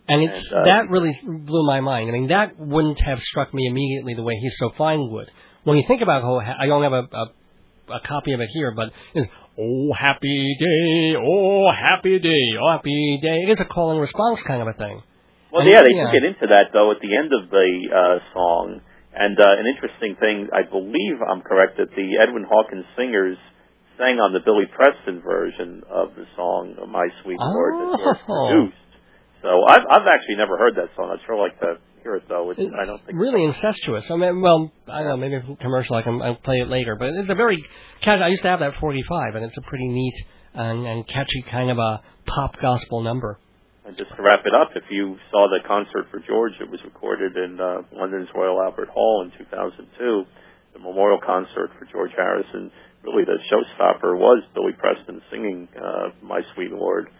And 0.09 0.23
it's 0.23 0.51
And, 0.51 0.61
uh, 0.61 0.65
that 0.65 0.91
really 0.91 1.19
blew 1.25 1.67
my 1.67 1.81
mind. 1.81 2.09
I 2.11 2.13
mean, 2.13 2.29
that 2.29 2.59
wouldn't 2.59 3.01
have 3.01 3.19
struck 3.21 3.55
me 3.55 3.67
immediately 3.67 4.15
the 4.15 4.23
way 4.23 4.35
he's 4.41 4.57
so 4.59 4.71
fine 4.77 5.11
would. 5.11 5.31
When 5.65 5.79
you 5.79 5.85
think 5.89 6.03
about 6.03 6.23
oh, 6.25 6.41
I 6.41 6.67
don't 6.67 6.83
have 6.83 6.93
a, 6.93 7.05
a 7.17 7.25
a 7.97 8.01
copy 8.01 8.33
of 8.33 8.41
it 8.41 8.49
here, 8.53 8.73
but 8.77 8.91
it's 9.15 9.31
oh 9.59 9.93
happy 9.99 10.57
day, 10.59 11.17
oh 11.17 11.71
happy 11.73 12.19
day, 12.19 12.45
oh 12.61 12.73
happy 12.77 13.19
day. 13.23 13.39
It 13.49 13.51
is 13.51 13.61
a 13.61 13.65
call 13.65 13.93
and 13.93 14.01
response 14.01 14.41
kind 14.47 14.61
of 14.61 14.69
a 14.69 14.75
thing. 14.75 15.03
Well, 15.53 15.63
And, 15.63 15.71
yeah, 15.71 15.83
they 15.83 15.95
yeah. 15.97 16.13
get 16.13 16.25
into 16.25 16.47
that 16.53 16.73
though 16.73 16.91
at 16.91 17.01
the 17.01 17.17
end 17.17 17.33
of 17.33 17.49
the 17.51 17.69
uh, 17.89 18.19
song. 18.35 18.81
And 19.17 19.39
uh, 19.39 19.47
an 19.47 19.67
interesting 19.71 20.17
thing, 20.19 20.49
I 20.53 20.69
believe 20.69 21.23
I'm 21.23 21.41
correct 21.41 21.79
that 21.79 21.89
the 21.95 22.09
Edwin 22.21 22.43
Hawkins 22.43 22.85
singers 22.99 23.39
sang 23.97 24.19
on 24.19 24.33
the 24.35 24.41
Billy 24.45 24.67
Preston 24.67 25.23
version 25.23 25.83
of 25.89 26.17
the 26.17 26.27
song 26.37 26.75
"My 26.91 27.07
Sweet 27.23 27.39
Lord" 27.39 27.75
that 27.79 27.99
George 28.03 28.19
Oh. 28.29 28.49
produced. 28.51 28.84
So 29.45 29.53
I've 29.69 29.85
I've 29.93 30.09
actually 30.09 30.41
never 30.41 30.57
heard 30.57 30.75
that 30.77 30.89
song. 30.97 31.13
I'd 31.13 31.21
sure 31.27 31.37
like 31.37 31.61
to 31.61 31.77
hear 32.03 32.17
it 32.17 32.25
though. 32.33 32.51
It's, 32.51 32.61
It's 32.61 32.73
I 32.73 32.87
don't 32.89 33.05
think 33.05 33.21
really 33.21 33.45
incestuous. 33.45 34.09
I 34.09 34.17
mean, 34.17 34.41
well, 34.41 34.73
I 34.89 35.05
don't 35.05 35.09
know, 35.09 35.17
maybe 35.21 35.37
a 35.37 35.57
commercial 35.61 35.97
I 35.97 36.03
can 36.03 36.23
I'll 36.23 36.41
play 36.41 36.65
it 36.65 36.69
later, 36.69 36.97
but 36.97 37.13
it's 37.13 37.29
a 37.29 37.37
very 37.37 37.61
catchy. 38.01 38.23
I 38.25 38.29
used 38.29 38.43
to 38.43 38.49
have 38.49 38.61
that 38.61 38.81
45, 38.81 39.37
and 39.37 39.45
it's 39.45 39.57
a 39.59 39.61
pretty 39.69 39.87
neat 39.89 40.15
and, 40.55 40.87
and 40.87 41.07
catchy 41.07 41.45
kind 41.51 41.71
of 41.71 41.77
a 41.77 42.01
pop 42.25 42.57
gospel 42.57 43.03
number. 43.03 43.39
And 43.85 43.95
just 43.99 44.17
to 44.17 44.23
wrap 44.25 44.41
it 44.49 44.57
up, 44.57 44.73
if 44.75 44.85
you 44.89 45.19
saw 45.31 45.45
the 45.53 45.61
concert 45.69 46.09
for 46.11 46.25
George, 46.25 46.57
it 46.59 46.71
was 46.71 46.81
recorded 46.83 47.37
in 47.37 47.61
uh, 47.61 47.85
London's 47.93 48.29
Royal 48.35 48.63
Albert 48.65 48.89
Hall 48.89 49.29
in 49.29 49.45
2002. 49.45 50.25
The 50.73 50.79
memorial 50.79 51.21
concert 51.21 51.69
for 51.79 51.85
George 51.93 52.13
Harrison. 52.17 52.73
Really, 53.05 53.25
the 53.29 53.37
showstopper 53.53 54.17
was 54.17 54.43
Billy 54.55 54.73
Preston 54.73 55.21
singing 55.31 55.69
uh, 55.77 56.17
"My 56.23 56.41
Sweet 56.55 56.73
Lord." 56.73 57.11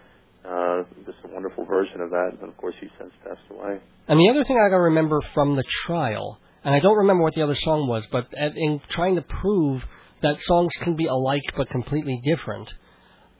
Uh, 0.45 0.83
just 1.05 1.17
a 1.23 1.33
wonderful 1.33 1.65
version 1.65 2.01
of 2.01 2.11
that, 2.11 2.37
and 2.39 2.49
of 2.49 2.57
course, 2.57 2.75
he 2.79 2.87
since 2.99 3.11
passed 3.23 3.41
away. 3.49 3.79
And 4.07 4.19
the 4.19 4.29
other 4.29 4.43
thing 4.43 4.57
I 4.63 4.69
can 4.69 4.77
remember 4.79 5.19
from 5.33 5.55
the 5.55 5.63
trial, 5.85 6.39
and 6.63 6.75
I 6.75 6.79
don't 6.79 6.97
remember 6.97 7.23
what 7.23 7.33
the 7.33 7.41
other 7.41 7.57
song 7.63 7.87
was, 7.87 8.05
but 8.11 8.27
at, 8.37 8.55
in 8.55 8.79
trying 8.91 9.15
to 9.15 9.23
prove 9.23 9.81
that 10.21 10.37
songs 10.41 10.71
can 10.83 10.95
be 10.95 11.07
alike 11.07 11.41
but 11.57 11.69
completely 11.69 12.21
different, 12.23 12.69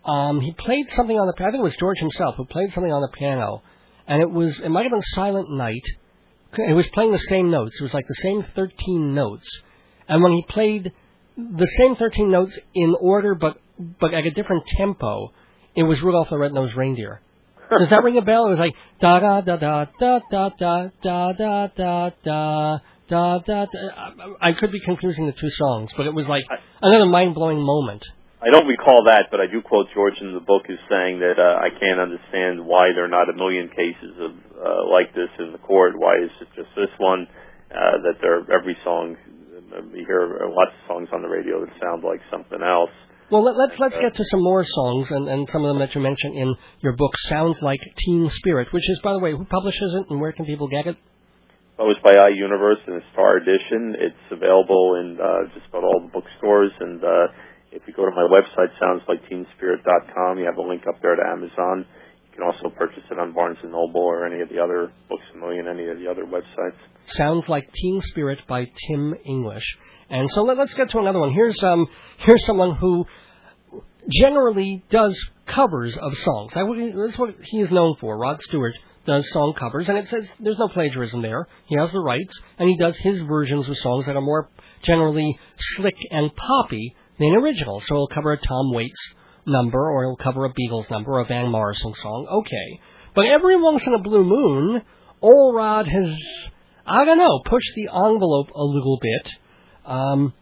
um, 0.06 0.42
he 0.42 0.54
played 0.54 0.86
something 0.96 1.18
on 1.18 1.28
the. 1.28 1.34
I 1.44 1.52
think 1.52 1.62
it 1.62 1.64
was 1.64 1.76
George 1.80 2.00
himself 2.00 2.36
who 2.38 2.46
played 2.46 2.72
something 2.74 2.92
on 2.92 3.02
the 3.02 3.18
piano, 3.18 3.62
and 4.08 4.22
it 4.22 4.30
was 4.30 4.60
it 4.64 4.70
might 4.70 4.84
have 4.84 4.92
been 4.92 5.02
Silent 5.14 5.52
Night. 5.52 5.84
It 6.58 6.74
was 6.74 6.86
playing 6.94 7.12
the 7.12 7.18
same 7.30 7.52
notes. 7.52 7.76
It 7.80 7.84
was 7.84 7.94
like 7.94 8.08
the 8.08 8.22
same 8.24 8.46
thirteen 8.56 9.14
notes, 9.14 9.48
and 10.08 10.24
when 10.24 10.32
he 10.32 10.44
played 10.48 10.92
the 11.38 11.68
same 11.78 11.96
thirteen 11.96 12.32
notes 12.32 12.58
in 12.74 12.96
order 13.00 13.36
but 13.36 13.58
but 14.00 14.14
at 14.14 14.26
a 14.26 14.32
different 14.32 14.64
tempo, 14.78 15.32
it 15.76 15.84
was 15.84 16.02
Rudolph 16.04 16.28
the 16.30 16.38
Red-Nosed 16.38 16.76
Reindeer. 16.76 17.22
Does 17.70 17.90
that 17.90 18.04
ring 18.04 18.18
a 18.18 18.22
bell? 18.22 18.48
It 18.48 18.58
was 18.58 18.60
like 18.60 18.76
da 19.02 19.20
da 19.20 19.42
da 19.42 19.58
da 19.58 19.86
da 20.00 20.20
da 20.30 20.50
da 20.50 20.90
da 21.02 21.68
da 21.68 22.10
da 22.24 22.80
da 23.10 23.40
da 23.40 23.66
da. 23.66 23.66
I 24.42 24.54
could 24.54 24.72
be 24.72 24.82
confusing 24.86 25.26
the 25.26 25.34
two 25.34 25.50
songs, 25.58 25.90
but 25.98 26.06
it 26.06 26.14
was 26.14 26.28
like 26.28 26.44
another 26.82 27.06
mind-blowing 27.06 27.60
moment. 27.60 28.04
I 28.46 28.54
don't 28.54 28.68
recall 28.68 29.10
that, 29.10 29.34
but 29.34 29.42
I 29.42 29.48
do 29.50 29.62
quote 29.62 29.88
George 29.96 30.22
in 30.22 30.34
the 30.34 30.46
book 30.46 30.70
as 30.70 30.78
saying 30.86 31.18
that 31.26 31.42
uh, 31.42 31.58
I 31.58 31.74
can't 31.74 31.98
understand 31.98 32.62
why 32.62 32.94
there 32.94 33.06
are 33.06 33.10
not 33.10 33.26
a 33.26 33.34
million 33.34 33.70
cases 33.74 34.14
of 34.22 34.32
uh, 34.54 34.86
like 34.86 35.10
this 35.16 35.34
in 35.40 35.52
the 35.52 35.58
court. 35.58 35.98
Why 35.98 36.22
is 36.22 36.30
it 36.42 36.50
just 36.56 36.70
this 36.78 36.94
one? 37.00 37.26
Uh, 37.74 37.98
that 38.06 38.22
there 38.22 38.46
every 38.54 38.78
song 38.86 39.18
uh, 39.74 39.82
you 39.92 40.06
hear 40.06 40.46
lots 40.54 40.72
of 40.78 40.82
songs 40.88 41.10
on 41.12 41.24
the 41.24 41.28
radio 41.28 41.66
that 41.66 41.74
sound 41.82 42.04
like 42.04 42.22
something 42.30 42.62
else. 42.62 42.94
Well, 43.32 43.44
let, 43.44 43.58
let's 43.58 43.80
let's 43.80 43.98
get 43.98 44.16
to 44.16 44.26
some 44.26 44.44
more 44.44 44.64
songs 44.64 45.10
and, 45.10 45.28
and 45.28 45.50
some 45.52 45.66
of 45.66 45.70
them 45.70 45.80
that 45.80 45.96
you 45.96 46.02
mentioned 46.02 46.38
in 46.38 46.56
your 46.82 46.94
book. 46.94 47.14
Sounds 47.28 47.60
like 47.62 47.80
Teen 47.98 48.30
Spirit, 48.30 48.68
which 48.72 48.88
is, 48.88 49.00
by 49.04 49.14
the 49.14 49.20
way, 49.20 49.32
who 49.32 49.46
publishes 49.46 49.96
it 49.98 50.06
and 50.12 50.22
where 50.22 50.32
can 50.32 50.46
people 50.46 50.68
get 50.68 50.86
it? 50.86 50.96
It 51.78 51.84
was 51.84 51.98
by 52.04 52.14
iUniverse 52.14 52.88
in 52.88 52.94
the 52.96 53.06
Star 53.12 53.36
Edition. 53.38 54.00
It's 54.00 54.26
available 54.32 54.96
in 54.96 55.18
uh, 55.20 55.52
just 55.54 55.68
about 55.68 55.84
all 55.84 56.08
the 56.08 56.12
bookstores. 56.14 56.72
And 56.80 57.04
uh, 57.04 57.28
if 57.74 57.82
you 57.88 57.94
go 57.94 58.06
to 58.06 58.16
my 58.16 58.30
website, 58.32 58.72
soundsliketeenspirit.com, 58.80 60.40
you 60.40 60.46
have 60.46 60.58
a 60.58 60.62
link 60.62 60.84
up 60.88 61.02
there 61.02 61.16
to 61.16 61.22
Amazon. 61.28 61.86
You 62.32 62.32
can 62.32 62.44
also 62.44 62.74
purchase 62.78 63.04
it 63.12 63.20
on 63.20 63.34
Barnes 63.34 63.58
and 63.62 63.72
Noble 63.72 64.02
or 64.02 64.26
any 64.26 64.42
of 64.42 64.48
the 64.48 64.60
other 64.60 64.94
Books 65.10 65.24
a 65.34 65.38
Million, 65.38 65.68
any 65.68 65.90
of 65.90 66.00
the 66.00 66.08
other 66.08 66.24
websites. 66.24 66.80
Sounds 67.08 67.50
like 67.50 67.68
Teen 67.74 68.02
Spirit 68.02 68.40
by 68.48 68.72
Tim 68.88 69.16
English. 69.26 69.66
And 70.10 70.30
so 70.32 70.44
let, 70.44 70.60
us 70.60 70.74
get 70.74 70.90
to 70.92 71.00
another 71.00 71.20
one. 71.20 71.34
Here's 71.34 71.62
um 71.64 71.88
here's 72.18 72.46
someone 72.46 72.76
who 72.76 73.06
generally 74.10 74.84
does 74.90 75.20
covers 75.48 75.96
of 75.98 76.18
songs. 76.18 76.52
That's 76.54 77.18
what 77.18 77.36
he 77.44 77.60
is 77.60 77.72
known 77.72 77.96
for. 78.00 78.18
Rod 78.18 78.42
Stewart 78.42 78.74
does 79.06 79.30
song 79.32 79.54
covers, 79.58 79.88
and 79.88 79.98
it 79.98 80.08
says 80.08 80.28
there's 80.40 80.58
no 80.58 80.68
plagiarism 80.68 81.22
there. 81.22 81.48
He 81.68 81.76
has 81.78 81.92
the 81.92 82.00
rights, 82.00 82.34
and 82.58 82.68
he 82.68 82.78
does 82.78 82.98
his 82.98 83.22
versions 83.22 83.68
of 83.70 83.78
songs 83.78 84.06
that 84.06 84.16
are 84.16 84.22
more 84.22 84.50
generally 84.84 85.38
slick 85.76 85.96
and 86.12 86.32
poppy 86.36 86.96
than 87.20 87.36
original. 87.36 87.82
So 87.82 87.96
he'll 87.96 88.08
cover 88.08 88.34
a 88.34 88.38
Tom 88.38 88.74
Waits 88.74 89.14
number, 89.46 89.80
or 89.80 90.04
he'll 90.04 90.16
cover 90.18 90.46
a 90.46 90.54
Beatles 90.54 90.90
number, 90.90 91.12
or 91.14 91.22
a 91.22 91.26
Van 91.26 91.50
Morrison 91.52 91.94
song. 92.02 92.28
Okay, 92.32 92.80
but 93.16 93.26
every 93.26 93.62
once 93.62 93.86
in 93.86 93.94
a 93.94 94.02
blue 94.02 94.24
moon, 94.24 94.82
old 95.22 95.56
Rod 95.56 95.88
has, 95.88 96.18
I 96.86 97.06
don't 97.06 97.18
know, 97.18 97.42
pushed 97.46 97.74
the 97.76 97.90
envelope 97.94 98.50
a 98.56 98.64
little 98.64 98.98
bit. 99.02 99.32
Um, 99.86 100.34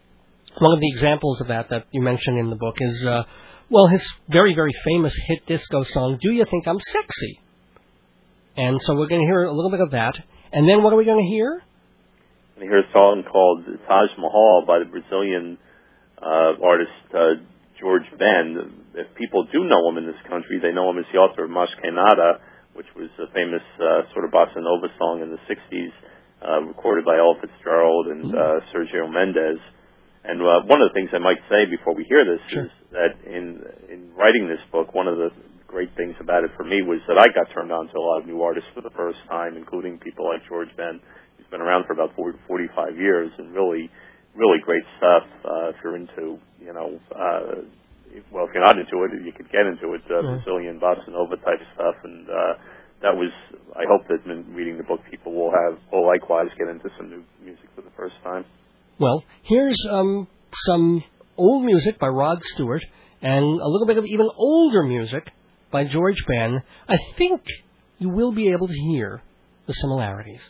one 0.58 0.72
of 0.72 0.80
the 0.80 0.88
examples 0.88 1.40
of 1.40 1.48
that 1.48 1.70
that 1.70 1.86
you 1.90 2.00
mentioned 2.00 2.38
in 2.38 2.50
the 2.50 2.56
book 2.56 2.76
is, 2.80 3.04
uh, 3.04 3.24
well, 3.70 3.88
his 3.88 4.06
very, 4.28 4.54
very 4.54 4.72
famous 4.84 5.14
hit 5.26 5.46
disco 5.46 5.82
song, 5.84 6.18
Do 6.20 6.30
You 6.30 6.44
Think 6.50 6.66
I'm 6.66 6.78
Sexy? 6.80 7.40
And 8.56 8.80
so 8.82 8.94
we're 8.94 9.08
going 9.08 9.20
to 9.20 9.26
hear 9.26 9.44
a 9.44 9.52
little 9.52 9.70
bit 9.70 9.80
of 9.80 9.90
that. 9.90 10.14
And 10.52 10.68
then 10.68 10.82
what 10.82 10.92
are 10.92 10.96
we 10.96 11.04
going 11.04 11.24
to 11.24 11.30
hear? 11.30 11.60
And 12.54 12.62
here's 12.62 12.84
a 12.86 12.92
song 12.92 13.24
called 13.26 13.66
Taj 13.66 14.10
Mahal 14.16 14.62
by 14.64 14.78
the 14.78 14.86
Brazilian 14.86 15.58
uh, 16.22 16.54
artist 16.62 17.02
uh, 17.10 17.42
George 17.80 18.06
Ben. 18.14 18.78
If 18.94 19.10
people 19.18 19.42
do 19.50 19.66
know 19.66 19.90
him 19.90 19.98
in 19.98 20.06
this 20.06 20.22
country, 20.30 20.62
they 20.62 20.70
know 20.70 20.88
him 20.90 20.98
as 20.98 21.04
the 21.12 21.18
author 21.18 21.44
of 21.44 21.50
Mas 21.50 21.68
Que 21.82 21.90
Nada, 21.90 22.38
which 22.74 22.86
was 22.94 23.10
a 23.18 23.26
famous 23.34 23.64
uh, 23.82 24.06
sort 24.14 24.24
of 24.24 24.30
bossa 24.30 24.62
nova 24.62 24.86
song 24.98 25.22
in 25.22 25.34
the 25.34 25.42
60s, 25.50 25.90
uh, 26.44 26.60
recorded 26.62 27.04
by 27.04 27.16
Ella 27.18 27.34
Fitzgerald 27.40 28.06
and 28.08 28.34
uh, 28.34 28.60
Sergio 28.72 29.10
Mendes. 29.10 29.58
And 30.24 30.40
uh, 30.40 30.64
one 30.68 30.80
of 30.80 30.88
the 30.88 30.94
things 30.94 31.10
I 31.12 31.18
might 31.20 31.40
say 31.50 31.64
before 31.68 31.94
we 31.94 32.04
hear 32.08 32.24
this 32.24 32.40
Sure. 32.48 32.64
is 32.64 32.70
that 32.92 33.12
in 33.28 33.60
in 33.92 34.12
writing 34.16 34.48
this 34.48 34.60
book, 34.72 34.94
one 34.94 35.08
of 35.08 35.16
the 35.18 35.28
great 35.66 35.90
things 35.96 36.14
about 36.20 36.44
it 36.44 36.50
for 36.56 36.64
me 36.64 36.80
was 36.82 37.00
that 37.08 37.18
I 37.18 37.28
got 37.34 37.52
turned 37.52 37.72
on 37.72 37.88
to 37.88 37.96
a 37.98 38.04
lot 38.04 38.20
of 38.22 38.26
new 38.26 38.40
artists 38.42 38.70
for 38.74 38.80
the 38.80 38.94
first 38.96 39.18
time, 39.28 39.56
including 39.56 39.98
people 39.98 40.24
like 40.28 40.40
George 40.48 40.70
Ben. 40.76 41.00
He's 41.36 41.46
been 41.50 41.60
around 41.60 41.84
for 41.86 41.92
about 41.92 42.14
40, 42.16 42.38
45 42.46 42.96
years 42.96 43.30
and 43.38 43.52
really, 43.52 43.90
really 44.34 44.60
great 44.64 44.84
stuff. 44.96 45.24
Uh, 45.44 45.68
if 45.74 45.76
you're 45.82 45.96
into, 45.96 46.38
you 46.62 46.72
know, 46.72 47.00
uh, 47.12 47.60
if- 48.14 48.24
well, 48.30 48.46
if 48.46 48.54
you're 48.54 48.64
not 48.64 48.78
into 48.78 49.02
it, 49.04 49.10
you 49.26 49.32
could 49.34 49.50
get 49.50 49.66
into 49.66 49.92
it, 49.94 50.02
uh, 50.08 50.22
Yeah. 50.22 50.38
Brazilian 50.38 50.78
bossa 50.80 51.08
nova 51.10 51.36
type 51.36 51.60
stuff, 51.74 51.96
and 52.04 52.30
uh, 52.30 52.54
that 53.04 53.14
was. 53.14 53.30
I 53.76 53.84
hope 53.88 54.08
that 54.08 54.24
in 54.30 54.54
reading 54.54 54.78
the 54.78 54.84
book, 54.84 55.00
people 55.10 55.34
will 55.34 55.50
have 55.50 55.78
will 55.92 56.06
likewise 56.06 56.48
get 56.58 56.68
into 56.68 56.88
some 56.96 57.10
new 57.10 57.22
music 57.42 57.68
for 57.74 57.82
the 57.82 57.90
first 57.96 58.14
time. 58.24 58.44
Well, 58.98 59.24
here's 59.42 59.78
um, 59.90 60.26
some 60.66 61.04
old 61.36 61.64
music 61.64 61.98
by 61.98 62.08
Rod 62.08 62.42
Stewart 62.54 62.82
and 63.20 63.44
a 63.44 63.68
little 63.68 63.86
bit 63.86 63.98
of 63.98 64.04
even 64.06 64.28
older 64.36 64.84
music 64.84 65.28
by 65.70 65.84
George 65.84 66.16
Ben. 66.26 66.62
I 66.88 66.96
think 67.18 67.42
you 67.98 68.08
will 68.08 68.32
be 68.32 68.50
able 68.50 68.68
to 68.68 68.74
hear 68.90 69.22
the 69.66 69.74
similarities. 69.74 70.40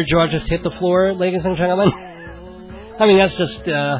História. 0.00 0.06
Did 0.06 0.08
your 0.08 0.26
jaw 0.26 0.32
just 0.38 0.50
hit 0.50 0.62
the 0.62 0.70
floor, 0.78 1.12
ladies 1.14 1.42
and 1.44 1.56
gentlemen? 1.56 1.90
I 3.00 3.06
mean, 3.06 3.18
that's 3.18 3.34
just, 3.34 3.66
uh, 3.68 3.98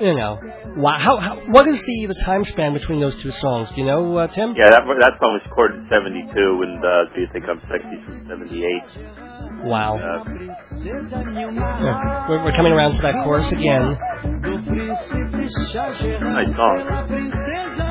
you 0.00 0.14
know, 0.16 0.38
wow. 0.76 0.96
How, 0.98 1.20
how, 1.20 1.36
what 1.52 1.68
is 1.68 1.78
the, 1.80 2.06
the 2.08 2.14
time 2.24 2.44
span 2.44 2.72
between 2.72 3.00
those 3.00 3.14
two 3.22 3.30
songs? 3.32 3.68
Do 3.74 3.80
you 3.80 3.86
know, 3.86 4.16
uh, 4.16 4.26
Tim? 4.28 4.54
Yeah, 4.56 4.70
that 4.70 4.82
that 4.86 5.12
song 5.20 5.32
was 5.36 5.42
recorded 5.44 5.80
in 5.80 5.88
'72, 5.88 6.32
and 6.32 6.84
uh, 6.84 7.04
Do 7.14 7.20
You 7.20 7.28
Think 7.32 7.44
I'm 7.48 7.60
Sexy 7.68 7.96
from 8.06 8.24
'78. 8.26 9.68
Wow. 9.68 9.96
Uh, 10.00 10.24
Yeah, 10.82 12.26
We're, 12.28 12.42
we're 12.44 12.56
coming 12.56 12.72
around 12.72 12.96
to 12.96 13.02
that 13.02 13.22
chorus 13.22 13.46
again. 13.52 13.96
do 14.42 14.58
príncipe 14.64 15.72
Shah 15.72 15.92
Jahan, 16.00 16.34
Nice 16.34 16.56
song. 16.56 16.76
pela 16.88 17.06
princesa 17.06 17.90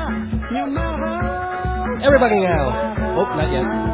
Nilma. 0.52 2.02
Everybody 2.04 2.40
now. 2.40 2.66
Oh, 3.16 3.24
not 3.36 3.48
yet. 3.52 3.91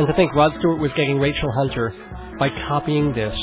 And 0.00 0.06
to 0.06 0.14
think 0.14 0.34
Rod 0.34 0.54
Stewart 0.58 0.80
was 0.80 0.90
getting 0.96 1.18
Rachel 1.18 1.52
Hunter 1.52 1.92
by 2.38 2.48
copying 2.70 3.12
this. 3.12 3.36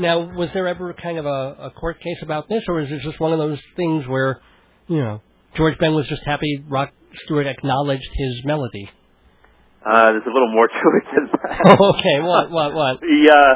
Now, 0.00 0.34
was 0.34 0.50
there 0.52 0.66
ever 0.66 0.92
kind 0.94 1.18
of 1.18 1.26
a, 1.26 1.28
a 1.28 1.70
court 1.70 2.00
case 2.00 2.18
about 2.22 2.48
this, 2.48 2.64
or 2.66 2.80
is 2.80 2.90
it 2.90 3.02
just 3.02 3.20
one 3.20 3.32
of 3.32 3.38
those 3.38 3.60
things 3.76 4.08
where, 4.08 4.40
you 4.88 4.96
know, 4.96 5.20
George 5.56 5.78
Ben 5.78 5.94
was 5.94 6.06
just 6.08 6.22
happy 6.26 6.64
Rod 6.66 6.90
Stewart 7.24 7.46
acknowledged 7.46 8.10
his 8.10 8.44
melody? 8.44 8.90
Uh, 9.84 10.16
there's 10.16 10.26
a 10.26 10.34
little 10.34 10.50
more 10.50 10.66
to 10.66 10.86
it 10.98 11.06
than 11.14 11.26
that. 11.30 11.78
okay, 11.94 12.16
what, 12.24 12.50
what, 12.50 12.74
what? 12.74 13.00
The, 13.00 13.20
uh, 13.30 13.54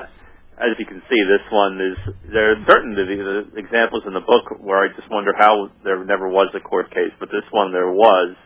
as 0.62 0.78
you 0.78 0.86
can 0.86 1.02
see, 1.10 1.20
this 1.26 1.42
one 1.50 1.80
is 1.80 1.96
there 2.30 2.52
are 2.52 2.58
certain 2.68 2.94
the, 2.94 3.06
the 3.54 3.58
examples 3.58 4.04
in 4.06 4.14
the 4.14 4.22
book 4.22 4.60
where 4.62 4.84
I 4.84 4.94
just 4.94 5.10
wonder 5.10 5.32
how 5.34 5.70
there 5.82 6.04
never 6.04 6.28
was 6.28 6.54
a 6.54 6.60
court 6.60 6.90
case, 6.90 7.10
but 7.18 7.30
this 7.30 7.46
one 7.50 7.72
there 7.72 7.90
was. 7.90 8.36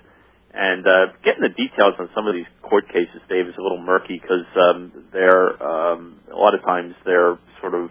And 0.53 0.84
uh, 0.84 1.16
getting 1.24 1.40
the 1.40 1.57
details 1.57 1.96
on 1.96 2.12
some 2.14 2.28
of 2.28 2.36
these 2.36 2.48
court 2.61 2.84
cases, 2.92 3.24
Dave, 3.28 3.48
is 3.48 3.57
a 3.57 3.62
little 3.64 3.80
murky 3.80 4.20
because 4.20 4.44
um, 4.61 5.09
they're 5.09 5.57
um, 5.57 6.20
a 6.28 6.36
lot 6.36 6.53
of 6.53 6.61
times 6.61 6.92
they're 7.09 7.40
sort 7.64 7.72
of 7.72 7.88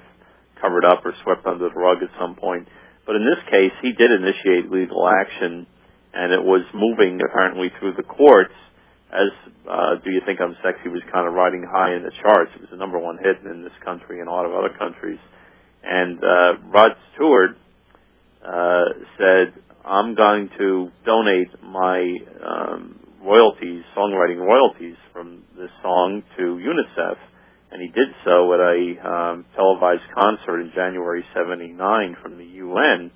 covered 0.61 0.85
up 0.85 1.01
or 1.03 1.13
swept 1.25 1.45
under 1.49 1.69
the 1.69 1.73
rug 1.73 2.05
at 2.05 2.13
some 2.21 2.37
point. 2.37 2.69
But 3.11 3.19
in 3.19 3.27
this 3.27 3.43
case, 3.51 3.75
he 3.83 3.91
did 3.91 4.07
initiate 4.07 4.71
legal 4.71 5.03
action, 5.03 5.67
and 6.15 6.31
it 6.31 6.39
was 6.39 6.63
moving 6.71 7.19
apparently 7.19 7.67
through 7.77 7.99
the 7.99 8.07
courts. 8.07 8.55
As 9.11 9.27
uh, 9.67 9.99
"Do 10.01 10.11
You 10.11 10.21
Think 10.25 10.39
I'm 10.39 10.55
Sexy" 10.63 10.87
was 10.87 11.03
kind 11.11 11.27
of 11.27 11.33
riding 11.33 11.67
high 11.67 11.91
in 11.91 12.03
the 12.03 12.15
charts. 12.23 12.55
It 12.55 12.61
was 12.61 12.69
the 12.71 12.77
number 12.77 12.97
one 12.97 13.19
hit 13.19 13.43
in 13.43 13.63
this 13.63 13.75
country 13.83 14.21
and 14.21 14.29
a 14.29 14.31
lot 14.31 14.45
of 14.45 14.53
other 14.55 14.71
countries. 14.79 15.19
And 15.83 16.23
uh, 16.23 16.63
Rod 16.71 16.95
Stewart 17.11 17.59
uh, 18.47 19.03
said, 19.19 19.59
"I'm 19.83 20.15
going 20.15 20.47
to 20.57 20.87
donate 21.03 21.51
my 21.61 22.15
um, 22.39 22.95
royalties, 23.19 23.83
songwriting 23.91 24.39
royalties 24.39 24.95
from 25.11 25.43
this 25.57 25.67
song 25.83 26.23
to 26.37 26.43
UNICEF." 26.43 27.17
And 27.71 27.81
he 27.81 27.87
did 27.87 28.11
so 28.25 28.53
at 28.53 28.59
a 28.59 29.07
um, 29.07 29.45
televised 29.55 30.03
concert 30.13 30.61
in 30.61 30.71
January 30.75 31.23
'79 31.33 32.17
from 32.21 32.37
the 32.37 32.45
UN. 32.45 33.11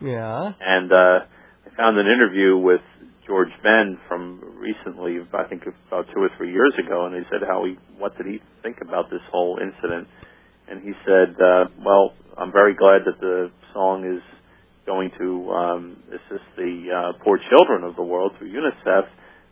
Yeah. 0.00 0.52
And 0.60 0.90
uh, 0.90 1.26
I 1.26 1.76
found 1.76 1.98
an 1.98 2.06
interview 2.06 2.56
with 2.56 2.80
George 3.28 3.52
Ben 3.62 3.98
from 4.08 4.40
recently, 4.56 5.20
I 5.34 5.44
think 5.44 5.62
about 5.88 6.06
two 6.14 6.20
or 6.20 6.30
three 6.38 6.50
years 6.50 6.72
ago, 6.80 7.06
and 7.06 7.14
he 7.14 7.22
said 7.30 7.46
how 7.46 7.64
he, 7.66 7.76
what 7.98 8.16
did 8.16 8.26
he 8.26 8.40
think 8.62 8.78
about 8.80 9.10
this 9.10 9.20
whole 9.30 9.58
incident? 9.60 10.08
And 10.66 10.82
he 10.82 10.92
said, 11.04 11.36
uh, 11.36 11.68
well, 11.84 12.14
I'm 12.36 12.52
very 12.52 12.74
glad 12.74 13.04
that 13.04 13.20
the 13.20 13.50
song 13.74 14.08
is 14.08 14.22
going 14.86 15.10
to 15.20 15.50
um, 15.52 16.02
assist 16.08 16.48
the 16.56 16.88
uh, 16.88 17.22
poor 17.22 17.38
children 17.52 17.84
of 17.84 17.96
the 17.96 18.02
world 18.02 18.32
through 18.38 18.48
UNICEF, 18.48 19.04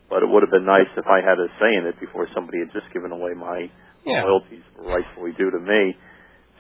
but 0.09 0.22
it 0.22 0.29
would 0.29 0.43
have 0.43 0.51
been 0.51 0.64
nice 0.64 0.89
if 0.97 1.05
I 1.05 1.20
had 1.20 1.37
a 1.37 1.49
say 1.61 1.77
in 1.77 1.85
it 1.85 2.01
before 2.01 2.27
somebody 2.35 2.59
had 2.64 2.72
just 2.72 2.89
given 2.95 3.12
away 3.12 3.35
my 3.37 3.68
Yeah. 4.07 4.22
royalties 4.22 4.62
were 4.78 4.84
rightfully 4.94 5.32
due 5.36 5.50
to 5.50 5.59
me. 5.61 5.96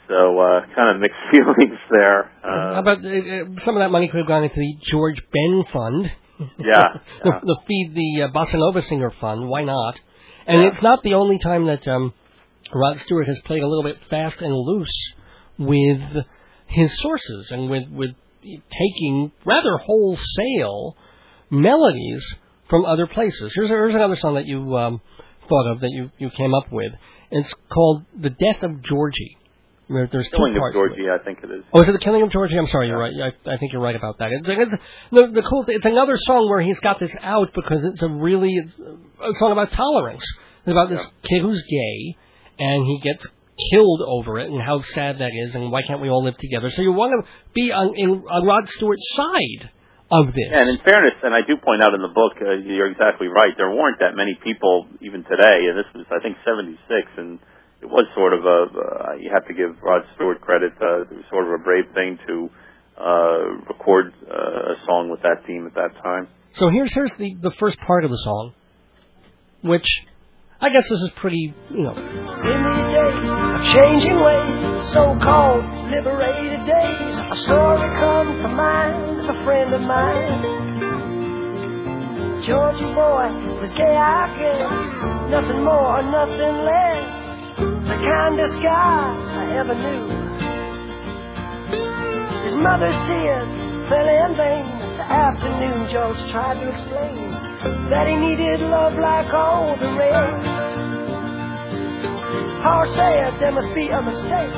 So 0.08 0.38
uh, 0.38 0.60
kind 0.74 0.94
of 0.94 1.00
mixed 1.00 1.18
feelings 1.32 1.78
there. 1.90 2.30
How 2.42 2.76
Uh, 2.76 2.80
about 2.80 2.98
uh, 2.98 3.08
uh, 3.08 3.64
some 3.64 3.76
of 3.76 3.80
that 3.80 3.90
money 3.90 4.08
could 4.08 4.18
have 4.18 4.28
gone 4.28 4.44
into 4.44 4.56
the 4.56 4.74
George 4.90 5.20
Ben 5.32 5.64
Fund? 5.72 6.12
Yeah, 6.58 6.98
the, 7.24 7.30
yeah. 7.30 7.40
the 7.42 7.56
Feed 7.66 7.92
the 7.94 8.24
uh, 8.24 8.28
Bossa 8.32 8.54
Nova 8.58 8.82
Singer 8.82 9.10
Fund. 9.20 9.48
Why 9.48 9.62
not? 9.64 9.98
And 10.46 10.62
Yeah. 10.62 10.68
it's 10.68 10.82
not 10.82 11.02
the 11.02 11.14
only 11.14 11.38
time 11.38 11.66
that 11.66 11.86
um, 11.88 12.12
Rod 12.72 12.98
Stewart 13.00 13.26
has 13.26 13.38
played 13.46 13.62
a 13.62 13.66
little 13.66 13.82
bit 13.84 13.98
fast 14.10 14.40
and 14.42 14.54
loose 14.54 15.12
with 15.58 16.00
his 16.68 16.96
sources 17.00 17.48
and 17.50 17.70
with 17.70 17.88
with 17.90 18.10
taking 18.44 19.32
rather 19.44 19.76
wholesale 19.78 20.96
melodies 21.50 22.22
from 22.70 22.84
other 22.84 23.06
places. 23.06 23.52
Here's, 23.54 23.68
here's 23.68 23.94
another 23.94 24.16
song 24.16 24.34
that 24.34 24.46
you 24.46 24.76
um, 24.76 25.00
thought 25.48 25.66
of 25.72 25.80
that 25.80 25.90
you, 25.90 26.10
you 26.18 26.30
came 26.30 26.54
up 26.54 26.70
with. 26.70 26.92
It's 27.30 27.52
called 27.72 28.04
"The 28.18 28.30
Death 28.30 28.62
of 28.62 28.82
Georgie." 28.82 29.36
There, 29.88 30.08
there's 30.10 30.28
two 30.30 30.36
Killing 30.36 30.56
of 30.56 30.60
parts. 30.60 30.76
it. 30.76 30.78
Georgie, 30.80 31.06
I 31.08 31.22
think 31.24 31.38
it 31.44 31.50
is. 31.50 31.62
Oh, 31.72 31.80
is 31.80 31.88
it 31.88 31.92
the 31.92 31.98
killing 31.98 32.22
of 32.22 32.30
Georgie? 32.32 32.58
I'm 32.58 32.66
sorry, 32.66 32.88
you're 32.88 32.98
right. 32.98 33.12
I, 33.22 33.54
I 33.54 33.56
think 33.56 33.72
you're 33.72 33.82
right 33.82 33.94
about 33.94 34.18
that. 34.18 34.32
It's, 34.32 34.48
it's, 34.48 34.82
the, 35.12 35.30
the 35.32 35.42
cool. 35.48 35.64
It's 35.68 35.84
another 35.84 36.16
song 36.18 36.48
where 36.50 36.60
he's 36.60 36.80
got 36.80 36.98
this 36.98 37.14
out 37.22 37.50
because 37.54 37.84
it's 37.84 38.02
a 38.02 38.08
really 38.08 38.54
it's 38.56 38.74
a 38.78 39.32
song 39.38 39.52
about 39.52 39.70
tolerance. 39.70 40.24
It's 40.64 40.72
about 40.72 40.90
this 40.90 41.02
kid 41.22 41.42
who's 41.42 41.62
gay, 41.70 42.16
and 42.58 42.84
he 42.84 43.00
gets 43.00 43.24
killed 43.70 44.02
over 44.04 44.40
it, 44.40 44.50
and 44.50 44.60
how 44.60 44.82
sad 44.82 45.18
that 45.18 45.30
is, 45.32 45.54
and 45.54 45.70
why 45.70 45.82
can't 45.86 46.02
we 46.02 46.08
all 46.08 46.24
live 46.24 46.36
together? 46.36 46.70
So 46.74 46.82
you 46.82 46.92
want 46.92 47.24
to 47.24 47.30
be 47.54 47.70
on 47.70 47.94
in 47.96 48.10
on 48.28 48.44
Rod 48.44 48.68
Stewart's 48.68 49.06
side 49.14 49.70
of 50.10 50.30
this. 50.30 50.48
And 50.54 50.70
in 50.70 50.78
fairness, 50.86 51.18
and 51.22 51.34
I 51.34 51.42
do 51.42 51.58
point 51.58 51.82
out 51.82 51.94
in 51.94 52.02
the 52.02 52.12
book, 52.14 52.38
uh, 52.38 52.62
you're 52.62 52.90
exactly 52.90 53.26
right. 53.26 53.50
There 53.56 53.70
weren't 53.70 53.98
that 53.98 54.14
many 54.14 54.38
people 54.42 54.86
even 55.02 55.26
today, 55.26 55.66
and 55.66 55.74
this 55.74 55.88
was, 55.94 56.06
I 56.14 56.22
think, 56.22 56.38
'76, 56.46 56.78
and 57.18 57.38
it 57.82 57.90
was 57.90 58.06
sort 58.14 58.32
of 58.32 58.46
a. 58.46 58.58
Uh, 58.70 59.12
you 59.18 59.30
have 59.34 59.46
to 59.50 59.54
give 59.54 59.74
Rod 59.82 60.02
Stewart 60.14 60.40
credit. 60.40 60.72
Uh, 60.78 61.10
it 61.10 61.16
was 61.16 61.26
sort 61.30 61.46
of 61.46 61.58
a 61.58 61.62
brave 61.62 61.90
thing 61.94 62.18
to 62.28 62.50
uh, 62.98 63.44
record 63.66 64.14
uh, 64.30 64.72
a 64.72 64.76
song 64.86 65.10
with 65.10 65.22
that 65.22 65.42
theme 65.46 65.66
at 65.66 65.74
that 65.74 65.92
time. 66.02 66.28
So 66.54 66.70
here's 66.70 66.92
here's 66.94 67.12
the 67.18 67.34
the 67.42 67.52
first 67.58 67.78
part 67.86 68.04
of 68.04 68.10
the 68.10 68.20
song, 68.22 68.54
which 69.62 69.86
I 70.58 70.70
guess 70.70 70.88
this 70.88 71.00
is 71.00 71.10
pretty 71.20 71.54
you 71.70 71.82
know 71.82 71.92
In 71.92 72.58
these 72.64 72.88
days 72.96 73.30
of 73.30 73.60
changing 73.76 74.16
ways, 74.16 74.92
so-called 74.92 75.64
liberated 75.92 76.64
days, 76.64 77.14
a 77.18 77.36
story 77.44 77.88
comes 78.00 78.40
to 78.40 78.48
mind 78.48 79.28
a 79.28 79.44
friend 79.44 79.74
of 79.74 79.80
mine. 79.82 80.64
Georgie 82.46 82.94
boy 82.94 83.28
was 83.60 83.70
gay, 83.72 83.96
I 83.96 84.32
guess, 84.38 85.30
nothing 85.30 85.64
more, 85.64 86.00
nothing 86.02 86.64
less. 86.64 87.08
The 87.88 87.96
kindest 88.00 88.54
guy 88.62 89.12
I 89.36 89.58
ever 89.60 89.74
knew. 89.74 90.04
His 92.44 92.54
mother's 92.54 92.96
tears 93.08 93.50
fell 93.90 94.08
in 94.08 94.36
vain. 94.36 94.85
The 94.96 95.02
afternoon, 95.02 95.90
George 95.92 96.30
tried 96.32 96.54
to 96.60 96.68
explain 96.68 97.30
that 97.90 98.06
he 98.08 98.16
needed 98.16 98.60
love 98.60 98.94
like 98.94 99.32
all 99.34 99.76
the 99.76 99.92
rest. 99.92 100.46
Paul 102.62 102.86
said 102.96 103.38
there 103.38 103.52
must 103.52 103.74
be 103.74 103.88
a 103.88 104.00
mistake. 104.02 104.54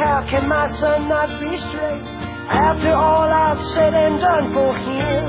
How 0.00 0.24
can 0.28 0.48
my 0.48 0.68
son 0.80 1.08
not 1.08 1.28
be 1.38 1.56
straight 1.58 2.02
after 2.48 2.94
all 2.94 3.28
I've 3.30 3.62
said 3.74 3.92
and 3.94 4.20
done 4.20 4.52
for 4.54 4.74
him? 4.74 5.24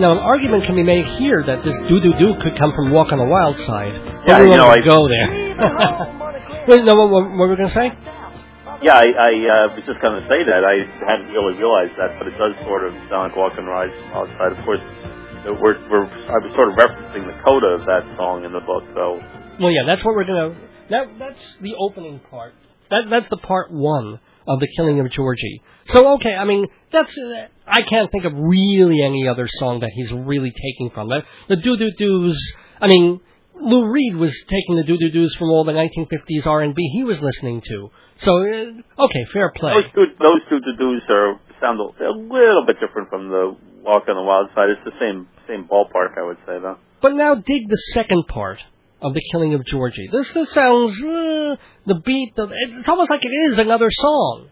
Now, 0.00 0.12
an 0.12 0.18
argument 0.18 0.64
can 0.64 0.76
be 0.76 0.82
made 0.82 1.04
here 1.18 1.42
that 1.46 1.62
this 1.62 1.74
doo 1.86 2.00
doo 2.00 2.14
doo 2.18 2.34
could 2.42 2.58
come 2.58 2.72
from 2.74 2.90
Walk 2.90 3.12
on 3.12 3.18
the 3.18 3.24
Wild 3.24 3.58
Side. 3.58 4.00
Yeah, 4.26 4.40
we 4.40 4.50
you 4.50 4.56
know, 4.56 4.64
I- 4.64 4.80
go 4.80 5.06
there. 5.06 6.16
Wait, 6.70 6.86
no, 6.86 6.94
what, 6.94 7.10
what, 7.10 7.26
were 7.34 7.50
we 7.50 7.56
going 7.58 7.66
to 7.66 7.74
say? 7.74 7.90
Yeah, 8.86 8.94
I, 8.94 9.10
I 9.10 9.32
uh, 9.42 9.74
was 9.74 9.82
just 9.90 9.98
going 9.98 10.22
to 10.22 10.26
say 10.30 10.46
that. 10.46 10.62
I 10.62 10.86
hadn't 11.02 11.34
really 11.34 11.58
realized 11.58 11.98
that, 11.98 12.14
but 12.14 12.30
it 12.30 12.38
does 12.38 12.54
sort 12.62 12.86
of 12.86 12.94
sound 13.10 13.34
like 13.34 13.34
Walk 13.34 13.58
and 13.58 13.66
Rise 13.66 13.90
outside. 14.14 14.54
Of 14.54 14.62
course, 14.62 14.78
we're, 15.50 15.82
we're, 15.90 16.06
I 16.06 16.38
was 16.38 16.54
sort 16.54 16.70
of 16.70 16.78
referencing 16.78 17.26
the 17.26 17.34
coda 17.42 17.74
of 17.74 17.82
that 17.90 18.06
song 18.14 18.46
in 18.46 18.54
the 18.54 18.62
book, 18.62 18.86
so 18.94 19.18
Well, 19.58 19.74
yeah, 19.74 19.82
that's 19.82 20.04
what 20.06 20.14
we're 20.14 20.30
going 20.30 20.54
to. 20.54 20.60
That 20.94 21.18
that's 21.18 21.42
the 21.60 21.74
opening 21.74 22.20
part. 22.30 22.54
That 22.90 23.10
that's 23.10 23.28
the 23.30 23.38
part 23.38 23.72
one 23.72 24.20
of 24.46 24.60
the 24.60 24.68
killing 24.76 25.00
of 25.00 25.10
Georgie. 25.10 25.62
So 25.86 26.14
okay, 26.14 26.34
I 26.34 26.44
mean 26.44 26.66
that's 26.92 27.16
uh, 27.16 27.46
I 27.66 27.82
can't 27.82 28.10
think 28.10 28.24
of 28.24 28.32
really 28.34 29.02
any 29.02 29.26
other 29.28 29.46
song 29.58 29.80
that 29.80 29.90
he's 29.94 30.10
really 30.10 30.50
taking 30.50 30.90
from. 30.94 31.08
The, 31.08 31.22
the 31.48 31.56
doo 31.56 31.76
doo 31.76 31.90
doos. 31.96 32.38
I 32.80 32.88
mean, 32.88 33.20
Lou 33.62 33.90
Reed 33.90 34.16
was 34.16 34.32
taking 34.48 34.76
the 34.76 34.84
doo 34.84 34.96
doo 34.98 35.10
doos 35.10 35.34
from 35.36 35.48
all 35.50 35.64
the 35.64 35.72
1950s 35.72 36.46
R 36.46 36.62
and 36.62 36.74
B 36.74 36.88
he 36.92 37.04
was 37.04 37.20
listening 37.20 37.60
to. 37.62 37.90
So 38.18 38.30
uh, 38.38 39.04
okay, 39.04 39.24
fair 39.32 39.52
play. 39.54 39.72
those 39.74 39.84
two 39.94 40.06
those 40.18 40.40
two 40.48 40.60
to 40.60 40.76
dos 40.76 41.02
are 41.08 41.40
sound 41.60 41.78
a, 41.80 42.04
a 42.04 42.14
little 42.16 42.64
bit 42.66 42.76
different 42.80 43.08
from 43.10 43.28
the 43.28 43.56
Walk 43.82 44.04
on 44.08 44.16
the 44.16 44.22
Wild 44.22 44.48
Side. 44.54 44.70
It's 44.70 44.84
the 44.84 44.92
same 45.00 45.28
same 45.48 45.68
ballpark, 45.68 46.18
I 46.18 46.22
would 46.26 46.38
say, 46.46 46.58
though. 46.60 46.76
But 47.02 47.14
now 47.14 47.34
dig 47.34 47.68
the 47.68 47.80
second 47.94 48.24
part 48.28 48.58
of 49.02 49.14
the 49.14 49.22
killing 49.32 49.54
of 49.54 49.64
Georgie. 49.66 50.08
This 50.12 50.30
this 50.32 50.50
sounds 50.52 50.92
uh, 50.92 51.56
the 51.86 52.00
beat. 52.04 52.34
The, 52.36 52.48
it's 52.78 52.88
almost 52.88 53.10
like 53.10 53.22
it 53.24 53.52
is 53.52 53.58
another 53.58 53.88
song. 53.90 54.48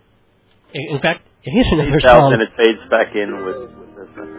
In, 0.72 0.96
in 0.96 1.00
fact, 1.02 1.26
it 1.44 1.50
is 1.50 1.66
another 1.72 1.90
Fades 1.92 2.04
song. 2.04 2.32
and 2.32 2.42
it 2.42 2.48
fades 2.56 2.90
back 2.90 3.14
in 3.14 3.44
with, 3.44 3.56
with 3.78 4.16
this. 4.16 4.38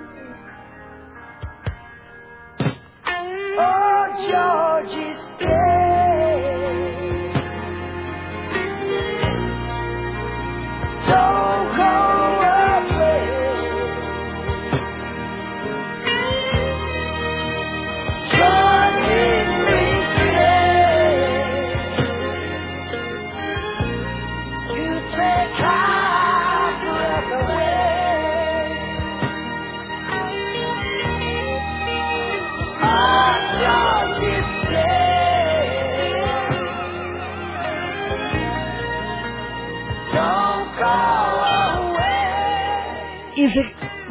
Oh, 3.61 3.88
Georgie, 4.17 5.15
stay. 5.37 5.68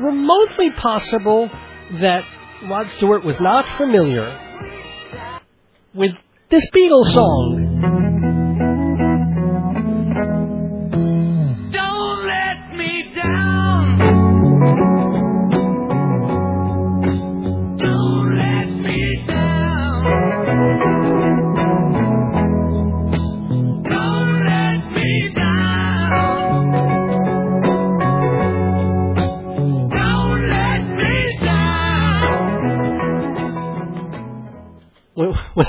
Remotely 0.09 0.71
possible 0.81 1.51
that 2.01 2.23
Rod 2.69 2.87
Stewart 2.97 3.25
was 3.25 3.37
not 3.41 3.65
familiar 3.77 4.39
with 5.95 6.13
this 6.51 6.65
Beatles 6.75 7.13
song? 7.13 7.58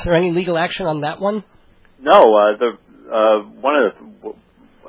There 0.06 0.16
any 0.16 0.32
legal 0.32 0.58
action 0.58 0.86
on 0.86 1.02
that 1.02 1.20
one? 1.20 1.43
No, 2.02 2.12
uh, 2.14 2.58
the 2.58 2.70
uh, 3.10 3.39
one 3.60 3.76
of 3.76 3.93
the 3.93 4.30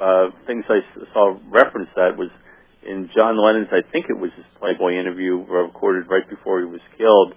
uh, 0.01 0.31
things 0.47 0.65
I 0.69 0.81
saw 1.13 1.37
reference 1.51 1.89
that 1.97 2.17
was 2.17 2.31
in 2.87 3.11
John 3.15 3.37
Lennon's. 3.37 3.69
I 3.73 3.83
think 3.91 4.07
it 4.09 4.19
was 4.19 4.31
his 4.37 4.47
Playboy 4.59 4.99
interview 4.99 5.37
recorded 5.45 6.09
right 6.09 6.29
before 6.29 6.61
he 6.61 6.67
was 6.67 6.81
killed. 6.97 7.35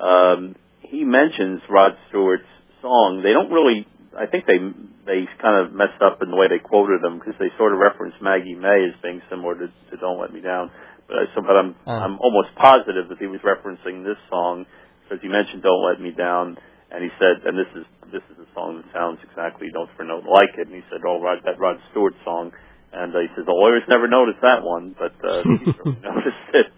Um, 0.00 0.56
he 0.80 1.04
mentions 1.04 1.60
Rod 1.70 1.92
Stewart's 2.08 2.48
song. 2.80 3.22
They 3.22 3.32
don't 3.32 3.50
really. 3.50 3.86
I 4.12 4.26
think 4.26 4.44
they 4.44 4.60
they 5.06 5.24
kind 5.40 5.64
of 5.64 5.72
messed 5.72 6.02
up 6.04 6.20
in 6.20 6.30
the 6.30 6.36
way 6.36 6.48
they 6.48 6.60
quoted 6.60 7.00
them 7.00 7.18
because 7.18 7.34
they 7.38 7.48
sort 7.56 7.72
of 7.72 7.78
referenced 7.80 8.20
Maggie 8.20 8.54
May 8.54 8.92
as 8.92 8.96
being 9.02 9.22
similar 9.30 9.54
to, 9.56 9.66
to 9.68 9.96
"Don't 9.96 10.20
Let 10.20 10.32
Me 10.32 10.40
Down." 10.40 10.70
But 11.08 11.16
I, 11.16 11.24
so, 11.34 11.40
but 11.40 11.56
I'm 11.56 11.74
Oh. 11.86 11.92
I'm 11.92 12.18
almost 12.20 12.54
positive 12.56 13.08
that 13.08 13.18
he 13.18 13.26
was 13.26 13.40
referencing 13.40 14.04
this 14.04 14.20
song 14.28 14.66
because 15.04 15.22
he 15.22 15.28
mentioned 15.28 15.62
"Don't 15.62 15.80
Let 15.80 16.00
Me 16.00 16.10
Down." 16.12 16.58
And 16.92 17.00
he 17.00 17.10
said, 17.16 17.40
and 17.48 17.56
this 17.56 17.72
is 17.72 17.88
this 18.12 18.24
is 18.28 18.36
a 18.44 18.48
song 18.52 18.76
that 18.76 18.86
sounds 18.92 19.16
exactly 19.24 19.72
note 19.72 19.88
for 19.96 20.04
note 20.04 20.28
like 20.28 20.52
it. 20.60 20.68
And 20.68 20.76
he 20.76 20.84
said, 20.92 21.00
"Oh, 21.08 21.16
Rod, 21.16 21.40
that 21.48 21.56
Rod 21.56 21.80
Stewart 21.90 22.12
song." 22.20 22.52
And 22.92 23.16
uh, 23.16 23.24
he 23.24 23.32
said, 23.32 23.48
"The 23.48 23.56
lawyers 23.56 23.88
never 23.88 24.04
noticed 24.04 24.44
that 24.44 24.60
one, 24.60 24.92
but 24.92 25.16
uh, 25.24 25.40
he 25.64 25.72
certainly 25.72 26.04
noticed 26.04 26.52
it." 26.52 26.68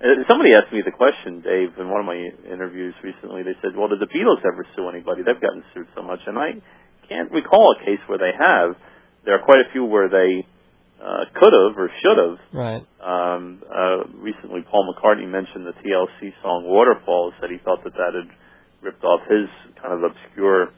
Uh, 0.00 0.24
Somebody 0.26 0.56
asked 0.56 0.72
me 0.72 0.80
the 0.80 0.96
question, 0.96 1.44
Dave, 1.44 1.76
in 1.76 1.92
one 1.92 2.00
of 2.00 2.08
my 2.08 2.16
interviews 2.48 2.96
recently. 3.04 3.44
They 3.44 3.54
said, 3.60 3.76
"Well, 3.76 3.92
did 3.92 4.00
the 4.00 4.08
Beatles 4.08 4.40
ever 4.40 4.64
sue 4.72 4.88
anybody? 4.88 5.20
They've 5.20 5.36
gotten 5.36 5.62
sued 5.76 5.92
so 5.92 6.00
much." 6.00 6.24
And 6.24 6.40
I 6.40 6.56
can't 7.04 7.28
recall 7.28 7.76
a 7.76 7.84
case 7.84 8.00
where 8.08 8.18
they 8.18 8.32
have. 8.32 8.80
There 9.28 9.36
are 9.36 9.44
quite 9.44 9.60
a 9.60 9.68
few 9.76 9.84
where 9.84 10.08
they 10.08 10.48
uh, 10.96 11.28
could 11.36 11.52
have 11.52 11.76
or 11.76 11.92
should 12.00 12.18
have. 12.18 12.36
Right. 12.56 12.82
Um, 13.04 13.60
uh, 13.68 14.08
recently, 14.16 14.64
Paul 14.64 14.88
McCartney 14.88 15.28
mentioned 15.28 15.68
the 15.68 15.76
TLC 15.84 16.32
song 16.40 16.64
"Waterfalls." 16.64 17.36
That 17.44 17.52
he 17.52 17.60
thought 17.60 17.84
that 17.84 17.92
that 18.00 18.16
had 18.16 18.32
ripped 18.82 19.04
off 19.04 19.20
his 19.30 19.48
kind 19.80 19.94
of 19.94 20.10
obscure 20.10 20.68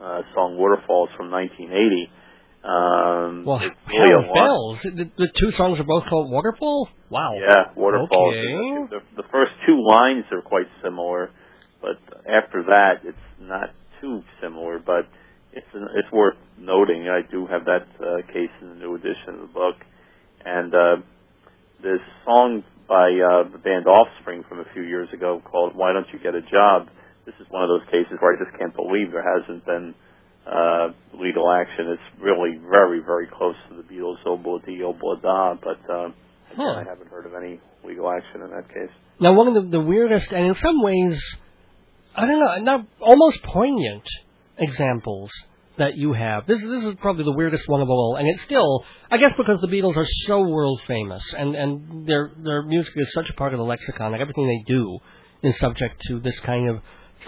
uh, 0.00 0.22
song 0.34 0.56
"Waterfalls" 0.58 1.08
from 1.16 1.30
1980. 1.30 2.10
Um, 2.66 3.44
Well, 3.46 3.58
really 3.60 4.10
hell 4.10 4.20
a 4.20 4.26
lot- 4.26 4.34
bells. 4.34 4.82
The, 4.82 5.10
the 5.16 5.28
two 5.38 5.50
songs 5.52 5.78
are 5.78 5.84
both 5.84 6.04
called 6.10 6.30
Waterfall? 6.30 6.88
Wow. 7.10 7.34
Yeah, 7.38 7.72
"Waterfalls." 7.76 8.34
Okay. 8.34 8.96
The, 9.16 9.22
the 9.22 9.28
first 9.30 9.52
two 9.66 9.80
lines 9.86 10.24
are 10.32 10.42
quite 10.42 10.66
similar, 10.82 11.30
but 11.80 11.96
after 12.28 12.64
that, 12.64 13.00
it's 13.04 13.18
not 13.40 13.70
too 14.00 14.22
similar. 14.42 14.78
But 14.78 15.06
it's 15.52 15.66
it's 15.72 16.10
worth 16.12 16.36
noting. 16.58 17.08
I 17.08 17.22
do 17.30 17.46
have 17.46 17.64
that 17.66 17.86
uh, 18.00 18.26
case 18.32 18.50
in 18.60 18.68
the 18.70 18.74
new 18.76 18.94
edition 18.96 19.34
of 19.34 19.40
the 19.40 19.52
book, 19.54 19.76
and 20.44 20.74
uh, 20.74 20.96
this 21.82 22.00
song 22.24 22.64
by 22.88 23.08
uh, 23.14 23.48
the 23.50 23.58
band 23.58 23.86
Offspring 23.86 24.44
from 24.48 24.60
a 24.60 24.64
few 24.74 24.82
years 24.82 25.08
ago 25.14 25.40
called 25.44 25.74
"Why 25.76 25.92
Don't 25.92 26.06
You 26.12 26.18
Get 26.18 26.34
a 26.34 26.42
Job." 26.42 26.88
This 27.26 27.34
is 27.40 27.46
one 27.50 27.62
of 27.62 27.68
those 27.68 27.86
cases 27.90 28.16
where 28.20 28.34
I 28.34 28.38
just 28.38 28.56
can't 28.56 28.74
believe 28.74 29.10
there 29.10 29.26
hasn't 29.26 29.66
been 29.66 29.94
uh, 30.46 30.88
legal 31.20 31.50
action. 31.50 31.90
It's 31.90 32.22
really 32.22 32.56
very, 32.70 33.00
very 33.00 33.26
close 33.26 33.56
to 33.68 33.76
the 33.76 33.82
Beatles' 33.82 34.22
"Obla 34.24 34.64
Di 34.64 34.78
Obla 34.80 35.20
Da," 35.20 35.54
but 35.54 35.92
uh, 35.92 36.08
Huh. 36.56 36.62
I 36.62 36.84
haven't 36.84 37.10
heard 37.10 37.26
of 37.26 37.34
any 37.34 37.60
legal 37.84 38.10
action 38.10 38.40
in 38.40 38.50
that 38.50 38.68
case. 38.68 38.88
Now, 39.20 39.34
one 39.34 39.48
of 39.48 39.54
the, 39.54 39.78
the 39.78 39.80
weirdest, 39.80 40.32
and 40.32 40.46
in 40.46 40.54
some 40.54 40.82
ways, 40.82 41.20
I 42.14 42.22
don't 42.26 42.40
know, 42.40 42.56
not 42.60 42.86
almost 43.00 43.42
poignant 43.42 44.04
examples 44.56 45.30
that 45.76 45.96
you 45.96 46.14
have. 46.14 46.46
This 46.46 46.60
this 46.62 46.84
is 46.84 46.94
probably 47.00 47.24
the 47.24 47.36
weirdest 47.36 47.68
one 47.68 47.82
of 47.82 47.90
all, 47.90 48.16
and 48.18 48.26
it's 48.26 48.42
still, 48.42 48.84
I 49.10 49.18
guess, 49.18 49.32
because 49.36 49.60
the 49.60 49.66
Beatles 49.66 49.96
are 49.96 50.06
so 50.26 50.40
world 50.40 50.80
famous, 50.86 51.22
and 51.36 51.54
and 51.54 52.08
their 52.08 52.30
their 52.42 52.62
music 52.62 52.92
is 52.96 53.12
such 53.12 53.26
a 53.30 53.34
part 53.34 53.52
of 53.52 53.58
the 53.58 53.64
lexicon. 53.64 54.12
Like 54.12 54.20
everything 54.22 54.46
they 54.46 54.72
do 54.72 54.98
is 55.42 55.58
subject 55.58 56.00
to 56.08 56.20
this 56.20 56.38
kind 56.40 56.70
of 56.70 56.80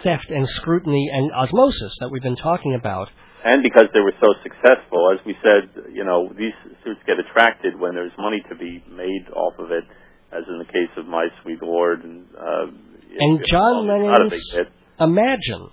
theft 0.03 0.31
and 0.31 0.49
scrutiny 0.49 1.11
and 1.13 1.33
osmosis 1.33 1.97
that 2.01 2.11
we've 2.11 2.23
been 2.23 2.37
talking 2.37 2.75
about. 2.75 3.09
And 3.45 3.63
because 3.63 3.85
they 3.95 4.01
were 4.01 4.15
so 4.21 4.35
successful, 4.43 5.15
as 5.15 5.25
we 5.25 5.37
said, 5.43 5.93
you 5.93 6.05
know, 6.05 6.29
these 6.37 6.53
suits 6.85 7.01
get 7.07 7.19
attracted 7.19 7.79
when 7.79 7.95
there's 7.95 8.13
money 8.19 8.43
to 8.49 8.57
be 8.57 8.83
made 8.91 9.29
off 9.35 9.55
of 9.59 9.71
it, 9.71 9.85
as 10.33 10.43
in 10.49 10.59
the 10.59 10.65
case 10.65 10.91
of 10.97 11.07
My 11.07 11.29
Sweet 11.43 11.63
Lord 11.63 12.05
and 12.05 12.27
uh, 12.37 12.67
And 13.19 13.45
John 13.47 13.87
well, 13.87 13.97
it's 13.97 14.03
not 14.05 14.21
a 14.21 14.25
Lennon's. 14.25 14.73
Imagine. 15.01 15.71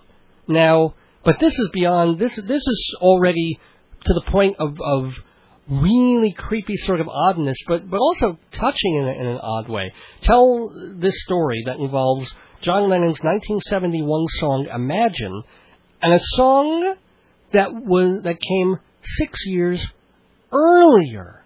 Now, 0.48 0.94
but 1.24 1.38
this 1.40 1.54
is 1.54 1.70
beyond 1.74 2.20
this. 2.20 2.36
This 2.36 2.62
is 2.62 2.96
already 3.02 3.60
to 4.06 4.14
the 4.14 4.32
point 4.32 4.58
of 4.60 4.78
of 4.80 5.12
really 5.68 6.32
creepy 6.38 6.78
sort 6.78 7.02
of 7.02 7.08
oddness, 7.10 7.58
but 7.68 7.90
but 7.90 7.98
also 7.98 8.38
touching 8.52 8.96
in, 8.98 9.08
a, 9.08 9.22
in 9.22 9.28
an 9.28 9.40
odd 9.42 9.68
way. 9.68 9.92
Tell 10.22 10.72
this 10.98 11.16
story 11.24 11.64
that 11.66 11.78
involves 11.78 12.30
John 12.62 12.90
Lennon's 12.90 13.20
1971 13.22 14.26
song 14.40 14.68
"Imagine," 14.74 15.44
and 16.02 16.14
a 16.14 16.20
song 16.36 16.96
that 17.54 17.74
was 17.74 18.24
that 18.24 18.38
came 18.40 18.80
six 19.04 19.40
years 19.46 19.86
earlier. 20.52 21.44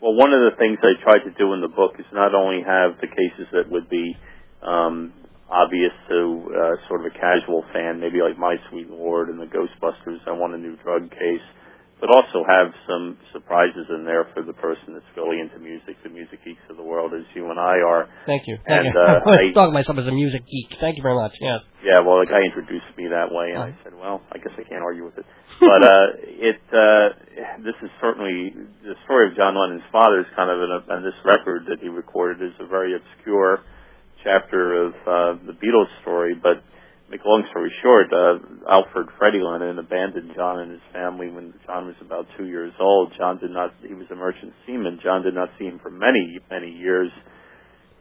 Well, 0.00 0.14
one 0.14 0.32
of 0.32 0.40
the 0.46 0.56
things 0.58 0.78
I 0.82 0.94
tried 1.02 1.24
to 1.24 1.34
do 1.36 1.52
in 1.54 1.60
the 1.60 1.68
book 1.68 1.94
is 1.98 2.06
not 2.12 2.34
only 2.34 2.62
have 2.62 3.00
the 3.00 3.08
cases 3.08 3.50
that 3.52 3.68
would 3.68 3.90
be 3.90 4.16
um, 4.62 5.12
obvious 5.50 5.92
to 6.08 6.46
uh, 6.54 6.88
sort 6.88 7.00
of 7.00 7.06
a 7.06 7.14
casual 7.18 7.64
fan, 7.72 7.98
maybe 7.98 8.22
like 8.22 8.38
My 8.38 8.56
Sweet 8.70 8.88
Lord 8.90 9.28
and 9.28 9.40
the 9.40 9.46
Ghostbusters, 9.46 10.18
I 10.26 10.32
Want 10.32 10.54
a 10.54 10.58
New 10.58 10.76
Drug 10.76 11.10
case, 11.10 11.46
but 12.00 12.10
also 12.14 12.46
have 12.46 12.70
some 12.86 13.18
surprises 13.34 13.90
in 13.90 14.06
there 14.06 14.30
for 14.30 14.42
the 14.46 14.54
person 14.54 14.94
that's 14.94 15.10
really 15.18 15.42
into 15.42 15.58
music, 15.58 15.98
the 16.06 16.08
music 16.08 16.38
geeks 16.46 16.62
of 16.70 16.76
the 16.78 16.82
world, 16.82 17.10
as 17.12 17.26
you 17.34 17.50
and 17.50 17.58
I 17.58 17.82
are. 17.82 18.06
Thank 18.26 18.46
you. 18.46 18.56
Thank 18.62 18.86
And, 18.86 18.94
you. 18.94 19.00
uh, 19.00 19.58
I 19.58 19.66
of 19.66 19.74
myself 19.74 19.98
as 19.98 20.06
a 20.06 20.14
music 20.14 20.46
geek. 20.46 20.78
Thank 20.78 20.96
you 20.96 21.02
very 21.02 21.18
much. 21.18 21.34
Yes. 21.42 21.60
Yeah, 21.82 22.06
well, 22.06 22.22
the 22.22 22.30
guy 22.30 22.42
introduced 22.46 22.86
me 22.96 23.10
that 23.10 23.34
way, 23.34 23.50
and 23.50 23.74
I 23.74 23.74
said, 23.82 23.94
"Well, 23.94 24.22
I 24.30 24.38
guess 24.38 24.54
I 24.54 24.62
can't 24.62 24.82
argue 24.82 25.04
with 25.04 25.18
it." 25.18 25.26
But 25.58 25.82
uh, 25.82 26.06
it 26.50 26.62
uh, 26.70 27.06
this 27.66 27.74
is 27.82 27.90
certainly 28.00 28.54
the 28.86 28.94
story 29.04 29.30
of 29.30 29.36
John 29.36 29.58
Lennon's 29.58 29.86
father 29.90 30.20
is 30.22 30.30
kind 30.38 30.50
of 30.50 30.58
in, 30.62 30.70
a, 30.70 30.80
in 30.98 31.02
this 31.02 31.18
record 31.26 31.66
that 31.66 31.82
he 31.82 31.88
recorded 31.90 32.42
is 32.46 32.54
a 32.62 32.66
very 32.66 32.94
obscure 32.94 33.62
chapter 34.22 34.86
of 34.86 34.92
uh, 35.06 35.46
the 35.46 35.54
Beatles 35.58 35.90
story. 36.02 36.34
But 36.34 36.62
make 37.10 37.24
a 37.24 37.28
long 37.28 37.44
story 37.50 37.72
short, 37.82 38.12
uh, 38.12 38.38
Alfred 38.68 39.08
Freddie 39.18 39.40
Lennon 39.42 39.78
abandoned 39.78 40.32
John 40.36 40.60
and 40.60 40.72
his 40.72 40.84
family 40.92 41.30
when 41.30 41.54
John 41.66 41.86
was 41.86 41.96
about 42.00 42.26
two 42.36 42.46
years 42.46 42.72
old. 42.80 43.12
John 43.16 43.38
did 43.38 43.50
not; 43.50 43.72
he 43.86 43.94
was 43.94 44.06
a 44.10 44.14
merchant 44.14 44.52
seaman. 44.66 45.00
John 45.02 45.22
did 45.22 45.34
not 45.34 45.48
see 45.58 45.64
him 45.64 45.80
for 45.82 45.90
many, 45.90 46.38
many 46.50 46.70
years. 46.70 47.10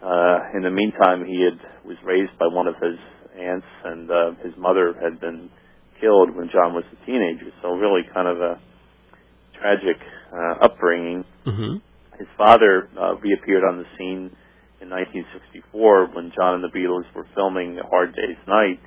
Uh, 0.03 0.53
in 0.55 0.62
the 0.62 0.72
meantime, 0.72 1.26
he 1.26 1.41
had 1.41 1.60
was 1.86 1.97
raised 2.03 2.38
by 2.38 2.47
one 2.47 2.68
of 2.68 2.76
his 2.76 2.99
aunts, 3.39 3.68
and 3.86 4.12
uh, 4.12 4.32
his 4.43 4.53
mother 4.58 4.93
had 5.01 5.20
been 5.20 5.49
killed 6.01 6.36
when 6.36 6.49
John 6.51 6.74
was 6.74 6.84
a 6.91 7.05
teenager. 7.05 7.49
So 7.62 7.72
really, 7.72 8.01
kind 8.14 8.28
of 8.28 8.38
a 8.38 8.60
tragic 9.60 9.97
uh, 10.34 10.66
upbringing. 10.66 11.24
Mm-hmm. 11.45 11.78
His 12.20 12.28
father 12.38 12.89
uh, 12.99 13.16
reappeared 13.18 13.64
on 13.64 13.78
the 13.78 13.86
scene 13.97 14.36
in 14.82 14.89
1964 14.89 16.14
when 16.14 16.32
John 16.36 16.62
and 16.62 16.64
the 16.64 16.74
Beatles 16.74 17.05
were 17.16 17.28
filming 17.36 17.80
Hard 17.89 18.16
Day's 18.16 18.41
Night, 18.47 18.80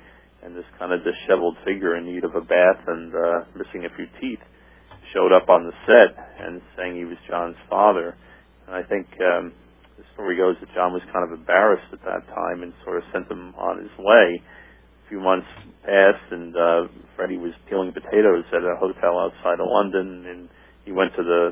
and 0.43 0.55
this 0.55 0.65
kind 0.79 0.91
of 0.91 1.01
disheveled 1.03 1.57
figure 1.65 1.95
in 1.97 2.05
need 2.05 2.23
of 2.23 2.35
a 2.35 2.41
bath 2.41 2.81
and 2.87 3.13
uh, 3.13 3.45
missing 3.55 3.85
a 3.85 3.95
few 3.95 4.07
teeth 4.19 4.41
showed 5.13 5.31
up 5.31 5.49
on 5.49 5.67
the 5.67 5.75
set 5.85 6.15
and 6.39 6.61
saying 6.77 6.95
he 6.95 7.05
was 7.05 7.17
John's 7.29 7.59
father. 7.69 8.15
And 8.67 8.75
I 8.75 8.83
think 8.83 9.07
um, 9.19 9.51
the 9.97 10.03
story 10.13 10.37
goes 10.37 10.55
that 10.61 10.69
John 10.73 10.93
was 10.93 11.01
kind 11.11 11.27
of 11.27 11.37
embarrassed 11.37 11.91
at 11.91 11.99
that 12.05 12.25
time 12.33 12.63
and 12.63 12.73
sort 12.83 12.97
of 12.97 13.03
sent 13.11 13.29
him 13.29 13.53
on 13.57 13.79
his 13.79 13.91
way. 13.99 14.41
A 15.05 15.09
few 15.09 15.19
months 15.19 15.47
passed, 15.83 16.31
and 16.31 16.55
uh, 16.55 16.87
Freddie 17.15 17.37
was 17.37 17.51
peeling 17.67 17.91
potatoes 17.91 18.47
at 18.55 18.63
a 18.63 18.79
hotel 18.79 19.19
outside 19.19 19.59
of 19.59 19.67
London, 19.67 20.25
and 20.25 20.49
he 20.85 20.91
went 20.93 21.11
to 21.17 21.23
the 21.23 21.51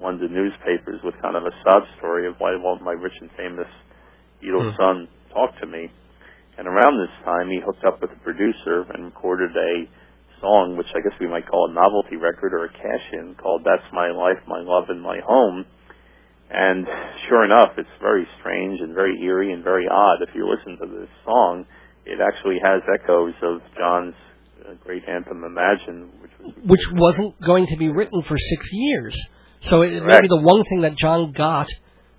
London 0.00 0.32
newspapers 0.32 1.00
with 1.02 1.14
kind 1.20 1.34
of 1.36 1.42
a 1.42 1.52
sob 1.66 1.82
story 1.98 2.28
of 2.28 2.36
why 2.38 2.54
won't 2.54 2.82
my 2.82 2.92
rich 2.92 3.18
and 3.20 3.30
famous 3.36 3.66
Beatles 4.40 4.70
Hmm. 4.72 4.76
son 4.78 5.08
talk 5.34 5.58
to 5.60 5.66
me? 5.66 5.90
And 6.60 6.68
around 6.68 7.00
this 7.00 7.16
time, 7.24 7.48
he 7.48 7.56
hooked 7.64 7.88
up 7.88 8.04
with 8.04 8.12
a 8.12 8.20
producer 8.20 8.84
and 8.92 9.08
recorded 9.08 9.48
a 9.56 9.88
song, 10.44 10.76
which 10.76 10.92
I 10.92 11.00
guess 11.00 11.16
we 11.16 11.24
might 11.26 11.48
call 11.48 11.70
a 11.70 11.72
novelty 11.72 12.20
record 12.20 12.52
or 12.52 12.68
a 12.68 12.68
cash-in, 12.68 13.34
called 13.40 13.64
"That's 13.64 13.88
My 13.96 14.12
Life, 14.12 14.44
My 14.46 14.60
Love, 14.60 14.92
and 14.92 15.00
My 15.00 15.20
Home." 15.24 15.64
And 16.50 16.84
sure 17.30 17.48
enough, 17.48 17.80
it's 17.80 17.96
very 18.02 18.28
strange 18.40 18.78
and 18.84 18.92
very 18.92 19.16
eerie 19.24 19.54
and 19.54 19.64
very 19.64 19.88
odd. 19.88 20.20
If 20.20 20.34
you 20.34 20.44
listen 20.44 20.76
to 20.84 21.00
this 21.00 21.08
song, 21.24 21.64
it 22.04 22.20
actually 22.20 22.60
has 22.62 22.82
echoes 22.92 23.32
of 23.40 23.62
John's 23.78 24.14
uh, 24.60 24.74
great 24.84 25.08
anthem 25.08 25.42
"Imagine," 25.44 26.12
which 26.20 26.32
was 26.44 26.52
which 26.66 26.86
wasn't 26.92 27.40
going 27.40 27.68
to 27.68 27.78
be 27.78 27.88
written 27.88 28.20
for 28.28 28.36
six 28.36 28.68
years. 28.70 29.16
So 29.70 29.80
it 29.80 29.92
may 29.92 30.00
Correct. 30.00 30.22
be 30.22 30.28
the 30.28 30.44
one 30.44 30.64
thing 30.68 30.82
that 30.82 30.98
John 30.98 31.32
got 31.32 31.68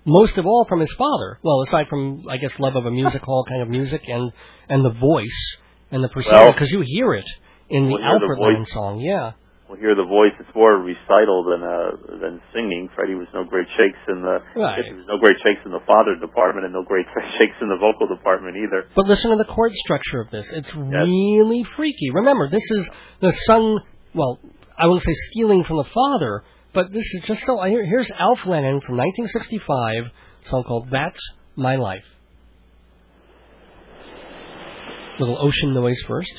most 0.04 0.36
of 0.38 0.46
all 0.46 0.64
from 0.68 0.80
his 0.80 0.92
father. 0.98 1.38
Well, 1.42 1.62
aside 1.62 1.86
from 1.88 2.24
I 2.28 2.36
guess 2.38 2.52
love 2.58 2.76
of 2.76 2.86
a 2.86 2.90
music 2.90 3.22
hall 3.22 3.44
kind 3.48 3.62
of 3.62 3.68
music 3.68 4.02
and 4.08 4.32
and 4.68 4.84
the 4.84 4.90
voice 4.98 5.56
and 5.90 6.02
the 6.02 6.08
Well- 6.14 6.52
because 6.52 6.70
you 6.70 6.82
hear 6.84 7.14
it 7.14 7.26
in 7.68 7.86
the 7.86 7.92
Well, 7.94 8.02
Alfred. 8.02 8.38
Line 8.38 8.64
song. 8.66 9.00
Yeah. 9.00 9.32
We'll 9.68 9.80
hear 9.80 9.94
the 9.94 10.04
voice. 10.04 10.32
It's 10.38 10.54
more 10.54 10.76
recital 10.84 11.44
than 11.48 11.62
uh 11.64 12.18
than 12.20 12.42
singing. 12.52 12.90
Freddie 12.94 13.14
was 13.14 13.26
no 13.32 13.44
great 13.44 13.66
shakes 13.78 13.96
in 14.06 14.20
the. 14.20 14.36
Right. 14.54 14.84
There 14.84 14.96
was 14.96 15.06
no 15.08 15.16
great 15.16 15.36
shakes 15.42 15.64
in 15.64 15.72
the 15.72 15.80
father 15.86 16.14
department, 16.20 16.66
and 16.66 16.74
no 16.74 16.82
great 16.82 17.06
shakes 17.38 17.56
in 17.62 17.68
the 17.70 17.78
vocal 17.80 18.06
department 18.06 18.56
either. 18.58 18.84
But 18.94 19.06
listen 19.06 19.30
to 19.30 19.36
the 19.38 19.46
chord 19.48 19.72
structure 19.72 20.20
of 20.20 20.30
this. 20.30 20.44
It's 20.52 20.68
really 20.76 21.64
freaky. 21.74 22.10
Remember, 22.12 22.50
this 22.50 22.64
is 22.70 22.90
the 23.20 23.32
son, 23.46 23.78
well, 24.14 24.40
I 24.76 24.88
won't 24.88 25.00
say 25.02 25.14
stealing 25.30 25.64
from 25.64 25.78
the 25.78 25.88
father, 25.88 26.44
but 26.74 26.92
this 26.92 27.04
is 27.14 27.22
just 27.26 27.44
so. 27.44 27.60
Here's 27.62 28.10
Alf 28.18 28.40
Lennon 28.46 28.80
from 28.80 28.96
1965, 28.96 30.04
a 30.46 30.48
song 30.48 30.64
called 30.64 30.88
That's 30.90 31.20
My 31.56 31.76
Life. 31.76 32.04
Little 35.18 35.38
ocean 35.38 35.74
noise 35.74 36.00
first. 36.08 36.32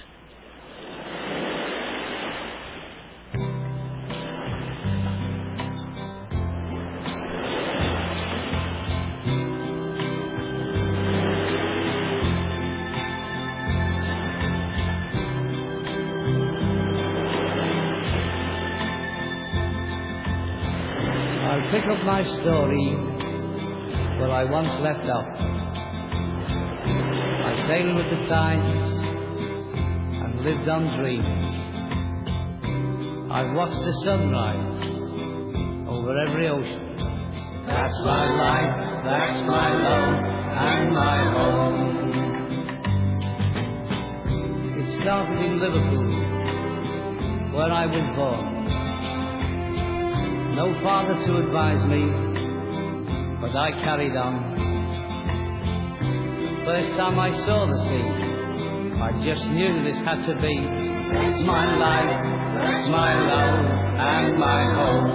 My 22.04 22.24
story 22.42 22.96
where 24.20 24.32
I 24.32 24.44
once 24.44 24.70
left 24.82 25.08
off. 25.10 25.26
I 27.46 27.66
sailed 27.68 27.96
with 27.96 28.10
the 28.10 28.28
tides 28.28 28.92
and 30.22 30.42
lived 30.44 30.68
on 30.68 31.00
dreams. 31.00 31.56
I've 33.32 33.56
watched 33.56 33.80
the 33.86 33.94
sunrise 34.04 34.84
over 35.88 36.20
every 36.28 36.50
ocean. 36.50 36.98
That's 37.68 37.98
my 38.04 38.28
life, 38.36 39.04
that's 39.06 39.42
my 39.48 39.74
love, 39.82 40.24
and 40.60 40.94
my 40.94 41.18
home. 41.32 41.80
It 44.78 45.02
started 45.02 45.40
in 45.40 45.60
Liverpool, 45.62 46.12
where 47.56 47.72
I 47.72 47.86
was 47.86 48.06
born. 48.18 48.83
No 50.54 50.70
father 50.84 51.16
to 51.16 51.38
advise 51.38 51.84
me, 51.90 52.14
but 53.42 53.56
I 53.58 53.72
carried 53.84 54.16
on. 54.16 54.38
First 56.64 56.96
time 56.96 57.20
I 57.20 57.34
saw 57.48 57.66
the 57.66 57.80
sea, 57.90 58.06
I 59.02 59.12
just 59.26 59.50
knew 59.50 59.82
this 59.84 59.98
had 60.06 60.22
to 60.28 60.36
be. 60.40 60.54
It's 60.54 61.44
my 61.44 61.76
life, 61.76 62.22
it's 62.70 62.88
my 62.88 63.18
love, 63.18 63.66
and 63.98 64.38
my 64.38 64.64
home. 64.78 65.10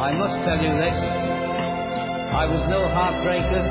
I 0.00 0.12
must 0.16 0.40
tell 0.48 0.56
you 0.56 0.72
this, 0.72 1.00
I 2.32 2.46
was 2.48 2.64
no 2.72 2.88
heartbreaker, 2.96 3.64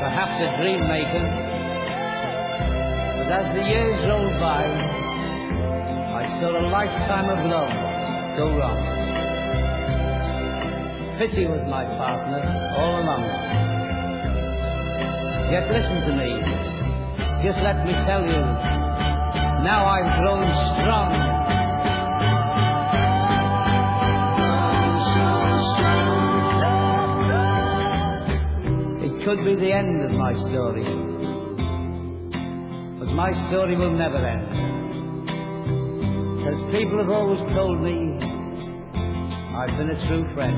perhaps 0.00 0.40
a 0.40 0.48
dream 0.62 0.80
maker, 0.88 1.28
but 3.20 3.28
as 3.36 3.52
the 3.54 3.68
years 3.68 4.08
rolled 4.08 4.40
by, 4.40 5.03
Saw 6.40 6.50
a 6.50 6.66
lifetime 6.66 7.30
of 7.30 7.46
love 7.48 7.70
go 8.36 8.46
wrong. 8.58 8.80
Pity 11.18 11.46
was 11.46 11.62
my 11.70 11.84
partner 11.84 12.42
all 12.76 13.00
along. 13.02 13.22
Yet 15.52 15.70
listen 15.70 16.02
to 16.08 16.12
me, 16.18 16.30
just 17.44 17.58
let 17.62 17.86
me 17.86 17.92
tell 18.04 18.24
you, 18.24 18.42
now 19.62 19.86
I've 19.86 20.18
grown 20.18 20.44
strong. 20.82 21.10
It 29.06 29.24
could 29.24 29.44
be 29.44 29.54
the 29.54 29.72
end 29.72 30.02
of 30.02 30.10
my 30.10 30.34
story, 30.50 30.84
but 32.98 33.14
my 33.14 33.30
story 33.48 33.76
will 33.76 33.92
never 33.96 34.18
end. 34.26 34.63
As 36.54 36.60
people 36.70 36.98
have 36.98 37.10
always 37.10 37.40
told 37.52 37.82
me, 37.82 38.14
I've 39.58 39.76
been 39.76 39.90
a 39.90 40.06
true 40.06 40.22
friend. 40.34 40.54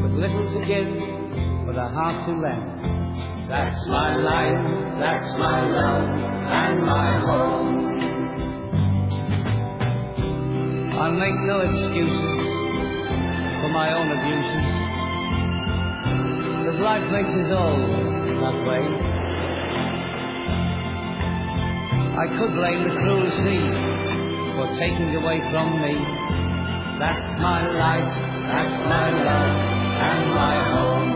With 0.00 0.12
little 0.12 0.46
to 0.46 0.60
give, 0.64 0.86
but 1.66 1.74
a 1.74 1.88
heart 1.90 2.24
to 2.26 2.32
lend. 2.38 3.50
That's 3.50 3.84
my 3.88 4.14
life, 4.14 4.62
that's 5.00 5.26
my 5.42 5.58
love, 5.66 6.06
and 6.06 6.86
my 6.86 7.18
home. 7.18 7.66
I'll 11.02 11.18
make 11.18 11.34
no 11.50 11.58
excuses 11.58 12.38
for 13.58 13.70
my 13.74 13.92
own 13.92 14.06
abuses. 14.06 14.64
Cause 16.62 16.78
life 16.78 17.10
makes 17.10 17.34
us 17.42 17.50
all 17.58 17.76
that 18.38 18.66
way. 18.70 18.86
I 22.14 22.26
could 22.38 22.54
blame 22.54 22.84
the 22.84 22.94
cruel 23.02 23.30
sea 23.42 23.93
for 24.56 24.66
taking 24.78 25.14
away 25.16 25.40
from 25.50 25.82
me. 25.82 25.94
That's 26.98 27.26
my 27.42 27.60
life, 27.74 28.10
that's 28.50 28.76
my 28.86 29.10
love, 29.10 29.54
and 29.98 30.30
my 30.30 30.56
home. 30.74 31.10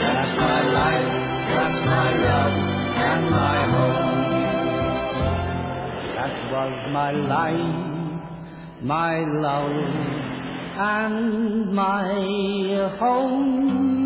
That's 0.00 0.34
my 0.40 0.60
life, 0.72 1.10
that's 1.52 1.80
my 1.84 2.10
love, 2.28 2.54
and 2.96 3.22
my 3.30 3.58
home. 3.76 4.10
That 6.16 6.34
was 6.50 6.72
my 6.92 7.12
life, 7.12 7.76
my 8.82 9.18
love, 9.40 9.76
and 10.78 11.72
my 11.74 12.08
home. 12.98 14.00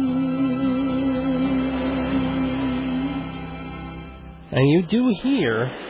And 4.50 4.70
you 4.70 4.82
do 4.88 5.12
hear, 5.22 5.83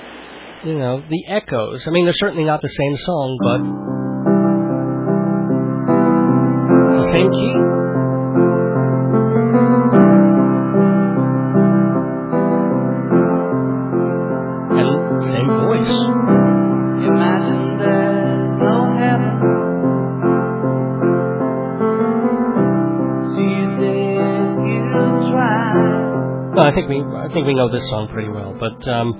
you 0.65 0.79
know, 0.79 1.03
the 1.09 1.27
echoes. 1.29 1.83
I 1.87 1.91
mean, 1.91 2.07
they're 2.07 2.15
certainly 2.19 2.45
not 2.45 2.63
the 2.63 2.69
same 2.69 2.97
song, 2.97 3.39
but 3.43 3.61
the 6.97 7.11
same 7.13 7.31
key. 7.31 7.55
And 14.81 15.25
same 15.25 15.49
voice. 15.61 15.95
Imagine 17.13 17.79
there's 17.79 18.59
no 18.65 18.77
heaven. 18.97 19.35
See 23.37 23.53
if 23.65 23.75
you 24.65 24.81
try. 25.31 25.77
I 26.57 26.73
think 26.75 26.89
we 26.89 26.97
I 27.03 27.29
think 27.35 27.47
we 27.47 27.55
know 27.55 27.69
this 27.71 27.85
song 27.91 28.09
pretty 28.13 28.31
well. 28.31 28.57
But 28.59 28.89
um, 28.89 29.13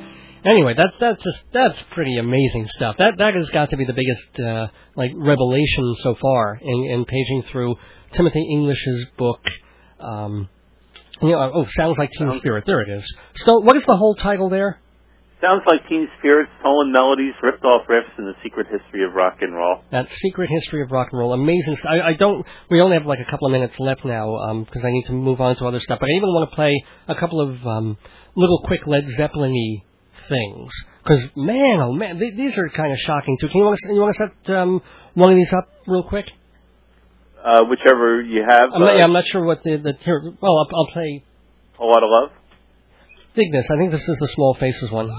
anyway, 0.45 0.75
that 0.77 0.93
that's 1.01 1.23
just 1.23 1.45
that's 1.53 1.83
pretty 1.93 2.17
amazing 2.19 2.67
stuff. 2.69 2.97
That 2.99 3.15
that 3.19 3.35
has 3.35 3.49
got 3.51 3.71
to 3.71 3.77
be 3.77 3.85
the 3.85 3.93
biggest 3.93 4.41
uh, 4.41 4.69
like 4.97 5.13
revelation 5.17 5.95
so 6.03 6.15
far 6.21 6.59
in 6.61 6.85
in 6.91 7.05
paging 7.05 7.45
through 7.51 7.77
Timothy 8.13 8.47
English's 8.51 9.07
book. 9.17 9.41
Um, 10.01 10.49
you 11.23 11.29
know, 11.31 11.53
oh, 11.55 11.67
sounds 11.77 11.97
like 11.99 12.11
Teen 12.11 12.29
Sounds- 12.29 12.41
Spirit. 12.41 12.65
There 12.67 12.81
it 12.83 12.89
is. 12.89 13.05
So, 13.37 13.61
what 13.61 13.77
is 13.77 13.85
the 13.85 13.97
whole 13.97 14.15
title 14.15 14.49
there? 14.49 14.81
Sounds 15.41 15.63
like 15.67 15.87
Teen 15.91 16.09
Spirits, 16.19 16.51
stolen 16.61 16.91
melodies, 16.91 17.35
ripped 17.43 17.63
off 17.65 17.87
riffs, 17.87 18.17
and 18.17 18.27
the 18.27 18.33
secret 18.43 18.67
history 18.71 19.05
of 19.05 19.13
rock 19.13 19.37
and 19.43 19.55
roll. 19.55 19.83
That 19.91 20.09
secret 20.09 20.49
history 20.49 20.81
of 20.81 20.91
rock 20.91 21.09
and 21.13 21.19
roll, 21.19 21.35
amazing. 21.35 21.77
I, 21.87 22.01
I 22.01 22.13
don't. 22.15 22.47
We 22.71 22.81
only 22.81 22.97
have 22.97 23.05
like 23.07 23.21
a 23.21 23.31
couple 23.31 23.47
of 23.49 23.53
minutes 23.53 23.79
left 23.79 24.05
now 24.07 24.65
because 24.65 24.83
I 24.83 24.91
need 24.91 25.05
to 25.09 25.13
move 25.13 25.41
on 25.43 25.57
to 25.57 25.67
other 25.67 25.81
stuff. 25.81 25.99
But 26.01 26.09
I 26.09 26.13
even 26.13 26.29
want 26.31 26.51
to 26.51 26.55
play 26.57 26.73
a 27.09 27.15
couple 27.15 27.41
of 27.43 27.67
um, 27.67 27.99
little 28.37 28.63
quick 28.65 28.87
Led 28.87 29.05
Zeppelin-y 29.19 29.85
things 30.29 30.73
because 31.03 31.23
man, 31.37 31.81
oh 31.81 31.93
man, 31.93 32.19
th- 32.19 32.37
these 32.37 32.57
are 32.57 32.69
kind 32.71 32.93
of 32.93 32.99
shocking 33.07 33.37
too. 33.41 33.49
Can 33.49 33.59
you 33.59 33.65
want 33.65 33.79
to 33.79 33.93
you 33.93 34.01
want 34.01 34.17
to 34.17 34.31
set 34.47 34.55
um, 34.57 34.83
one 35.15 35.31
of 35.31 35.37
these 35.37 35.53
up 35.53 35.69
real 35.87 36.03
quick? 36.03 36.27
Uh, 37.45 37.65
whichever 37.65 38.23
you 38.23 38.43
have. 38.49 38.71
I'm 38.75 38.81
not, 38.81 38.95
uh, 38.95 38.97
yeah, 38.97 39.05
I'm 39.05 39.13
not 39.13 39.25
sure 39.31 39.45
what 39.45 39.63
the 39.63 39.77
the 39.77 39.93
here, 40.01 40.23
well, 40.41 40.59
I'll, 40.59 40.69
I'll 40.75 40.93
play 40.93 41.23
a 41.79 41.85
lot 41.85 42.03
of 42.03 42.09
love. 42.09 42.31
Dig 43.35 43.53
this. 43.53 43.67
I 43.71 43.77
think 43.77 43.91
this 43.91 44.09
is 44.09 44.19
the 44.19 44.29
Small 44.29 44.57
Faces 44.59 44.91
one. 44.91 45.11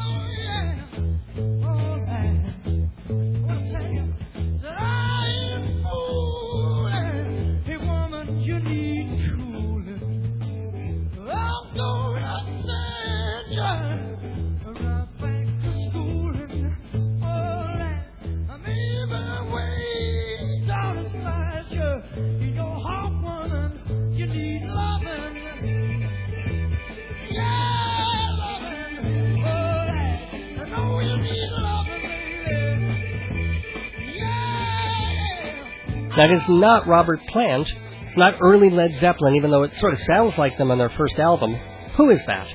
That 36.15 36.31
is 36.31 36.47
not 36.47 36.87
Robert 36.87 37.19
Plant. 37.27 37.67
It's 38.07 38.15
not 38.15 38.35
early 38.39 38.69
Led 38.69 38.95
Zeppelin, 38.95 39.35
even 39.35 39.51
though 39.51 39.63
it 39.63 39.75
sort 39.75 39.91
of 39.91 39.99
sounds 39.99 40.37
like 40.37 40.57
them 40.57 40.71
on 40.71 40.77
their 40.77 40.91
first 40.95 41.19
album. 41.19 41.53
Who 41.97 42.09
is 42.09 42.23
that? 42.25 42.47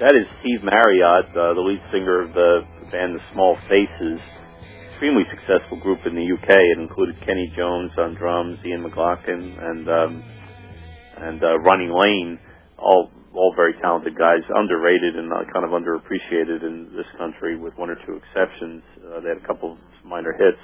That 0.00 0.18
is 0.18 0.26
Steve 0.40 0.64
Marriott, 0.64 1.30
uh, 1.30 1.54
the 1.54 1.62
lead 1.62 1.78
singer 1.92 2.22
of 2.22 2.34
the 2.34 2.66
band 2.90 3.14
The 3.14 3.22
Small 3.32 3.56
Faces. 3.68 4.18
Extremely 4.90 5.22
successful 5.30 5.78
group 5.78 6.00
in 6.04 6.16
the 6.18 6.26
UK. 6.34 6.50
It 6.50 6.78
included 6.82 7.14
Kenny 7.24 7.52
Jones 7.56 7.92
on 7.96 8.16
drums, 8.16 8.58
Ian 8.66 8.82
McLagan, 8.82 9.54
and 9.54 9.88
um, 9.88 10.24
and 11.16 11.44
uh, 11.44 11.60
Ronnie 11.60 11.94
Lane. 11.94 12.40
All 12.76 13.08
all 13.32 13.54
very 13.54 13.74
talented 13.80 14.18
guys, 14.18 14.42
underrated 14.52 15.14
and 15.14 15.32
uh, 15.32 15.46
kind 15.54 15.64
of 15.64 15.70
underappreciated 15.70 16.66
in 16.66 16.90
this 16.96 17.06
country, 17.16 17.56
with 17.56 17.74
one 17.78 17.88
or 17.88 17.96
two 18.04 18.18
exceptions. 18.18 18.82
Uh, 18.98 19.20
they 19.20 19.28
had 19.28 19.38
a 19.38 19.46
couple 19.46 19.72
of 19.72 19.78
minor 20.04 20.32
hits. 20.32 20.58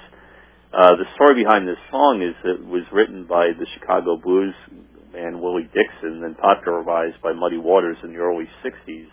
Uh, 0.67 0.99
the 0.99 1.07
story 1.15 1.43
behind 1.43 1.67
this 1.67 1.79
song 1.89 2.19
is 2.19 2.35
that 2.43 2.59
it 2.59 2.67
was 2.67 2.83
written 2.91 3.23
by 3.23 3.55
the 3.55 3.65
Chicago 3.79 4.19
blues 4.19 4.53
band 5.17 5.39
Willie 5.39 5.69
Dixon 5.71 6.21
and 6.23 6.37
popularized 6.37 7.17
by 7.23 7.33
Muddy 7.33 7.57
Waters 7.57 7.97
in 8.03 8.11
the 8.11 8.19
early 8.19 8.45
60s. 8.61 9.07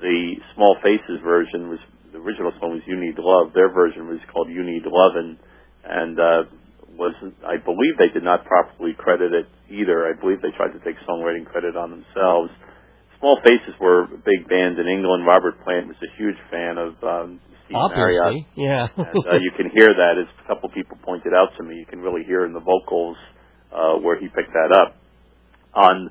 The 0.00 0.34
Small 0.54 0.76
Faces 0.82 1.20
version 1.22 1.68
was, 1.68 1.78
the 2.12 2.18
original 2.18 2.52
song 2.60 2.78
was 2.78 2.82
You 2.86 2.96
Need 2.96 3.18
Love. 3.18 3.52
Their 3.52 3.68
version 3.74 4.08
was 4.08 4.18
called 4.32 4.48
You 4.48 4.62
Need 4.62 4.86
Lovin', 4.86 5.36
and 5.84 6.14
uh, 6.18 6.42
was, 6.96 7.14
I 7.42 7.58
believe 7.58 7.98
they 7.98 8.14
did 8.14 8.24
not 8.24 8.46
properly 8.46 8.94
credit 8.96 9.34
it 9.34 9.46
either. 9.68 10.06
I 10.06 10.14
believe 10.14 10.40
they 10.40 10.54
tried 10.56 10.72
to 10.72 10.82
take 10.86 10.96
songwriting 11.04 11.44
credit 11.44 11.76
on 11.76 11.90
themselves. 11.90 12.50
Small 13.18 13.38
Faces 13.42 13.74
were 13.80 14.04
a 14.04 14.20
big 14.22 14.46
band 14.48 14.78
in 14.78 14.86
England. 14.86 15.26
Robert 15.26 15.58
Plant 15.64 15.88
was 15.88 15.98
a 16.02 16.10
huge 16.16 16.38
fan 16.50 16.78
of 16.78 16.94
um, 17.02 17.40
Steve 17.66 17.76
Marriott 17.96 18.22
Obviously, 18.22 18.48
yeah. 18.56 18.88
and 18.96 19.24
uh, 19.24 19.40
you 19.40 19.52
can 19.56 19.70
hear 19.72 19.88
that 19.92 20.20
as 20.20 20.28
a 20.44 20.46
couple 20.48 20.68
people 20.70 20.96
pointed 21.04 21.32
out 21.32 21.50
to 21.56 21.62
me. 21.64 21.76
You 21.76 21.86
can 21.86 22.00
really 22.00 22.22
hear 22.24 22.44
in 22.44 22.52
the 22.52 22.60
vocals 22.60 23.16
uh, 23.72 23.96
where 24.04 24.18
he 24.20 24.28
picked 24.28 24.52
that 24.52 24.70
up. 24.76 24.96
On 25.74 26.10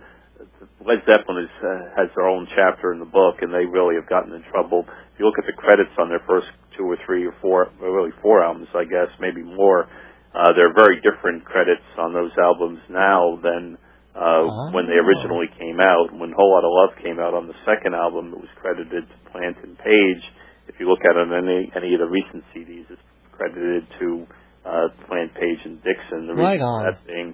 Led 0.84 1.00
Zeppelin 1.08 1.44
is, 1.46 1.54
uh, 1.64 1.96
has 1.96 2.10
their 2.16 2.28
own 2.28 2.48
chapter 2.56 2.92
in 2.92 3.00
the 3.00 3.08
book, 3.08 3.40
and 3.42 3.54
they 3.54 3.64
really 3.64 3.96
have 3.96 4.10
gotten 4.10 4.34
in 4.34 4.44
trouble. 4.52 4.84
If 4.88 5.20
you 5.20 5.26
look 5.26 5.40
at 5.40 5.46
the 5.48 5.56
credits 5.56 5.94
on 6.00 6.10
their 6.10 6.24
first 6.28 6.48
two 6.76 6.84
or 6.84 6.98
three 7.06 7.26
or 7.26 7.36
four, 7.42 7.70
really 7.80 8.12
four 8.22 8.44
albums, 8.44 8.68
I 8.76 8.84
guess, 8.84 9.08
maybe 9.22 9.42
more. 9.44 9.88
Uh, 10.34 10.52
they're 10.58 10.74
very 10.74 10.98
different 11.06 11.46
credits 11.46 11.86
on 12.02 12.12
those 12.12 12.32
albums 12.42 12.80
now 12.90 13.38
than 13.44 13.78
uh, 14.18 14.74
when 14.74 14.86
they 14.90 14.98
Oh. 14.98 15.06
originally 15.06 15.48
came 15.58 15.80
out. 15.80 16.10
When 16.12 16.34
Whole 16.36 16.52
Lot 16.52 16.66
of 16.66 16.74
Love 16.74 16.94
came 17.06 17.20
out 17.22 17.34
on 17.34 17.48
the 17.48 17.56
second 17.66 17.94
album, 17.96 18.34
it 18.34 18.42
was 18.42 18.50
credited 18.60 19.06
to 19.08 19.32
Plant 19.32 19.58
and 19.64 19.78
Page. 19.78 20.24
If 20.68 20.80
you 20.80 20.90
look 20.90 21.04
at 21.04 21.16
it 21.16 21.28
on 21.28 21.34
any 21.34 21.72
any 21.76 21.94
of 21.94 22.00
the 22.00 22.10
recent 22.10 22.44
CDs, 22.56 22.88
it's 22.90 23.02
credited 23.32 23.84
to 24.00 24.28
uh, 24.66 24.88
Plant, 25.08 25.34
Page, 25.36 25.60
and 25.66 25.82
Dixon. 25.84 26.28
The 26.28 26.36
Right 26.36 26.62
on. 26.62 26.86
that 26.88 27.06
being 27.06 27.34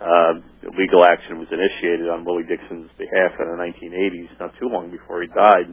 uh, 0.00 0.32
legal 0.74 1.04
action 1.04 1.38
was 1.38 1.48
initiated 1.52 2.08
on 2.08 2.24
Willie 2.24 2.48
Dixon's 2.48 2.90
behalf 2.98 3.38
in 3.38 3.46
the 3.54 3.58
1980s, 3.60 4.40
not 4.40 4.50
too 4.58 4.68
long 4.68 4.90
before 4.90 5.22
he 5.22 5.28
died. 5.28 5.70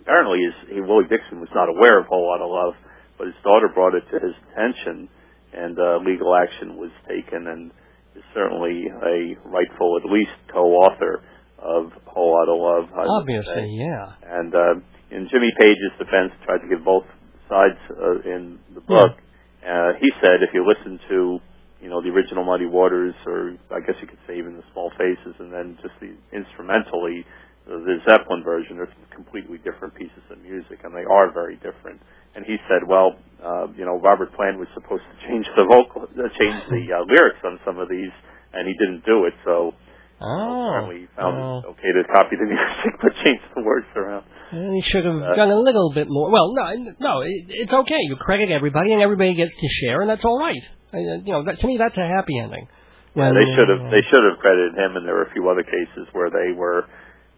Apparently, 0.00 0.40
his, 0.44 0.56
he, 0.76 0.80
Willie 0.80 1.08
Dixon 1.10 1.40
was 1.40 1.50
not 1.54 1.68
aware 1.68 1.98
of 2.00 2.06
Whole 2.06 2.28
Lot 2.28 2.40
of 2.40 2.50
Love, 2.50 2.74
but 3.18 3.26
his 3.26 3.36
daughter 3.42 3.68
brought 3.72 3.94
it 3.94 4.04
to 4.12 4.16
his 4.20 4.36
attention, 4.48 5.08
and 5.52 5.76
uh, 5.78 5.98
legal 6.04 6.32
action 6.36 6.76
was 6.76 6.90
taken, 7.08 7.46
and 7.48 7.70
is 8.16 8.22
certainly 8.32 8.86
a 8.88 9.34
rightful, 9.48 9.98
at 9.98 10.08
least, 10.08 10.32
co-author 10.52 11.20
of 11.58 11.90
Whole 12.06 12.32
Lot 12.32 12.48
of 12.48 12.58
Love. 12.60 12.86
I 12.94 13.04
Obviously, 13.08 13.76
yeah. 13.76 14.14
And 14.22 14.54
uh, 14.54 14.74
in 15.14 15.28
Jimmy 15.30 15.50
Page's 15.56 15.94
defense, 15.98 16.34
tried 16.44 16.58
to 16.60 16.68
give 16.68 16.84
both 16.84 17.06
sides 17.48 17.78
uh, 17.94 18.18
in 18.26 18.58
the 18.74 18.82
book. 18.82 19.14
Uh, 19.62 19.94
he 20.02 20.10
said 20.20 20.42
if 20.42 20.50
you 20.52 20.66
listen 20.66 20.98
to, 21.08 21.38
you 21.80 21.88
know, 21.88 22.02
the 22.02 22.10
original 22.10 22.44
Muddy 22.44 22.66
Waters, 22.66 23.14
or 23.24 23.54
I 23.70 23.80
guess 23.80 23.94
you 24.02 24.08
could 24.08 24.20
say 24.26 24.36
even 24.36 24.56
the 24.56 24.66
Small 24.72 24.90
Faces, 24.98 25.34
and 25.38 25.52
then 25.52 25.78
just 25.80 25.94
the 26.02 26.12
instrumentally, 26.34 27.24
the, 27.64 27.80
the 27.80 27.96
Zeppelin 28.04 28.42
version, 28.42 28.76
are 28.82 28.88
completely 29.14 29.56
different 29.64 29.94
pieces 29.94 30.20
of 30.30 30.42
music, 30.42 30.82
and 30.84 30.92
they 30.92 31.06
are 31.08 31.32
very 31.32 31.56
different. 31.62 32.00
And 32.34 32.44
he 32.44 32.56
said, 32.68 32.82
well, 32.84 33.14
uh, 33.38 33.70
you 33.78 33.86
know, 33.86 34.00
Robert 34.02 34.34
Plant 34.34 34.58
was 34.58 34.68
supposed 34.74 35.04
to 35.06 35.16
change 35.28 35.46
the 35.56 35.64
vocal, 35.70 36.04
uh, 36.10 36.28
change 36.34 36.58
the 36.68 36.82
uh, 36.90 37.04
lyrics 37.12 37.40
on 37.44 37.60
some 37.64 37.78
of 37.78 37.88
these, 37.88 38.12
and 38.52 38.66
he 38.66 38.74
didn't 38.82 39.04
do 39.06 39.24
it. 39.24 39.34
So 39.44 39.72
Oh. 40.20 40.70
apparently 40.70 41.00
he 41.04 41.08
found 41.18 41.36
well, 41.36 41.58
it 41.58 41.70
okay 41.74 41.90
to 41.90 42.02
copy 42.08 42.36
the 42.38 42.46
music, 42.48 42.92
but 43.02 43.12
change 43.24 43.42
the 43.54 43.62
words 43.62 43.86
around. 43.96 44.24
He 44.54 44.82
should 44.82 45.04
have 45.04 45.20
Uh, 45.22 45.34
done 45.34 45.50
a 45.50 45.58
little 45.58 45.92
bit 45.92 46.06
more. 46.08 46.30
Well, 46.30 46.54
no, 46.54 46.94
no, 46.98 47.20
it, 47.22 47.46
it's 47.48 47.72
okay. 47.72 48.00
You 48.08 48.16
credit 48.16 48.50
everybody, 48.50 48.92
and 48.92 49.02
everybody 49.02 49.34
gets 49.34 49.54
to 49.54 49.68
share, 49.82 50.00
and 50.00 50.08
that's 50.10 50.24
all 50.24 50.38
right. 50.38 50.62
Uh, 50.92 50.98
you 51.24 51.32
know, 51.32 51.44
that, 51.44 51.60
to 51.60 51.66
me, 51.66 51.76
that's 51.78 51.96
a 51.96 52.06
happy 52.06 52.38
ending. 52.38 52.66
Yeah, 53.14 53.30
When, 53.30 53.34
they 53.34 53.48
should 53.54 53.68
have 53.68 53.82
uh, 53.86 53.90
they 53.90 54.02
should 54.10 54.24
have 54.30 54.38
credited 54.38 54.74
him, 54.74 54.96
and 54.96 55.06
there 55.06 55.14
were 55.14 55.26
a 55.26 55.32
few 55.32 55.48
other 55.48 55.62
cases 55.62 56.08
where 56.12 56.30
they 56.30 56.50
were, 56.54 56.86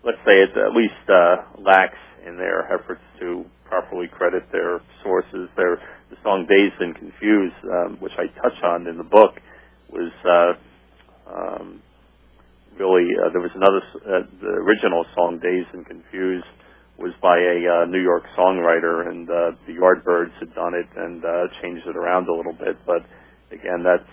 let's 0.04 0.20
say, 0.24 0.36
at 0.44 0.56
at 0.56 0.72
least 0.72 1.04
uh, 1.08 1.60
lax 1.60 1.96
in 2.26 2.36
their 2.36 2.64
efforts 2.72 3.02
to 3.20 3.44
properly 3.68 4.08
credit 4.08 4.44
their 4.52 4.80
sources. 5.02 5.48
Their 5.56 5.76
the 6.08 6.16
song 6.22 6.46
"Dazed 6.48 6.80
and 6.80 6.94
Confused," 6.94 7.60
um, 7.64 7.96
which 8.00 8.12
I 8.16 8.26
touch 8.40 8.56
on 8.64 8.86
in 8.86 8.96
the 8.96 9.04
book, 9.04 9.36
was 9.90 10.12
uh, 10.24 10.52
um, 11.28 11.82
really 12.78 13.04
uh, 13.20 13.30
there 13.32 13.42
was 13.42 13.52
another 13.54 13.82
uh, 14.00 14.24
the 14.40 14.52
original 14.64 15.04
song 15.14 15.40
"Dazed 15.42 15.74
and 15.74 15.84
Confused." 15.84 16.46
Was 16.98 17.12
by 17.20 17.36
a 17.36 17.58
uh, 17.60 17.84
New 17.92 18.00
York 18.00 18.24
songwriter, 18.38 19.10
and 19.10 19.28
uh, 19.28 19.52
the 19.66 19.74
Yardbirds 19.74 20.32
had 20.40 20.54
done 20.54 20.72
it 20.72 20.86
and 20.96 21.22
uh, 21.22 21.28
changed 21.60 21.86
it 21.86 21.94
around 21.94 22.26
a 22.26 22.32
little 22.32 22.54
bit. 22.54 22.78
But 22.86 23.04
again, 23.52 23.84
that's 23.84 24.08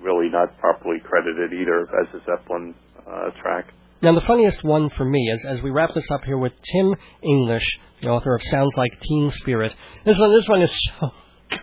really 0.00 0.28
not 0.30 0.56
properly 0.60 0.98
credited 1.02 1.52
either 1.52 1.82
as 1.82 2.14
a 2.14 2.20
Zeppelin 2.24 2.74
uh, 3.10 3.30
track. 3.42 3.66
Now, 4.00 4.14
the 4.14 4.24
funniest 4.26 4.62
one 4.62 4.88
for 4.96 5.04
me 5.04 5.18
is 5.34 5.44
as 5.48 5.60
we 5.62 5.70
wrap 5.70 5.90
this 5.94 6.08
up 6.12 6.22
here 6.24 6.38
with 6.38 6.52
Tim 6.72 6.94
English, 7.24 7.64
the 8.00 8.08
author 8.08 8.36
of 8.36 8.42
Sounds 8.44 8.76
Like 8.76 8.92
Teen 9.00 9.32
Spirit. 9.32 9.74
This 10.04 10.16
one, 10.16 10.32
this 10.32 10.48
one 10.48 10.62
is 10.62 10.70
so 11.00 11.10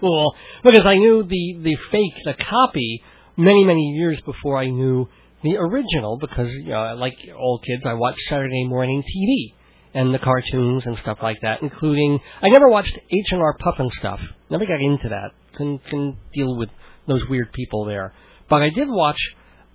cool 0.01 0.35
because 0.61 0.85
I 0.85 0.95
knew 0.95 1.23
the 1.23 1.59
the 1.63 1.77
fake, 1.89 2.23
the 2.25 2.33
copy, 2.33 3.01
many 3.37 3.63
many 3.63 3.93
years 3.97 4.19
before 4.25 4.57
I 4.57 4.65
knew 4.65 5.07
the 5.43 5.55
original. 5.55 6.17
Because 6.19 6.51
you 6.51 6.71
know, 6.71 6.95
like 6.97 7.15
all 7.39 7.59
kids, 7.59 7.85
I 7.85 7.93
watched 7.93 8.19
Saturday 8.27 8.65
morning 8.67 9.01
TV 9.01 9.55
and 9.95 10.13
the 10.13 10.19
cartoons 10.19 10.85
and 10.85 10.97
stuff 10.97 11.19
like 11.23 11.37
that, 11.41 11.61
including 11.61 12.19
I 12.41 12.49
never 12.49 12.67
watched 12.67 12.95
H 13.11 13.27
and 13.31 13.41
R 13.41 13.57
Pufnstuf. 13.57 14.19
Never 14.49 14.65
got 14.65 14.81
into 14.81 15.09
that. 15.09 15.31
Couldn't, 15.55 15.83
couldn't 15.85 16.17
deal 16.33 16.57
with 16.57 16.69
those 17.07 17.21
weird 17.29 17.53
people 17.53 17.85
there. 17.85 18.13
But 18.49 18.61
I 18.61 18.69
did 18.69 18.89
watch 18.89 19.17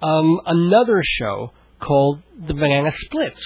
um, 0.02 0.40
another 0.44 1.02
show 1.18 1.52
called 1.80 2.22
The 2.46 2.52
Banana 2.52 2.90
Splits, 2.92 3.42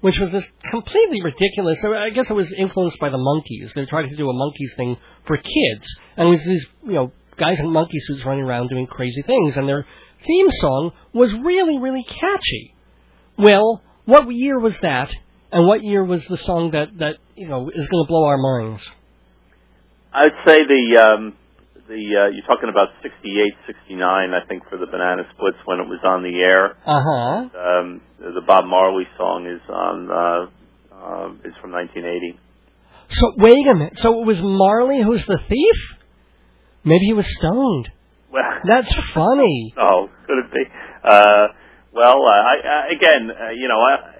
which 0.00 0.14
was 0.18 0.32
this 0.32 0.44
completely 0.70 1.22
ridiculous. 1.22 1.78
I 1.84 2.08
guess 2.10 2.30
it 2.30 2.32
was 2.32 2.50
influenced 2.56 2.98
by 2.98 3.10
the 3.10 3.18
Monkees. 3.18 3.74
They 3.74 3.84
tried 3.84 4.08
to 4.08 4.16
do 4.16 4.30
a 4.30 4.32
Monkees 4.32 4.74
thing 4.76 4.96
for 5.26 5.36
kids, 5.36 5.86
and 6.16 6.28
it 6.28 6.30
was 6.30 6.44
these 6.44 6.66
you 6.84 6.92
know 6.94 7.12
guys 7.36 7.58
in 7.58 7.70
monkey 7.70 7.98
suits 8.00 8.24
running 8.24 8.44
around 8.44 8.70
doing 8.70 8.86
crazy 8.86 9.22
things, 9.26 9.54
and 9.56 9.68
their 9.68 9.86
theme 10.26 10.48
song 10.62 10.92
was 11.12 11.30
really 11.44 11.78
really 11.78 12.04
catchy. 12.04 12.74
Well, 13.38 13.82
what 14.06 14.30
year 14.30 14.58
was 14.58 14.74
that? 14.80 15.10
And 15.56 15.66
what 15.66 15.82
year 15.82 16.04
was 16.04 16.22
the 16.26 16.36
song 16.36 16.72
that 16.72 16.88
that 16.98 17.16
you 17.34 17.48
know 17.48 17.70
is 17.70 17.88
going 17.88 18.04
to 18.04 18.08
blow 18.08 18.26
our 18.26 18.36
minds? 18.36 18.84
I'd 20.12 20.36
say 20.44 20.58
the 20.68 21.00
um, 21.00 21.32
the 21.88 21.96
uh, 21.96 22.28
you're 22.28 22.44
talking 22.44 22.68
about 22.68 22.88
68, 23.00 23.56
69, 23.64 24.04
I 24.04 24.46
think, 24.48 24.68
for 24.68 24.76
the 24.76 24.84
Banana 24.84 25.22
Splits 25.32 25.56
when 25.64 25.80
it 25.80 25.88
was 25.88 26.00
on 26.04 26.22
the 26.22 26.36
air. 26.36 26.76
Uh 26.84 27.00
huh. 27.00 27.48
Um, 27.56 28.02
the 28.20 28.42
Bob 28.46 28.66
Marley 28.66 29.08
song 29.16 29.46
is 29.48 29.64
on 29.70 30.10
uh, 30.12 30.44
uh, 30.92 31.48
is 31.48 31.56
from 31.62 31.72
1980. 31.72 32.38
So 33.08 33.32
wait 33.38 33.66
a 33.66 33.74
minute. 33.74 33.96
So 33.96 34.20
it 34.20 34.26
was 34.26 34.42
Marley 34.42 35.00
who's 35.02 35.24
the 35.24 35.40
thief? 35.48 35.78
Maybe 36.84 37.06
he 37.06 37.14
was 37.14 37.26
stoned. 37.34 37.88
Well, 38.30 38.42
That's 38.68 38.92
funny. 39.14 39.72
Oh, 39.80 40.10
could 40.26 40.36
it 40.36 40.52
be? 40.52 40.64
Uh, 41.02 41.48
well, 41.94 42.20
uh, 42.28 42.44
I, 42.44 42.54
I, 42.60 42.92
again, 42.92 43.30
uh, 43.30 43.50
you 43.56 43.68
know, 43.68 43.80
I, 43.80 44.16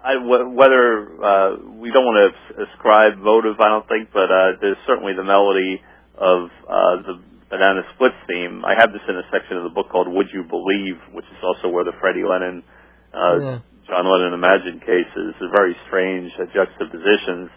I, 0.00 0.16
whether 0.16 1.12
uh, 1.20 1.50
we 1.76 1.92
don't 1.92 2.08
want 2.08 2.18
to 2.24 2.64
ascribe 2.64 3.20
motive, 3.20 3.60
I 3.60 3.68
don't 3.68 3.84
think, 3.84 4.08
but 4.12 4.32
uh, 4.32 4.56
there's 4.60 4.80
certainly 4.88 5.12
the 5.12 5.24
melody 5.24 5.76
of 6.16 6.48
uh, 6.64 6.94
the 7.04 7.14
Banana 7.52 7.84
Splits 7.94 8.16
theme. 8.24 8.64
I 8.64 8.78
have 8.80 8.92
this 8.96 9.04
in 9.08 9.16
a 9.16 9.26
section 9.28 9.60
of 9.60 9.64
the 9.68 9.74
book 9.74 9.92
called 9.92 10.08
"Would 10.08 10.32
You 10.32 10.46
Believe," 10.48 10.96
which 11.12 11.26
is 11.28 11.40
also 11.44 11.68
where 11.68 11.84
the 11.84 11.92
Freddie 12.00 12.24
Lennon, 12.24 12.62
uh, 13.12 13.36
Yeah. 13.40 13.58
John 13.90 14.06
Lennon 14.06 14.32
Imagine 14.32 14.78
cases 14.80 15.34
is. 15.34 15.42
A 15.42 15.50
very 15.50 15.74
strange 15.90 16.30
uh, 16.38 16.46
juxtapositions. 16.54 17.50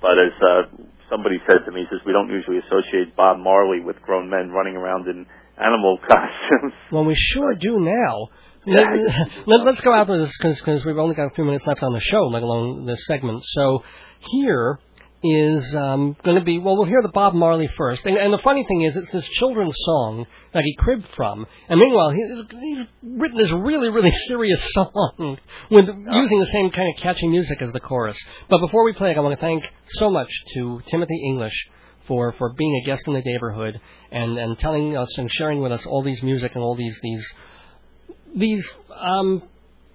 But 0.00 0.16
as 0.18 0.34
uh, 0.40 0.62
somebody 1.10 1.38
said 1.46 1.62
to 1.66 1.70
me, 1.72 1.84
he 1.84 1.86
says 1.92 2.00
we 2.06 2.12
don't 2.12 2.30
usually 2.32 2.58
associate 2.58 3.14
Bob 3.16 3.38
Marley 3.38 3.80
with 3.80 4.00
grown 4.02 4.30
men 4.30 4.50
running 4.50 4.76
around 4.76 5.06
in 5.06 5.26
animal 5.60 5.98
costumes. 6.08 6.72
Well, 6.90 7.04
we 7.04 7.14
sure 7.14 7.54
do 7.54 7.78
now. 7.78 8.28
Let, 8.66 9.68
us 9.68 9.80
go 9.82 9.92
out 9.92 10.08
with 10.08 10.20
this 10.20 10.36
because 10.38 10.84
we've 10.84 10.98
only 10.98 11.14
got 11.14 11.26
a 11.26 11.34
few 11.34 11.44
minutes 11.44 11.66
left 11.66 11.82
on 11.82 11.92
the 11.92 12.00
show, 12.00 12.28
let 12.28 12.42
alone 12.42 12.86
this 12.86 13.04
segment. 13.06 13.42
So 13.54 13.82
here 14.30 14.78
is 15.22 15.74
um, 15.74 16.16
going 16.22 16.38
to 16.38 16.44
be 16.44 16.58
well. 16.58 16.76
We'll 16.76 16.86
hear 16.86 17.02
the 17.02 17.08
Bob 17.08 17.34
Marley 17.34 17.68
first, 17.78 18.04
and, 18.04 18.16
and 18.16 18.32
the 18.32 18.40
funny 18.44 18.64
thing 18.68 18.82
is, 18.82 18.96
it's 18.96 19.10
this 19.10 19.26
children's 19.38 19.74
song 19.84 20.26
that 20.52 20.62
he 20.62 20.76
cribbed 20.78 21.06
from, 21.16 21.46
and 21.68 21.80
meanwhile, 21.80 22.10
he, 22.10 22.22
he's 22.60 22.86
written 23.02 23.38
this 23.38 23.50
really, 23.50 23.88
really 23.88 24.12
serious 24.28 24.62
song 24.72 25.38
with 25.70 25.86
using 25.86 26.40
the 26.40 26.50
same 26.52 26.70
kind 26.70 26.92
of 26.94 27.02
catchy 27.02 27.26
music 27.26 27.60
as 27.62 27.72
the 27.72 27.80
chorus. 27.80 28.16
But 28.50 28.60
before 28.60 28.84
we 28.84 28.92
play 28.92 29.10
it, 29.10 29.16
I 29.16 29.20
want 29.20 29.34
to 29.34 29.40
thank 29.40 29.62
so 29.98 30.10
much 30.10 30.28
to 30.54 30.80
Timothy 30.90 31.22
English 31.26 31.54
for 32.06 32.34
for 32.36 32.52
being 32.52 32.82
a 32.82 32.86
guest 32.86 33.02
in 33.06 33.14
the 33.14 33.22
neighborhood 33.22 33.80
and 34.10 34.36
and 34.36 34.58
telling 34.58 34.94
us 34.94 35.08
and 35.16 35.30
sharing 35.30 35.62
with 35.62 35.72
us 35.72 35.86
all 35.86 36.02
these 36.02 36.22
music 36.22 36.52
and 36.54 36.62
all 36.62 36.76
these 36.76 36.98
these 37.02 37.26
these 38.36 38.64
um 38.94 39.42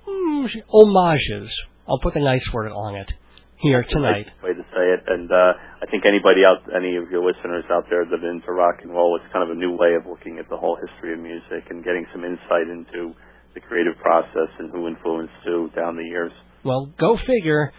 mm, 0.08 0.48
homages. 0.68 1.54
I'll 1.88 2.00
put 2.00 2.14
the 2.14 2.20
nice 2.20 2.48
word 2.54 2.72
on 2.72 2.96
it 2.96 3.12
here 3.58 3.82
a 3.82 3.88
tonight. 3.88 4.28
nice 4.28 4.44
way 4.44 4.54
to 4.54 4.62
say 4.72 4.86
it. 4.94 5.02
And 5.08 5.30
uh, 5.32 5.54
I 5.82 5.86
think 5.92 6.06
anybody 6.06 6.42
out, 6.46 6.64
any 6.76 6.96
of 6.96 7.10
your 7.12 7.26
listeners 7.26 7.66
out 7.72 7.86
there 7.90 8.06
that 8.06 8.24
are 8.24 8.30
into 8.32 8.52
rock 8.52 8.76
and 8.84 8.92
roll, 8.92 9.18
it's 9.22 9.32
kind 9.34 9.44
of 9.44 9.50
a 9.56 9.60
new 9.60 9.76
way 9.76 9.96
of 9.96 10.06
looking 10.08 10.38
at 10.40 10.48
the 10.50 10.56
whole 10.58 10.78
history 10.78 11.14
of 11.14 11.20
music 11.20 11.68
and 11.70 11.84
getting 11.84 12.06
some 12.14 12.24
insight 12.24 12.70
into 12.70 13.14
the 13.56 13.60
creative 13.60 13.98
process 13.98 14.48
and 14.60 14.72
who 14.72 14.88
influenced 14.88 15.34
who 15.44 15.70
down 15.76 15.98
the 15.98 16.04
years. 16.04 16.32
Well, 16.64 16.94
go 17.00 17.18
figure. 17.18 17.74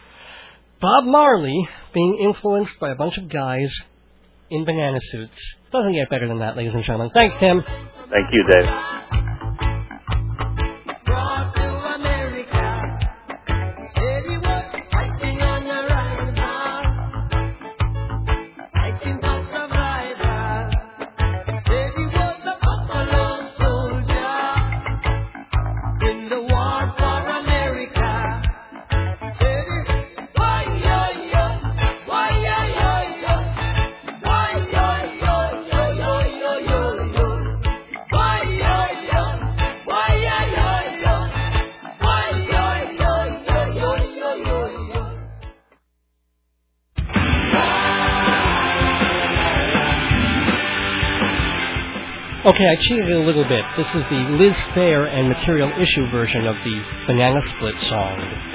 Bob 0.80 1.04
Marley 1.04 1.68
being 1.94 2.18
influenced 2.20 2.78
by 2.80 2.90
a 2.90 2.94
bunch 2.96 3.16
of 3.18 3.28
guys 3.28 3.72
in 4.50 4.64
banana 4.64 4.98
suits. 5.00 5.38
Doesn't 5.72 5.92
get 5.92 6.10
better 6.10 6.26
than 6.26 6.40
that, 6.40 6.56
ladies 6.56 6.74
and 6.74 6.84
gentlemen. 6.84 7.10
Thanks, 7.14 7.36
Tim. 7.38 7.62
Thank 7.62 8.26
you, 8.32 8.44
Dave. 8.50 9.39
I 52.70 52.76
cheated 52.76 53.10
a 53.10 53.18
little 53.26 53.42
bit. 53.42 53.64
This 53.76 53.88
is 53.88 54.02
the 54.08 54.22
Liz 54.38 54.54
Phair 54.78 55.12
and 55.12 55.28
Material 55.28 55.72
Issue 55.72 56.08
version 56.12 56.46
of 56.46 56.54
the 56.54 56.82
Banana 57.08 57.40
Split 57.48 57.76
song. 57.88 58.49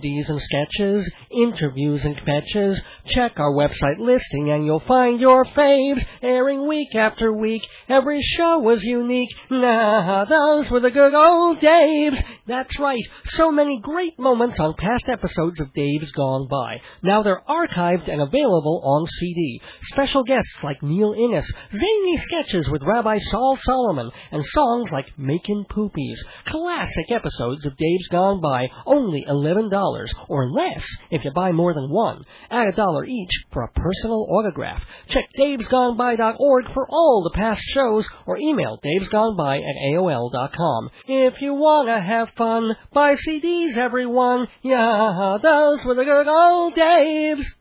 Parodies 0.00 0.28
and 0.28 0.40
sketches, 0.40 1.10
interviews 1.30 2.04
and 2.04 2.16
patches. 2.24 2.80
Check 3.06 3.32
our 3.36 3.52
website 3.52 3.98
listing 3.98 4.50
and 4.50 4.64
you'll 4.64 4.82
find 4.86 5.20
your 5.20 5.44
faves 5.44 6.04
airing 6.22 6.66
week 6.66 6.94
after 6.94 7.32
week. 7.32 7.62
Every 7.88 8.20
show 8.22 8.58
was 8.58 8.82
unique. 8.82 9.28
Nah, 9.50 10.24
those 10.24 10.70
were 10.70 10.80
the 10.80 10.90
good 10.90 11.14
old 11.14 11.58
Daves. 11.58 12.22
That's 12.50 12.80
right. 12.80 13.04
So 13.26 13.52
many 13.52 13.78
great 13.80 14.18
moments 14.18 14.58
on 14.58 14.74
past 14.76 15.08
episodes 15.08 15.60
of 15.60 15.72
Dave's 15.72 16.10
Gone 16.10 16.48
By. 16.50 16.78
Now 17.00 17.22
they're 17.22 17.44
archived 17.48 18.10
and 18.10 18.20
available 18.20 18.82
on 18.84 19.06
CD. 19.06 19.60
Special 19.82 20.24
guests 20.24 20.64
like 20.64 20.82
Neil 20.82 21.12
Innes, 21.12 21.48
zany 21.70 22.16
sketches 22.16 22.68
with 22.68 22.82
Rabbi 22.82 23.18
Saul 23.18 23.56
Solomon, 23.62 24.10
and 24.32 24.44
songs 24.44 24.90
like 24.90 25.16
Makin' 25.16 25.64
Poopies. 25.70 26.16
Classic 26.46 27.12
episodes 27.12 27.64
of 27.66 27.76
Dave's 27.76 28.08
Gone 28.08 28.40
By, 28.40 28.66
only 28.84 29.24
$11 29.28 30.06
or 30.28 30.50
less 30.50 30.84
if 31.12 31.24
you 31.24 31.30
buy 31.32 31.52
more 31.52 31.72
than 31.72 31.88
one. 31.88 32.24
Add 32.50 32.66
a 32.66 32.72
dollar 32.72 33.04
each 33.04 33.30
for 33.52 33.62
a 33.62 33.72
personal 33.80 34.26
autograph. 34.28 34.82
Check 35.06 35.26
davesgoneby.org 35.38 36.64
for 36.74 36.88
all 36.90 37.22
the 37.22 37.38
past 37.38 37.62
shows 37.72 38.04
or 38.26 38.38
email 38.38 38.80
davesgoneby 38.84 39.58
at 39.58 39.94
AOL.com. 39.94 40.90
If 41.06 41.34
you 41.40 41.54
wanna 41.54 42.02
have 42.02 42.26
fun, 42.40 42.74
buy 42.94 43.16
CDs 43.16 43.76
everyone. 43.76 44.48
Yeah, 44.62 45.36
those 45.42 45.84
were 45.84 45.94
the 45.94 46.04
good 46.04 46.26
old 46.26 46.74
days. 46.74 47.54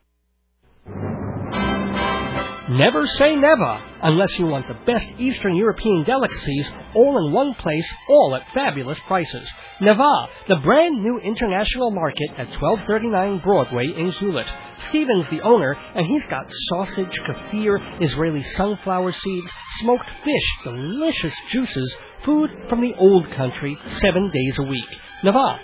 Never 2.69 3.06
say 3.07 3.35
never 3.35 3.84
unless 4.03 4.38
you 4.38 4.45
want 4.45 4.65
the 4.68 4.85
best 4.85 5.06
Eastern 5.19 5.56
European 5.56 6.06
delicacies 6.06 6.65
all 6.95 7.18
in 7.18 7.34
one 7.34 7.56
place, 7.56 7.85
all 8.07 8.35
at 8.35 8.53
fabulous 8.53 8.97
prices. 9.07 9.49
Neva, 9.81 10.30
the 10.47 10.61
brand 10.64 11.03
new 11.03 11.19
international 11.19 11.91
market 11.91 12.30
at 12.38 12.47
1239 12.61 13.41
Broadway 13.43 13.88
in 13.97 14.11
Hewlett. 14.11 14.47
Stephen's 14.88 15.27
the 15.30 15.41
owner, 15.41 15.76
and 15.95 16.06
he's 16.06 16.26
got 16.27 16.49
sausage, 16.69 17.19
kefir, 17.27 18.01
Israeli 18.01 18.43
sunflower 18.56 19.11
seeds, 19.11 19.51
smoked 19.81 20.06
fish, 20.23 20.64
delicious 20.64 21.34
juices, 21.49 21.97
food 22.26 22.50
from 22.70 22.82
the 22.82 22.94
old 22.98 23.30
country, 23.32 23.78
seven 24.02 24.32
days 24.34 24.58
a 24.60 24.64
week. 24.64 24.90
Nava, 25.24 25.60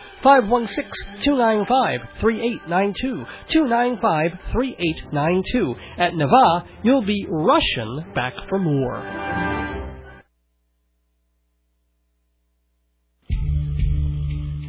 516-295-3892, 2.22 3.26
295-3892. 3.54 5.76
At 5.98 6.14
Nava, 6.14 6.66
you'll 6.84 7.06
be 7.06 7.26
Russian 7.30 8.12
back 8.14 8.34
for 8.50 8.60
more. 8.60 9.02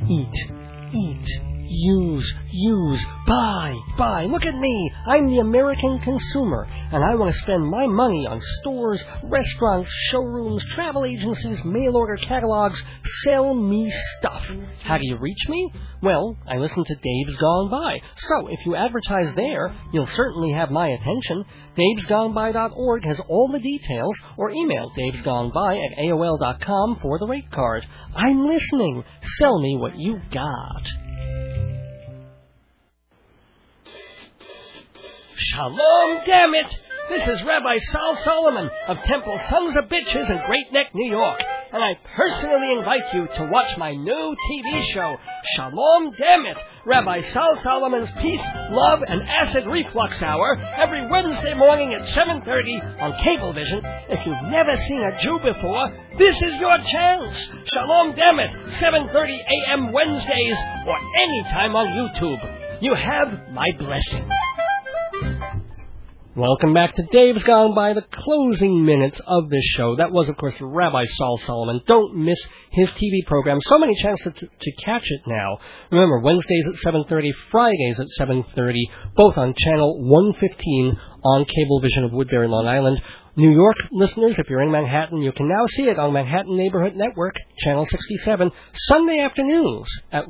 Eat, 0.09 0.37
eat, 0.93 1.27
use, 1.77 2.35
use, 2.51 3.05
buy, 3.27 3.77
buy. 3.99 4.25
Look 4.25 4.43
at 4.43 4.55
me. 4.55 4.93
I'm 5.07 5.27
the 5.27 5.39
American 5.39 6.01
consumer, 6.01 6.67
and 6.93 7.05
I 7.05 7.15
want 7.15 7.35
to 7.35 7.41
spend 7.41 7.65
my 7.65 7.87
money 7.87 8.27
on 8.27 8.41
stores, 8.61 9.03
restaurants, 9.25 9.89
showrooms, 10.11 10.65
travel 10.75 11.05
agencies, 11.05 11.63
mail 11.65 11.97
order 11.97 12.17
catalogs. 12.29 12.83
Sell 13.25 13.55
me 13.55 13.93
stuff. 14.19 14.43
How 14.83 14.97
do 14.97 15.07
you 15.07 15.19
reach 15.19 15.49
me? 15.49 15.71
Well, 16.03 16.39
I 16.49 16.57
listen 16.57 16.85
to 16.85 16.95
Dave's 16.95 17.37
Gone 17.39 17.71
By. 17.71 17.99
So 18.17 18.49
if 18.49 18.65
you 18.65 18.75
advertise 18.77 19.35
there, 19.35 19.75
you'll 19.93 20.07
certainly 20.07 20.53
have 20.53 20.71
my 20.71 20.89
attention. 20.89 21.45
Dave'sGoneBy.org 21.77 23.05
has 23.05 23.21
all 23.29 23.49
the 23.49 23.61
details, 23.61 24.17
or 24.39 24.51
email 24.51 24.91
davesgoneby 24.97 25.85
at 25.85 25.99
AOL.com 25.99 26.99
for 27.03 27.19
the 27.19 27.27
rate 27.27 27.51
card. 27.51 27.87
I'm 28.15 28.47
listening. 28.47 29.05
Sell 29.39 29.61
me 29.61 29.77
what 29.77 29.99
you 29.99 30.21
got. 30.31 31.06
Shalom, 35.39 36.25
damn 36.25 36.55
it! 36.55 36.75
This 37.11 37.29
is 37.29 37.45
Rabbi 37.45 37.77
Sal 37.93 38.17
Solomon 38.25 38.71
of 38.89 38.97
Temple 39.05 39.39
Sons 39.51 39.77
of 39.77 39.85
Bitches 39.85 40.31
in 40.31 40.41
Great 40.47 40.73
Neck, 40.73 40.95
New 40.95 41.11
York. 41.11 41.43
and 41.73 41.85
I 41.85 41.93
personally 42.17 42.73
invite 42.73 43.03
you 43.13 43.27
to 43.37 43.51
watch 43.53 43.77
my 43.77 43.93
new 43.93 44.35
TV 44.51 44.83
show, 44.95 45.17
Shalom 45.57 46.13
Dammit, 46.13 46.57
Rabbi 46.87 47.21
Sal 47.33 47.61
Solomon's 47.63 48.11
Peace, 48.23 48.41
Love, 48.71 49.01
and 49.07 49.21
Acid 49.29 49.67
Reflux 49.67 50.23
Hour, 50.23 50.57
every 50.79 51.07
Wednesday 51.11 51.53
morning 51.53 51.93
at 51.93 52.09
7.30 52.17 53.03
on 53.03 53.13
Cablevision. 53.13 53.83
If 54.09 54.21
you've 54.25 54.51
never 54.51 54.75
seen 54.89 55.03
a 55.03 55.21
Jew 55.21 55.39
before, 55.43 55.93
this 56.17 56.37
is 56.37 56.59
your 56.59 56.79
chance. 56.79 57.35
Shalom 57.75 58.17
Dammit, 58.17 58.51
7.30 58.81 59.13
a.m. 59.13 59.93
Wednesdays, 59.93 60.57
or 60.87 60.97
anytime 60.97 61.77
on 61.77 61.89
YouTube. 61.93 62.81
You 62.81 62.95
have 62.95 63.51
my 63.53 63.69
blessing. 63.79 64.29
Welcome 66.37 66.75
back 66.75 66.95
to 66.97 67.03
Dave's 67.13 67.43
Gone 67.45 67.75
By, 67.75 67.95
the 67.95 68.05
closing 68.13 68.85
minutes 68.85 69.19
of 69.27 69.49
this 69.49 69.65
show. 69.75 69.97
That 69.97 70.13
was, 70.13 70.29
of 70.29 70.37
course, 70.37 70.55
Rabbi 70.61 71.05
Saul 71.17 71.39
Solomon. 71.39 71.81
Don't 71.87 72.15
miss 72.15 72.37
his 72.73 72.91
TV 72.91 73.25
program. 73.27 73.59
So 73.63 73.79
many 73.79 73.97
chances 74.03 74.35
to, 74.35 74.47
to 74.47 74.73
catch 74.85 75.05
it 75.07 75.23
now. 75.27 75.57
Remember, 75.91 76.19
Wednesdays 76.19 76.67
at 76.67 76.93
7.30, 76.93 77.31
Fridays 77.51 77.99
at 77.99 78.29
7.30, 78.29 78.75
both 79.17 79.39
on 79.39 79.55
channel 79.57 79.99
115 80.05 80.99
on 81.25 81.47
Cablevision 81.47 82.05
of 82.05 82.13
Woodbury, 82.13 82.49
Long 82.49 82.67
Island. 82.67 83.01
New 83.37 83.53
York 83.53 83.77
listeners, 83.93 84.39
if 84.39 84.51
you're 84.51 84.63
in 84.63 84.71
Manhattan, 84.71 85.23
you 85.23 85.33
can 85.33 85.49
now 85.49 85.65
see 85.69 85.85
it 85.85 85.99
on 85.99 86.13
Manhattan 86.13 86.59
Neighborhood 86.59 86.97
Network, 86.97 87.35
channel 87.61 87.87
67, 87.87 88.51
Sunday 88.89 89.21
afternoons 89.21 89.87
at 90.13 90.29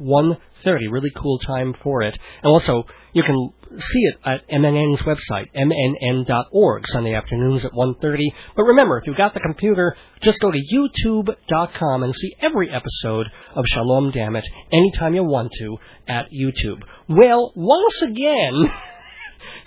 1.30. 0.67 0.91
Really 0.91 1.13
cool 1.17 1.39
time 1.39 1.75
for 1.83 2.03
it. 2.03 2.19
And 2.43 2.51
also, 2.51 2.85
you 3.13 3.23
can 3.23 3.51
see 3.79 4.01
it 4.01 4.17
at 4.25 4.49
MNN's 4.49 5.01
website, 5.03 5.47
mnn.org, 5.55 6.85
Sunday 6.89 7.15
afternoons 7.15 7.65
at 7.65 7.73
1.30. 7.73 8.17
But 8.57 8.63
remember, 8.65 8.99
if 8.99 9.07
you've 9.07 9.17
got 9.17 9.35
the 9.35 9.41
computer, 9.41 9.97
just 10.23 10.39
go 10.41 10.51
to 10.51 10.59
youtube.com 10.59 12.03
and 12.03 12.15
see 12.15 12.35
every 12.41 12.71
episode 12.71 13.27
of 13.55 13.65
Shalom 13.73 14.11
Dammit 14.11 14.45
anytime 14.73 15.15
you 15.15 15.25
want 15.25 15.53
to 15.59 15.77
at 16.09 16.27
YouTube. 16.33 16.83
Well, 17.09 17.53
once 17.55 18.03
again... 18.03 18.73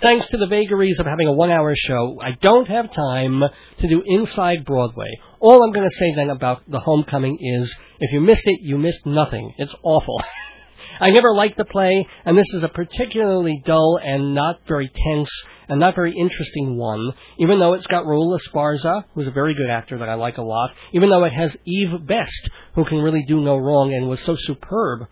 Thanks 0.02 0.26
to 0.28 0.38
the 0.38 0.46
vagaries 0.46 0.98
of 0.98 1.04
having 1.04 1.26
a 1.26 1.32
one 1.32 1.50
hour 1.50 1.74
show, 1.76 2.18
I 2.22 2.30
don't 2.40 2.66
have 2.68 2.92
time 2.92 3.42
to 3.80 3.88
do 3.88 4.02
Inside 4.06 4.64
Broadway. 4.64 5.08
All 5.40 5.62
I'm 5.62 5.72
going 5.72 5.88
to 5.88 5.94
say 5.94 6.14
then 6.16 6.30
about 6.30 6.62
The 6.70 6.80
Homecoming 6.80 7.36
is 7.38 7.74
if 7.98 8.10
you 8.10 8.20
missed 8.20 8.46
it, 8.46 8.60
you 8.62 8.78
missed 8.78 9.04
nothing. 9.04 9.52
It's 9.58 9.74
awful. 9.82 10.22
I 11.00 11.10
never 11.10 11.34
liked 11.34 11.56
the 11.56 11.64
play, 11.64 12.06
and 12.24 12.36
this 12.36 12.52
is 12.52 12.62
a 12.62 12.68
particularly 12.68 13.62
dull 13.64 13.98
and 14.02 14.34
not 14.34 14.60
very 14.68 14.88
tense 14.88 15.30
and 15.68 15.80
not 15.80 15.94
very 15.94 16.12
interesting 16.12 16.76
one, 16.76 17.12
even 17.38 17.58
though 17.58 17.74
it's 17.74 17.86
got 17.86 18.04
Raul 18.04 18.38
Esparza, 18.38 19.04
who's 19.14 19.26
a 19.26 19.32
very 19.32 19.54
good 19.54 19.70
actor 19.70 19.98
that 19.98 20.08
I 20.08 20.14
like 20.14 20.36
a 20.36 20.42
lot, 20.42 20.70
even 20.92 21.08
though 21.08 21.24
it 21.24 21.32
has 21.32 21.56
Eve 21.64 22.06
Best, 22.06 22.50
who 22.74 22.84
can 22.84 22.98
really 22.98 23.24
do 23.26 23.40
no 23.40 23.56
wrong 23.56 23.94
and 23.94 24.08
was 24.08 24.20
so 24.20 24.36
superb 24.36 25.08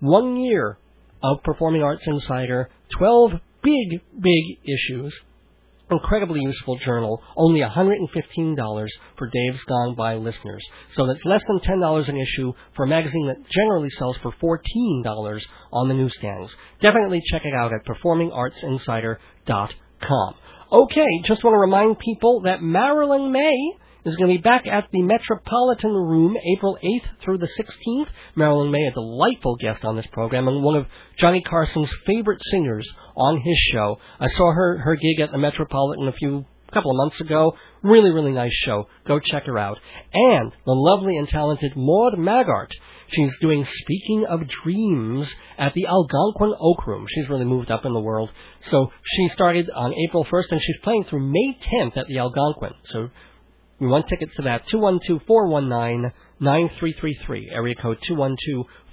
One 0.00 0.36
year 0.36 0.78
of 1.22 1.42
Performing 1.44 1.82
Arts 1.82 2.06
Insider. 2.06 2.70
12 2.98 3.32
big, 3.62 4.02
big 4.20 4.58
issues. 4.64 5.14
Incredibly 5.90 6.40
useful 6.40 6.78
journal. 6.84 7.22
Only 7.36 7.60
$115 7.60 8.88
for 9.18 9.28
Dave's 9.28 9.62
Gone 9.64 9.94
By 9.94 10.14
listeners. 10.14 10.64
So 10.94 11.06
that's 11.06 11.22
less 11.24 11.44
than 11.46 11.60
$10 11.60 12.08
an 12.08 12.16
issue 12.16 12.54
for 12.74 12.84
a 12.84 12.88
magazine 12.88 13.26
that 13.26 13.46
generally 13.50 13.90
sells 13.90 14.16
for 14.22 14.32
$14 14.42 15.42
on 15.72 15.88
the 15.88 15.94
newsstands. 15.94 16.50
Definitely 16.80 17.20
check 17.30 17.42
it 17.44 17.52
out 17.54 17.74
at 17.74 17.84
performingartsinsider.com. 17.84 20.34
Okay, 20.72 21.20
just 21.26 21.44
want 21.44 21.52
to 21.52 21.58
remind 21.58 21.98
people 21.98 22.40
that 22.46 22.62
Marilyn 22.62 23.30
Maye 23.30 23.76
is 24.06 24.16
going 24.16 24.30
to 24.30 24.38
be 24.38 24.42
back 24.42 24.66
at 24.66 24.88
the 24.90 25.02
Metropolitan 25.02 25.90
Room 25.90 26.34
April 26.56 26.78
8th 26.82 27.22
through 27.22 27.36
the 27.36 27.48
16th. 27.60 28.06
Marilyn 28.36 28.70
Maye, 28.70 28.88
a 28.90 28.94
delightful 28.94 29.56
guest 29.56 29.84
on 29.84 29.96
this 29.96 30.06
program 30.12 30.48
and 30.48 30.62
one 30.62 30.76
of 30.76 30.86
Johnny 31.18 31.42
Carson's 31.42 31.92
favorite 32.06 32.40
singers 32.50 32.90
on 33.14 33.42
his 33.42 33.58
show. 33.70 33.98
I 34.18 34.28
saw 34.28 34.50
her 34.50 34.78
her 34.78 34.96
gig 34.96 35.20
at 35.20 35.30
the 35.30 35.36
Metropolitan 35.36 36.08
a 36.08 36.12
few 36.12 36.46
couple 36.72 36.90
of 36.90 36.96
months 36.96 37.20
ago. 37.20 37.52
Really, 37.82 38.10
really 38.10 38.32
nice 38.32 38.54
show. 38.64 38.86
Go 39.06 39.18
check 39.18 39.46
her 39.46 39.58
out. 39.58 39.78
And 40.14 40.52
the 40.64 40.72
lovely 40.72 41.16
and 41.16 41.28
talented 41.28 41.72
Maude 41.74 42.14
Maggart. 42.14 42.70
She's 43.08 43.36
doing 43.40 43.64
Speaking 43.64 44.24
of 44.28 44.46
Dreams 44.64 45.34
at 45.58 45.74
the 45.74 45.86
Algonquin 45.86 46.54
Oak 46.60 46.86
Room. 46.86 47.06
She's 47.12 47.28
really 47.28 47.44
moved 47.44 47.72
up 47.72 47.84
in 47.84 47.92
the 47.92 48.00
world. 48.00 48.30
So 48.70 48.92
she 49.04 49.28
started 49.28 49.68
on 49.74 49.92
April 50.08 50.24
1st 50.24 50.52
and 50.52 50.62
she's 50.62 50.78
playing 50.82 51.04
through 51.04 51.30
May 51.30 51.58
10th 51.74 51.96
at 51.96 52.06
the 52.06 52.18
Algonquin. 52.18 52.74
So 52.86 53.08
we 53.80 53.88
want 53.88 54.06
tickets 54.08 54.34
to 54.36 54.42
that. 54.42 54.68
212-419-9333. 54.68 57.52
Area 57.52 57.74
code 57.74 57.98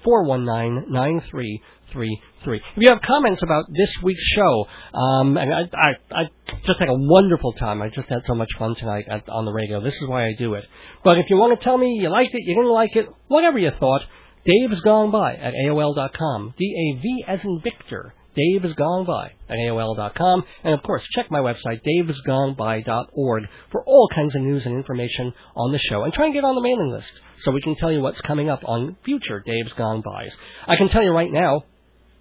212-419-9333. 0.06 1.60
If 1.94 2.62
you 2.76 2.88
have 2.88 3.00
comments 3.06 3.42
about 3.42 3.64
this 3.76 3.92
week's 4.02 4.22
show, 4.22 4.66
um, 4.94 5.36
and 5.36 5.52
I, 5.52 5.62
I, 5.74 5.92
I 6.10 6.24
just 6.66 6.78
had 6.78 6.88
a 6.88 6.94
wonderful 6.94 7.52
time. 7.54 7.82
I 7.82 7.88
just 7.88 8.08
had 8.08 8.20
so 8.26 8.34
much 8.34 8.48
fun 8.58 8.74
tonight 8.76 9.06
at, 9.08 9.28
on 9.28 9.44
the 9.44 9.52
radio. 9.52 9.82
This 9.82 9.94
is 9.94 10.06
why 10.06 10.26
I 10.26 10.34
do 10.38 10.54
it. 10.54 10.64
But 11.04 11.18
if 11.18 11.26
you 11.28 11.36
want 11.36 11.58
to 11.58 11.64
tell 11.64 11.76
me 11.76 11.98
you 12.00 12.08
liked 12.08 12.34
it, 12.34 12.42
you 12.44 12.54
didn't 12.54 12.70
like 12.70 12.96
it, 12.96 13.06
whatever 13.28 13.58
you 13.58 13.70
thought, 13.78 14.02
Dave's 14.44 14.80
Gone 14.80 15.10
By 15.10 15.34
at 15.34 15.54
AOL.com. 15.54 16.54
D-A-V 16.56 17.24
as 17.26 17.44
in 17.44 17.60
Victor. 17.62 18.14
Dave 18.34 18.64
is 18.64 18.74
Gone 18.74 19.04
By 19.04 19.32
at 19.48 19.56
AOL.com. 19.56 20.44
And 20.64 20.74
of 20.74 20.82
course, 20.82 21.02
check 21.12 21.30
my 21.30 21.40
website, 21.40 21.80
davesgoneby.org, 21.84 23.42
for 23.72 23.84
all 23.84 24.08
kinds 24.14 24.34
of 24.36 24.42
news 24.42 24.66
and 24.66 24.76
information 24.76 25.32
on 25.56 25.72
the 25.72 25.78
show. 25.78 26.04
And 26.04 26.12
try 26.12 26.26
and 26.26 26.34
get 26.34 26.44
on 26.44 26.54
the 26.54 26.62
mailing 26.62 26.90
list 26.90 27.12
so 27.42 27.50
we 27.50 27.60
can 27.60 27.76
tell 27.76 27.90
you 27.90 28.00
what's 28.00 28.20
coming 28.20 28.48
up 28.48 28.60
on 28.64 28.96
future 29.04 29.42
Dave's 29.44 29.72
Gone 29.72 30.02
Bys. 30.02 30.32
I 30.66 30.76
can 30.76 30.88
tell 30.88 31.02
you 31.02 31.10
right 31.10 31.32
now, 31.32 31.64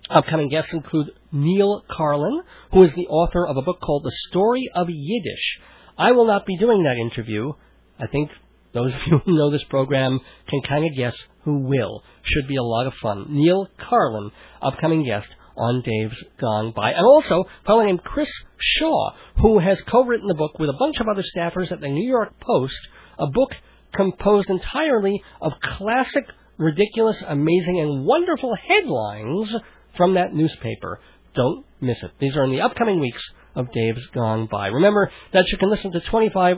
upcoming 0.09 0.49
guests 0.49 0.73
include 0.73 1.11
Neal 1.31 1.83
Karlen, 1.89 2.39
who 2.73 2.83
is 2.83 2.93
the 2.95 3.07
author 3.07 3.45
of 3.45 3.57
a 3.57 3.61
book 3.61 3.79
called 3.81 4.03
The 4.03 4.15
Story 4.29 4.69
of 4.73 4.87
Yiddish. 4.89 5.59
I 5.97 6.13
will 6.13 6.25
not 6.25 6.45
be 6.45 6.57
doing 6.57 6.83
that 6.83 6.97
interview. 6.97 7.51
I 7.99 8.07
think 8.07 8.31
Those 8.73 8.93
of 8.93 8.99
you 9.07 9.19
who 9.25 9.37
know 9.37 9.51
this 9.51 9.63
program 9.65 10.19
can 10.47 10.61
kind 10.61 10.85
of 10.85 10.95
guess 10.95 11.15
who 11.43 11.59
will. 11.59 12.03
Should 12.23 12.47
be 12.47 12.57
a 12.57 12.63
lot 12.63 12.87
of 12.87 12.93
fun. 13.01 13.25
Neal 13.29 13.67
Karlen, 13.79 14.31
upcoming 14.61 15.05
guest 15.05 15.27
on 15.59 15.81
Dave's 15.81 16.23
Gone 16.39 16.71
By. 16.75 16.91
And 16.91 17.05
also, 17.05 17.41
a 17.41 17.65
fellow 17.65 17.83
named 17.83 18.03
Chris 18.03 18.31
Shaw, 18.57 19.11
who 19.41 19.59
has 19.59 19.81
co-written 19.81 20.27
the 20.27 20.33
book 20.33 20.57
with 20.57 20.69
a 20.69 20.77
bunch 20.79 20.99
of 20.99 21.07
other 21.07 21.23
staffers 21.23 21.71
at 21.71 21.81
the 21.81 21.89
New 21.89 22.07
York 22.07 22.33
Post, 22.39 22.79
a 23.19 23.27
book 23.27 23.51
composed 23.93 24.49
entirely 24.49 25.21
of 25.41 25.53
classic, 25.77 26.25
ridiculous, 26.57 27.21
amazing, 27.27 27.79
and 27.79 28.05
wonderful 28.05 28.55
headlines 28.55 29.53
from 29.97 30.15
that 30.15 30.33
newspaper. 30.33 30.99
Don't 31.35 31.65
miss 31.81 32.01
it. 32.01 32.11
These 32.19 32.35
are 32.35 32.45
in 32.45 32.51
the 32.51 32.61
upcoming 32.61 32.99
weeks 32.99 33.21
of 33.55 33.71
Dave's 33.71 34.05
Gone 34.13 34.47
By. 34.49 34.67
Remember 34.67 35.11
that 35.33 35.45
you 35.51 35.57
can 35.57 35.69
listen 35.69 35.91
to 35.91 35.99
25 35.99 36.57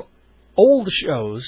old 0.58 0.90
shows 0.92 1.48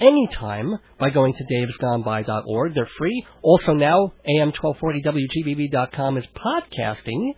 anytime 0.00 0.78
by 0.98 1.10
going 1.10 1.34
to 1.34 1.44
davesgoneby.org. 1.44 2.74
They're 2.74 2.88
free. 2.98 3.26
Also 3.42 3.72
now, 3.72 4.12
AM1240WGBB.com 4.28 6.16
is 6.16 6.26
podcasting 6.26 7.32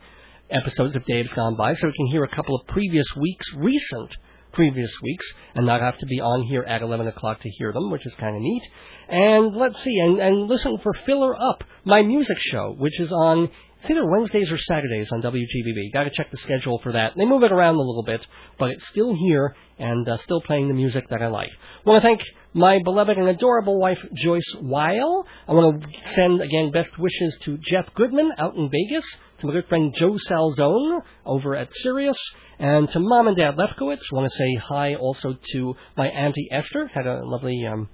episodes 0.51 0.97
of 0.97 1.05
Dave's 1.05 1.33
Gone 1.33 1.57
By, 1.57 1.75
so 1.75 1.87
we 1.87 1.93
can 1.97 2.07
hear 2.09 2.25
a 2.25 2.35
couple 2.35 2.57
of 2.57 2.67
previous 2.67 3.07
weeks, 3.21 3.47
recent 3.57 4.17
previous 4.53 4.91
weeks, 5.03 5.27
and 5.55 5.67
not 5.67 5.81
have 5.81 5.99
to 5.99 6.07
be 6.07 6.21
on 6.21 6.43
here 6.49 6.63
at 6.63 6.83
11 6.83 7.07
o'clock 7.07 7.41
to 7.41 7.51
hear 7.59 7.73
them, 7.73 7.91
which 7.91 8.07
is 8.07 8.15
kind 8.19 8.35
of 8.35 8.43
neat. 8.43 8.63
And 9.09 9.55
let's 9.55 9.77
see, 9.85 9.99
and, 9.99 10.19
and 10.19 10.49
listen 10.49 10.79
for 10.83 10.95
Filler 11.07 11.35
Up, 11.37 11.63
my 11.85 12.03
music 12.03 12.39
show, 12.51 12.75
which 12.79 12.99
is 12.99 13.13
on 13.13 13.51
it's 13.81 13.91
either 13.91 14.11
Wednesdays 14.11 14.51
or 14.51 14.59
Saturdays 14.59 15.07
on 15.13 15.23
WGBB. 15.23 15.93
Got 15.93 16.05
to 16.05 16.11
check 16.11 16.33
the 16.33 16.39
schedule 16.39 16.81
for 16.83 16.93
that. 16.93 17.13
They 17.17 17.25
move 17.25 17.45
it 17.45 17.53
around 17.53 17.77
a 17.77 17.79
little 17.79 18.03
bit, 18.03 18.27
but 18.59 18.71
it's 18.71 18.85
still 18.89 19.15
here 19.15 19.55
and 19.79 20.09
uh, 20.09 20.17
still 20.19 20.41
playing 20.41 20.67
the 20.67 20.75
music 20.75 21.05
that 21.11 21.23
I 21.23 21.29
like. 21.29 21.51
Want 21.87 22.03
to 22.03 22.07
thank 22.07 22.21
my 22.55 22.79
beloved 22.83 23.17
and 23.17 23.29
adorable 23.29 23.79
wife 23.79 23.99
Joyce 24.23 24.57
Weil. 24.61 25.27
I 25.47 25.53
want 25.53 25.83
to 25.83 25.89
send 26.15 26.41
again 26.41 26.71
best 26.73 26.91
wishes 26.99 27.39
to 27.45 27.59
Jeff 27.59 27.93
Goodman 27.95 28.33
out 28.39 28.55
in 28.57 28.71
Vegas, 28.71 29.05
to 29.41 29.47
my 29.47 29.53
good 29.53 29.69
friend 29.69 29.95
Joe 29.99 30.17
Salzone 30.29 31.01
over 31.27 31.55
at 31.55 31.69
Sirius, 31.83 32.19
and 32.59 32.89
to 32.91 33.01
Mom 33.01 33.29
and 33.29 33.37
Dad 33.37 33.57
Lefkowitz. 33.57 34.01
I 34.13 34.15
want 34.15 34.31
to 34.31 34.39
say 34.39 34.61
hi 34.67 34.95
also 34.95 35.37
to 35.53 35.75
my 35.97 36.09
Auntie 36.09 36.49
Esther. 36.51 36.91
Had 36.93 37.07
a 37.07 37.21
lovely 37.23 37.65
um, 37.67 37.89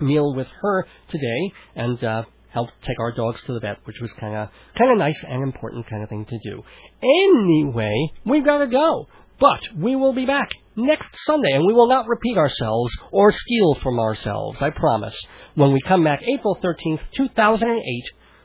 meal 0.00 0.34
with 0.34 0.46
her 0.62 0.86
today, 1.08 1.52
and 1.74 2.02
uh, 2.02 2.22
helped 2.50 2.72
take 2.86 2.98
our 3.00 3.12
dogs 3.12 3.40
to 3.46 3.52
the 3.52 3.60
vet, 3.60 3.78
which 3.84 3.96
was 4.00 4.10
kind 4.20 4.36
of 4.36 4.48
kind 4.76 4.92
of 4.92 4.98
nice 4.98 5.22
and 5.26 5.42
important 5.42 5.88
kind 5.88 6.02
of 6.02 6.08
thing 6.08 6.24
to 6.24 6.38
do. 6.44 6.62
Anyway, 7.02 8.12
we've 8.24 8.44
got 8.44 8.58
to 8.58 8.68
go, 8.68 9.06
but 9.40 9.60
we 9.76 9.96
will 9.96 10.14
be 10.14 10.26
back 10.26 10.48
next 10.78 11.10
Sunday, 11.26 11.52
and 11.52 11.66
we 11.66 11.74
will 11.74 11.88
not 11.88 12.08
repeat 12.08 12.38
ourselves 12.38 12.92
or 13.12 13.32
steal 13.32 13.76
from 13.82 13.98
ourselves. 13.98 14.62
I 14.62 14.70
promise. 14.70 15.16
When 15.54 15.72
we 15.72 15.80
come 15.86 16.04
back, 16.04 16.20
April 16.22 16.58
thirteenth, 16.62 17.00
two 17.16 17.28
thousand 17.34 17.68
and 17.68 17.80
eight, 17.80 18.04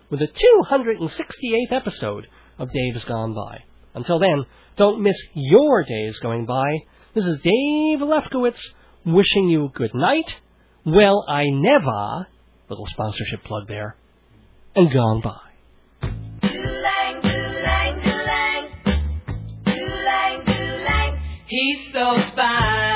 with 0.09 0.19
the 0.19 0.27
two 0.27 0.63
hundred 0.67 0.99
and 0.99 1.09
sixty-eighth 1.11 1.71
episode 1.71 2.27
of 2.57 2.69
Dave's 2.71 3.05
Gone 3.05 3.33
By. 3.33 3.59
Until 3.93 4.19
then, 4.19 4.45
don't 4.75 5.03
miss 5.03 5.15
your 5.35 5.83
days 5.83 6.17
going 6.19 6.45
by. 6.45 6.65
This 7.13 7.25
is 7.25 7.39
Dave 7.43 7.99
Lefkowitz 7.99 8.59
wishing 9.05 9.47
you 9.47 9.69
good 9.73 9.91
night. 9.93 10.29
Well, 10.85 11.25
I 11.29 11.45
never 11.49 12.27
little 12.69 12.87
sponsorship 12.87 13.43
plug 13.45 13.67
there, 13.67 13.95
and 14.75 14.91
gone 14.91 15.21
by. 15.21 15.52
He's 21.53 21.93
so 21.93 22.17
fine. 22.35 22.92